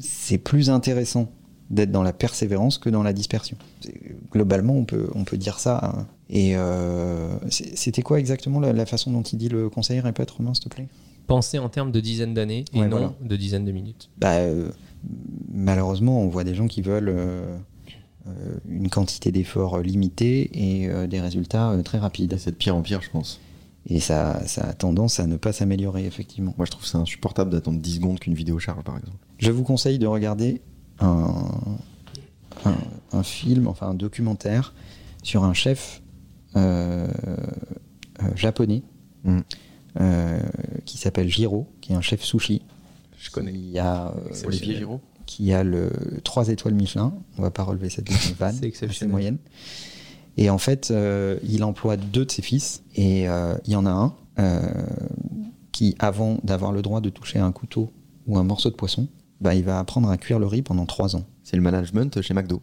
c'est 0.00 0.38
plus 0.38 0.70
intéressant 0.70 1.30
d'être 1.68 1.92
dans 1.92 2.02
la 2.02 2.12
persévérance 2.12 2.78
que 2.78 2.90
dans 2.90 3.02
la 3.04 3.12
dispersion. 3.12 3.56
C'est- 3.80 4.00
Globalement, 4.32 4.74
on 4.74 4.84
peut, 4.84 5.08
on 5.14 5.24
peut 5.24 5.36
dire 5.36 5.58
ça. 5.60 5.80
hein. 5.82 6.06
Et 6.28 6.56
euh, 6.56 7.28
c'était 7.50 8.02
quoi 8.02 8.18
exactement 8.20 8.60
la, 8.60 8.72
la 8.72 8.86
façon 8.86 9.10
dont 9.12 9.22
il 9.22 9.36
dit 9.38 9.48
le 9.48 9.68
conseil 9.68 10.00
Répète, 10.00 10.30
Romain, 10.30 10.54
s'il 10.54 10.64
te 10.64 10.68
plaît? 10.68 10.88
Penser 11.30 11.58
en 11.58 11.68
termes 11.68 11.92
de 11.92 12.00
dizaines 12.00 12.34
d'années 12.34 12.64
et 12.74 12.80
Ouais, 12.80 12.88
non 12.88 12.96
voilà. 12.98 13.12
de 13.22 13.36
dizaines 13.36 13.64
de 13.64 13.72
minutes. 13.72 14.10
Bah, 14.18 14.34
euh, 14.38 14.70
malheureusement, 15.52 16.20
on 16.22 16.28
voit 16.28 16.44
des 16.44 16.54
gens 16.54 16.66
qui 16.66 16.82
veulent 16.82 17.08
euh, 17.08 17.56
euh, 18.26 18.30
une 18.68 18.88
quantité 18.90 19.30
d'efforts 19.32 19.78
limitée 19.78 20.50
et 20.52 20.88
euh, 20.88 21.06
des 21.06 21.20
résultats 21.20 21.70
euh, 21.70 21.82
très 21.82 21.98
rapides. 21.98 22.36
C'est 22.38 22.50
de 22.50 22.56
pire 22.56 22.74
en 22.76 22.82
pire, 22.82 23.00
je 23.00 23.10
pense. 23.10 23.40
Et 23.86 24.00
ça, 24.00 24.46
ça 24.46 24.64
a 24.66 24.72
tendance 24.74 25.20
à 25.20 25.26
ne 25.26 25.36
pas 25.36 25.52
s'améliorer, 25.52 26.04
effectivement. 26.04 26.52
Moi, 26.58 26.66
je 26.66 26.70
trouve 26.72 26.84
ça 26.84 26.98
insupportable 26.98 27.50
d'attendre 27.50 27.78
10 27.80 27.94
secondes 27.94 28.18
qu'une 28.20 28.34
vidéo 28.34 28.58
charge, 28.58 28.82
par 28.84 28.98
exemple. 28.98 29.16
Je 29.38 29.50
vous 29.52 29.62
conseille 29.62 29.98
de 29.98 30.06
regarder 30.06 30.60
un, 30.98 31.32
un, 32.66 32.74
un 33.12 33.22
film, 33.22 33.68
enfin 33.68 33.88
un 33.88 33.94
documentaire 33.94 34.74
sur 35.22 35.44
un 35.44 35.54
chef 35.54 36.02
euh, 36.56 37.06
euh, 38.22 38.28
japonais 38.36 38.82
Mm. 39.24 39.40
Euh, 39.98 40.40
qui 40.84 40.98
s'appelle 40.98 41.28
Jiro, 41.28 41.66
qui 41.80 41.92
est 41.92 41.96
un 41.96 42.00
chef 42.00 42.22
sushi. 42.22 42.62
Je 43.18 43.30
connais. 43.30 43.52
Qui 43.52 43.78
a, 43.78 44.08
euh, 44.08 44.46
Olivier 44.46 44.76
Giraud 44.76 45.00
qui 45.30 45.52
a 45.52 45.62
le 45.62 45.92
3 46.24 46.48
étoiles 46.48 46.74
Michelin. 46.74 47.14
On 47.38 47.42
va 47.42 47.52
pas 47.52 47.62
relever 47.62 47.88
cette 47.88 48.10
vanne, 48.38 48.58
C'est 48.74 49.06
moyenne. 49.06 49.38
Et 50.36 50.50
en 50.50 50.58
fait, 50.58 50.90
euh, 50.90 51.38
il 51.44 51.62
emploie 51.62 51.96
deux 51.96 52.24
de 52.24 52.30
ses 52.32 52.42
fils. 52.42 52.82
Et 52.96 53.28
euh, 53.28 53.54
il 53.64 53.72
y 53.72 53.76
en 53.76 53.86
a 53.86 53.90
un 53.90 54.14
euh, 54.40 54.60
qui, 55.70 55.94
avant 56.00 56.38
d'avoir 56.42 56.72
le 56.72 56.82
droit 56.82 57.00
de 57.00 57.10
toucher 57.10 57.38
un 57.38 57.52
couteau 57.52 57.92
ou 58.26 58.38
un 58.38 58.42
morceau 58.42 58.70
de 58.70 58.74
poisson, 58.74 59.06
bah, 59.40 59.54
il 59.54 59.62
va 59.62 59.78
apprendre 59.78 60.10
à 60.10 60.16
cuire 60.16 60.40
le 60.40 60.46
riz 60.46 60.62
pendant 60.62 60.84
trois 60.84 61.14
ans. 61.14 61.24
C'est 61.44 61.56
le 61.56 61.62
management 61.62 62.20
chez 62.22 62.34
McDo. 62.34 62.60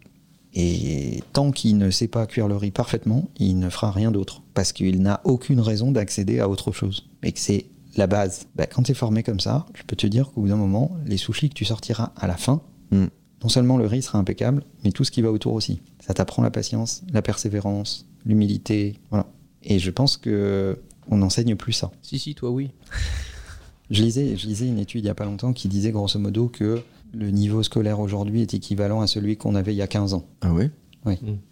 Et 0.60 1.22
tant 1.34 1.52
qu'il 1.52 1.78
ne 1.78 1.92
sait 1.92 2.08
pas 2.08 2.26
cuire 2.26 2.48
le 2.48 2.56
riz 2.58 2.72
parfaitement, 2.72 3.30
il 3.38 3.60
ne 3.60 3.70
fera 3.70 3.92
rien 3.92 4.10
d'autre. 4.12 4.42
Parce 4.56 4.74
qu'il 4.74 5.02
n'a 5.04 5.22
aucune 5.24 5.60
raison 5.60 5.92
d'accéder 5.92 6.40
à 6.40 6.50
autre 6.50 6.72
chose. 6.72 7.08
Et 7.22 7.32
que 7.32 7.40
c'est 7.40 7.66
la 7.96 8.08
base. 8.08 8.48
Bah, 8.56 8.66
quand 8.66 8.82
tu 8.84 8.92
es 8.92 8.96
formé 8.96 9.22
comme 9.22 9.40
ça, 9.40 9.68
je 9.76 9.84
peux 9.84 9.96
te 9.96 10.08
dire 10.08 10.32
qu'au 10.32 10.42
bout 10.42 10.48
d'un 10.48 10.56
moment, 10.56 10.92
les 11.06 11.18
sushis 11.18 11.50
que 11.50 11.54
tu 11.54 11.66
sortiras 11.66 12.12
à 12.18 12.26
la 12.28 12.38
fin, 12.38 12.62
Mm. 12.90 13.08
non 13.44 13.50
seulement 13.50 13.78
le 13.78 13.86
riz 13.86 14.02
sera 14.02 14.18
impeccable, 14.18 14.64
mais 14.84 14.92
tout 14.92 15.04
ce 15.04 15.12
qui 15.12 15.22
va 15.22 15.30
autour 15.32 15.54
aussi. 15.54 15.82
Ça 16.00 16.14
t'apprend 16.14 16.42
la 16.42 16.52
patience, 16.52 17.04
la 17.12 17.22
persévérance, 17.22 18.08
l'humilité. 18.26 18.96
Voilà. 19.10 19.28
Et 19.64 19.78
je 19.78 19.92
pense 19.92 20.16
que 20.18 20.80
on 21.10 21.18
n'enseigne 21.18 21.56
plus 21.56 21.74
ça. 21.74 21.92
Si, 22.02 22.18
si, 22.18 22.34
toi 22.34 22.50
oui. 22.50 22.72
Je 23.90 24.04
lisais, 24.04 24.36
je 24.36 24.48
lisais 24.48 24.68
une 24.68 24.80
étude 24.80 25.00
il 25.02 25.06
n'y 25.06 25.10
a 25.10 25.16
pas 25.16 25.24
longtemps 25.24 25.54
qui 25.54 25.70
disait 25.70 25.92
grosso 25.92 26.20
modo 26.20 26.50
que 26.50 26.82
le 27.14 27.32
niveau 27.32 27.64
scolaire 27.64 28.00
aujourd'hui 28.00 28.42
est 28.42 28.54
équivalent 28.54 29.02
à 29.02 29.08
celui 29.08 29.38
qu'on 29.38 29.56
avait 29.56 29.74
il 29.74 29.78
y 29.78 29.82
a 29.82 29.88
15 29.88 30.14
ans. 30.14 30.26
Ah 30.42 30.54
ouais? 30.54 30.72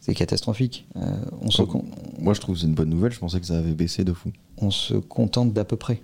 C'est 0.02 0.14
catastrophique. 0.14 0.86
Euh, 0.98 1.16
on, 1.42 1.50
se 1.50 1.62
con- 1.62 1.86
Moi, 2.20 2.34
je 2.34 2.42
trouve 2.42 2.56
que 2.56 2.62
c'est 2.62 2.68
une 2.68 2.76
bonne 2.76 2.90
nouvelle. 2.90 3.14
Je 3.14 3.20
pensais 3.20 3.40
que 3.40 3.46
ça 3.46 3.58
avait 3.58 3.74
baissé 3.74 4.04
de 4.04 4.12
fou. 4.12 4.32
on 4.58 4.70
se 4.70 4.96
contente 4.96 5.54
d'à 5.54 5.64
peu 5.64 5.78
près, 5.78 6.02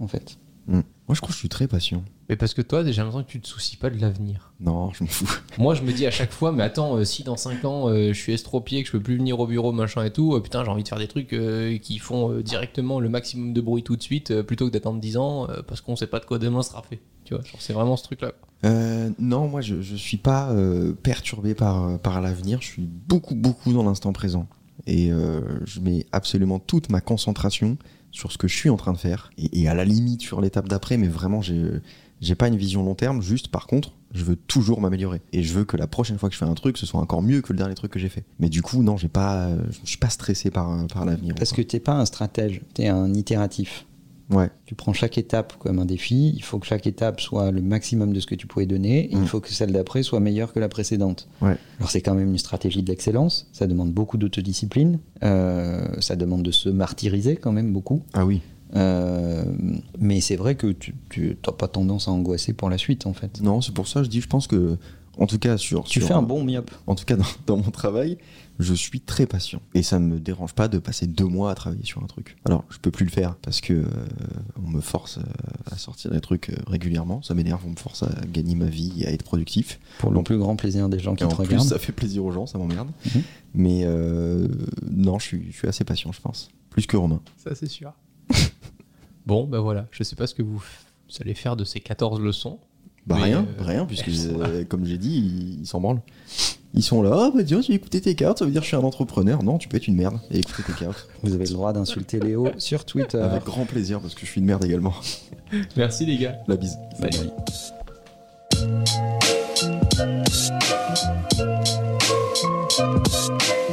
en 0.00 0.08
fait. 0.08 0.38
Mm. 0.66 0.80
Moi, 1.06 1.14
je 1.14 1.20
crois 1.20 1.28
que 1.28 1.34
je 1.34 1.38
suis 1.38 1.48
très 1.48 1.68
patient. 1.68 2.02
Mais 2.28 2.36
parce 2.36 2.52
que 2.54 2.60
toi, 2.60 2.84
j'ai 2.84 2.92
l'impression 2.92 3.22
que 3.22 3.30
tu 3.30 3.40
te 3.40 3.48
soucies 3.48 3.76
pas 3.76 3.88
de 3.88 3.98
l'avenir. 3.98 4.52
Non, 4.60 4.92
je 4.92 5.02
m'en 5.04 5.08
fous. 5.08 5.30
Moi, 5.58 5.74
je 5.74 5.82
me 5.82 5.92
dis 5.92 6.04
à 6.06 6.10
chaque 6.10 6.32
fois, 6.32 6.50
mais 6.52 6.62
attends, 6.64 6.96
euh, 6.96 7.04
si 7.04 7.22
dans 7.22 7.36
5 7.36 7.64
ans 7.64 7.88
euh, 7.88 8.08
je 8.12 8.18
suis 8.18 8.32
estropié, 8.34 8.82
que 8.82 8.88
je 8.88 8.92
peux 8.92 9.00
plus 9.00 9.16
venir 9.16 9.38
au 9.40 9.46
bureau, 9.46 9.72
machin 9.72 10.04
et 10.04 10.10
tout, 10.10 10.34
euh, 10.34 10.40
putain, 10.40 10.62
j'ai 10.64 10.70
envie 10.70 10.82
de 10.82 10.88
faire 10.88 10.98
des 10.98 11.08
trucs 11.08 11.32
euh, 11.32 11.78
qui 11.78 11.98
font 11.98 12.32
euh, 12.32 12.42
directement 12.42 13.00
le 13.00 13.08
maximum 13.08 13.54
de 13.54 13.60
bruit 13.62 13.82
tout 13.82 13.96
de 13.96 14.02
suite, 14.02 14.30
euh, 14.32 14.42
plutôt 14.42 14.66
que 14.66 14.72
d'attendre 14.72 15.00
10 15.00 15.16
ans, 15.16 15.48
euh, 15.48 15.62
parce 15.66 15.80
qu'on 15.80 15.96
sait 15.96 16.06
pas 16.08 16.18
de 16.20 16.26
quoi 16.26 16.38
demain 16.38 16.62
sera 16.62 16.82
fait. 16.82 16.98
Tu 17.28 17.34
vois, 17.34 17.44
c'est 17.58 17.74
vraiment 17.74 17.98
ce 17.98 18.04
truc-là. 18.04 18.32
Euh, 18.64 19.10
non, 19.18 19.48
moi, 19.48 19.60
je, 19.60 19.82
je 19.82 19.94
suis 19.96 20.16
pas 20.16 20.50
euh, 20.50 20.94
perturbé 20.94 21.54
par, 21.54 21.98
par 21.98 22.22
l'avenir. 22.22 22.62
Je 22.62 22.68
suis 22.68 22.88
beaucoup, 23.06 23.34
beaucoup 23.34 23.74
dans 23.74 23.82
l'instant 23.82 24.14
présent. 24.14 24.46
Et 24.86 25.12
euh, 25.12 25.42
je 25.66 25.80
mets 25.80 26.06
absolument 26.10 26.58
toute 26.58 26.88
ma 26.88 27.02
concentration 27.02 27.76
sur 28.12 28.32
ce 28.32 28.38
que 28.38 28.48
je 28.48 28.56
suis 28.56 28.70
en 28.70 28.78
train 28.78 28.94
de 28.94 28.98
faire. 28.98 29.28
Et, 29.36 29.60
et 29.60 29.68
à 29.68 29.74
la 29.74 29.84
limite 29.84 30.22
sur 30.22 30.40
l'étape 30.40 30.68
d'après, 30.68 30.96
mais 30.96 31.06
vraiment, 31.06 31.42
j'ai, 31.42 31.62
j'ai 32.22 32.34
pas 32.34 32.48
une 32.48 32.56
vision 32.56 32.82
long 32.82 32.94
terme. 32.94 33.20
Juste, 33.20 33.48
par 33.48 33.66
contre, 33.66 33.92
je 34.14 34.24
veux 34.24 34.36
toujours 34.36 34.80
m'améliorer. 34.80 35.20
Et 35.34 35.42
je 35.42 35.52
veux 35.52 35.66
que 35.66 35.76
la 35.76 35.86
prochaine 35.86 36.16
fois 36.16 36.30
que 36.30 36.34
je 36.34 36.38
fais 36.38 36.46
un 36.46 36.54
truc, 36.54 36.78
ce 36.78 36.86
soit 36.86 36.98
encore 36.98 37.20
mieux 37.20 37.42
que 37.42 37.52
le 37.52 37.58
dernier 37.58 37.74
truc 37.74 37.92
que 37.92 37.98
j'ai 37.98 38.08
fait. 38.08 38.24
Mais 38.40 38.48
du 38.48 38.62
coup, 38.62 38.82
non, 38.82 38.96
j'ai 38.96 39.08
pas, 39.08 39.48
euh, 39.48 39.58
je 39.84 39.90
suis 39.90 39.98
pas 39.98 40.08
stressé 40.08 40.50
par, 40.50 40.86
par 40.86 41.04
l'avenir. 41.04 41.34
Parce 41.34 41.52
que 41.52 41.60
t'es 41.60 41.78
pas 41.78 41.92
un 41.92 42.06
stratège, 42.06 42.62
t'es 42.72 42.88
un 42.88 43.12
itératif. 43.12 43.84
Ouais. 44.30 44.50
Tu 44.66 44.74
prends 44.74 44.92
chaque 44.92 45.16
étape 45.16 45.54
comme 45.58 45.78
un 45.78 45.86
défi, 45.86 46.32
il 46.36 46.42
faut 46.42 46.58
que 46.58 46.66
chaque 46.66 46.86
étape 46.86 47.20
soit 47.20 47.50
le 47.50 47.62
maximum 47.62 48.12
de 48.12 48.20
ce 48.20 48.26
que 48.26 48.34
tu 48.34 48.46
pouvais 48.46 48.66
donner, 48.66 49.10
et 49.10 49.16
Mm. 49.16 49.22
il 49.22 49.28
faut 49.28 49.40
que 49.40 49.50
celle 49.52 49.72
d'après 49.72 50.02
soit 50.02 50.20
meilleure 50.20 50.52
que 50.52 50.60
la 50.60 50.68
précédente. 50.68 51.28
Ouais. 51.40 51.56
Alors 51.78 51.90
c'est 51.90 52.02
quand 52.02 52.14
même 52.14 52.28
une 52.30 52.38
stratégie 52.38 52.82
de 52.82 52.88
l'excellence, 52.90 53.48
ça 53.52 53.66
demande 53.66 53.90
beaucoup 53.92 54.18
d'autodiscipline, 54.18 54.98
euh, 55.22 55.86
ça 56.00 56.14
demande 56.16 56.42
de 56.42 56.50
se 56.50 56.68
martyriser 56.68 57.36
quand 57.36 57.52
même 57.52 57.72
beaucoup, 57.72 58.02
Ah 58.12 58.26
oui. 58.26 58.42
Euh, 58.76 59.44
mais 59.98 60.20
c'est 60.20 60.36
vrai 60.36 60.54
que 60.54 60.66
tu 60.68 60.94
n'as 61.46 61.52
pas 61.54 61.68
tendance 61.68 62.06
à 62.06 62.10
angoisser 62.10 62.52
pour 62.52 62.68
la 62.68 62.76
suite 62.76 63.06
en 63.06 63.14
fait. 63.14 63.40
Non, 63.40 63.62
c'est 63.62 63.72
pour 63.72 63.88
ça 63.88 64.00
que 64.00 64.04
je 64.04 64.10
dis, 64.10 64.20
je 64.20 64.28
pense 64.28 64.46
que 64.46 64.76
En 65.20 65.26
tout 65.26 65.38
cas, 65.40 65.56
sur. 65.56 65.82
Tu 65.82 65.98
sur- 65.98 66.06
fais 66.08 66.14
un 66.14 66.22
bon 66.22 66.44
myope. 66.44 66.70
En 66.86 66.94
tout 66.94 67.04
cas, 67.04 67.16
dans, 67.16 67.24
dans 67.46 67.56
mon 67.56 67.70
travail, 67.72 68.18
je 68.58 68.74
suis 68.74 69.00
très 69.00 69.26
patient. 69.26 69.60
Et 69.74 69.82
ça 69.82 69.98
me 69.98 70.18
dérange 70.18 70.52
pas 70.52 70.68
de 70.68 70.78
passer 70.78 71.06
deux 71.06 71.24
mois 71.26 71.50
à 71.50 71.54
travailler 71.54 71.84
sur 71.84 72.02
un 72.02 72.06
truc. 72.06 72.36
Alors, 72.44 72.64
je 72.70 72.78
peux 72.78 72.90
plus 72.90 73.04
le 73.04 73.10
faire 73.10 73.36
parce 73.36 73.60
que 73.60 73.72
euh, 73.72 73.86
on 74.64 74.68
me 74.68 74.80
force 74.80 75.18
euh, 75.18 75.22
à 75.70 75.76
sortir 75.76 76.10
des 76.10 76.20
trucs 76.20 76.50
euh, 76.50 76.56
régulièrement. 76.66 77.22
Ça 77.22 77.34
m'énerve, 77.34 77.62
on 77.66 77.70
me 77.70 77.76
force 77.76 78.02
à 78.02 78.10
gagner 78.32 78.54
ma 78.56 78.66
vie 78.66 78.92
et 79.02 79.06
à 79.06 79.12
être 79.12 79.22
productif. 79.24 79.78
Pour 79.98 80.10
le 80.10 80.22
plus 80.22 80.38
grand 80.38 80.56
plaisir 80.56 80.88
des 80.88 80.98
gens 80.98 81.14
qui 81.14 81.22
Et 81.22 81.26
en 81.26 81.30
te 81.30 81.34
plus, 81.36 81.44
regardent. 81.44 81.68
ça 81.68 81.78
fait 81.78 81.92
plaisir 81.92 82.24
aux 82.24 82.32
gens, 82.32 82.46
ça 82.46 82.58
m'emmerde. 82.58 82.88
Mhm. 83.14 83.22
Mais 83.54 83.80
euh, 83.84 84.48
non, 84.90 85.18
je 85.18 85.24
suis, 85.24 85.52
je 85.52 85.56
suis 85.56 85.68
assez 85.68 85.84
patient, 85.84 86.12
je 86.12 86.20
pense. 86.20 86.50
Plus 86.70 86.86
que 86.86 86.96
Romain. 86.96 87.20
Ça, 87.36 87.54
c'est 87.54 87.66
sûr. 87.68 87.92
bon, 89.26 89.46
ben 89.46 89.60
voilà. 89.60 89.86
Je 89.90 90.02
sais 90.02 90.16
pas 90.16 90.26
ce 90.26 90.34
que 90.34 90.42
vous, 90.42 90.58
vous 90.58 91.16
allez 91.20 91.34
faire 91.34 91.56
de 91.56 91.64
ces 91.64 91.80
14 91.80 92.20
leçons. 92.20 92.58
Bah 93.08 93.16
rien, 93.16 93.46
euh, 93.58 93.64
rien, 93.64 93.86
puisque 93.86 94.08
euh, 94.08 94.64
comme 94.64 94.84
j'ai 94.84 94.98
dit, 94.98 95.56
ils 95.60 95.66
s'en 95.66 95.80
branlent. 95.80 96.02
Ils 96.74 96.82
sont 96.82 97.02
là, 97.02 97.10
ah 97.14 97.30
bah 97.34 97.42
tiens, 97.42 97.62
j'ai 97.62 97.72
écouté 97.72 98.02
tes 98.02 98.14
cartes, 98.14 98.40
ça 98.40 98.44
veut 98.44 98.50
dire 98.50 98.60
que 98.60 98.66
je 98.66 98.68
suis 98.68 98.76
un 98.76 98.80
entrepreneur. 98.80 99.42
Non, 99.42 99.56
tu 99.56 99.66
peux 99.68 99.78
être 99.78 99.88
une 99.88 99.96
merde 99.96 100.20
et 100.30 100.40
écouter 100.40 100.62
tes 100.62 100.74
cartes. 100.74 101.08
Vous 101.22 101.32
avez 101.32 101.46
le 101.46 101.52
droit 101.52 101.72
d'insulter 101.72 102.20
Léo 102.20 102.48
sur 102.58 102.84
Twitter. 102.84 103.18
Avec 103.18 103.44
grand 103.44 103.64
plaisir, 103.64 104.00
parce 104.00 104.14
que 104.14 104.26
je 104.26 104.30
suis 104.30 104.40
une 104.40 104.46
merde 104.46 104.64
également. 104.64 104.94
Merci 105.76 106.04
les 106.04 106.18
gars. 106.18 106.36
La 106.46 106.56
bise. 106.56 106.76
Salut. 107.00 107.30
Salut. 112.68 113.67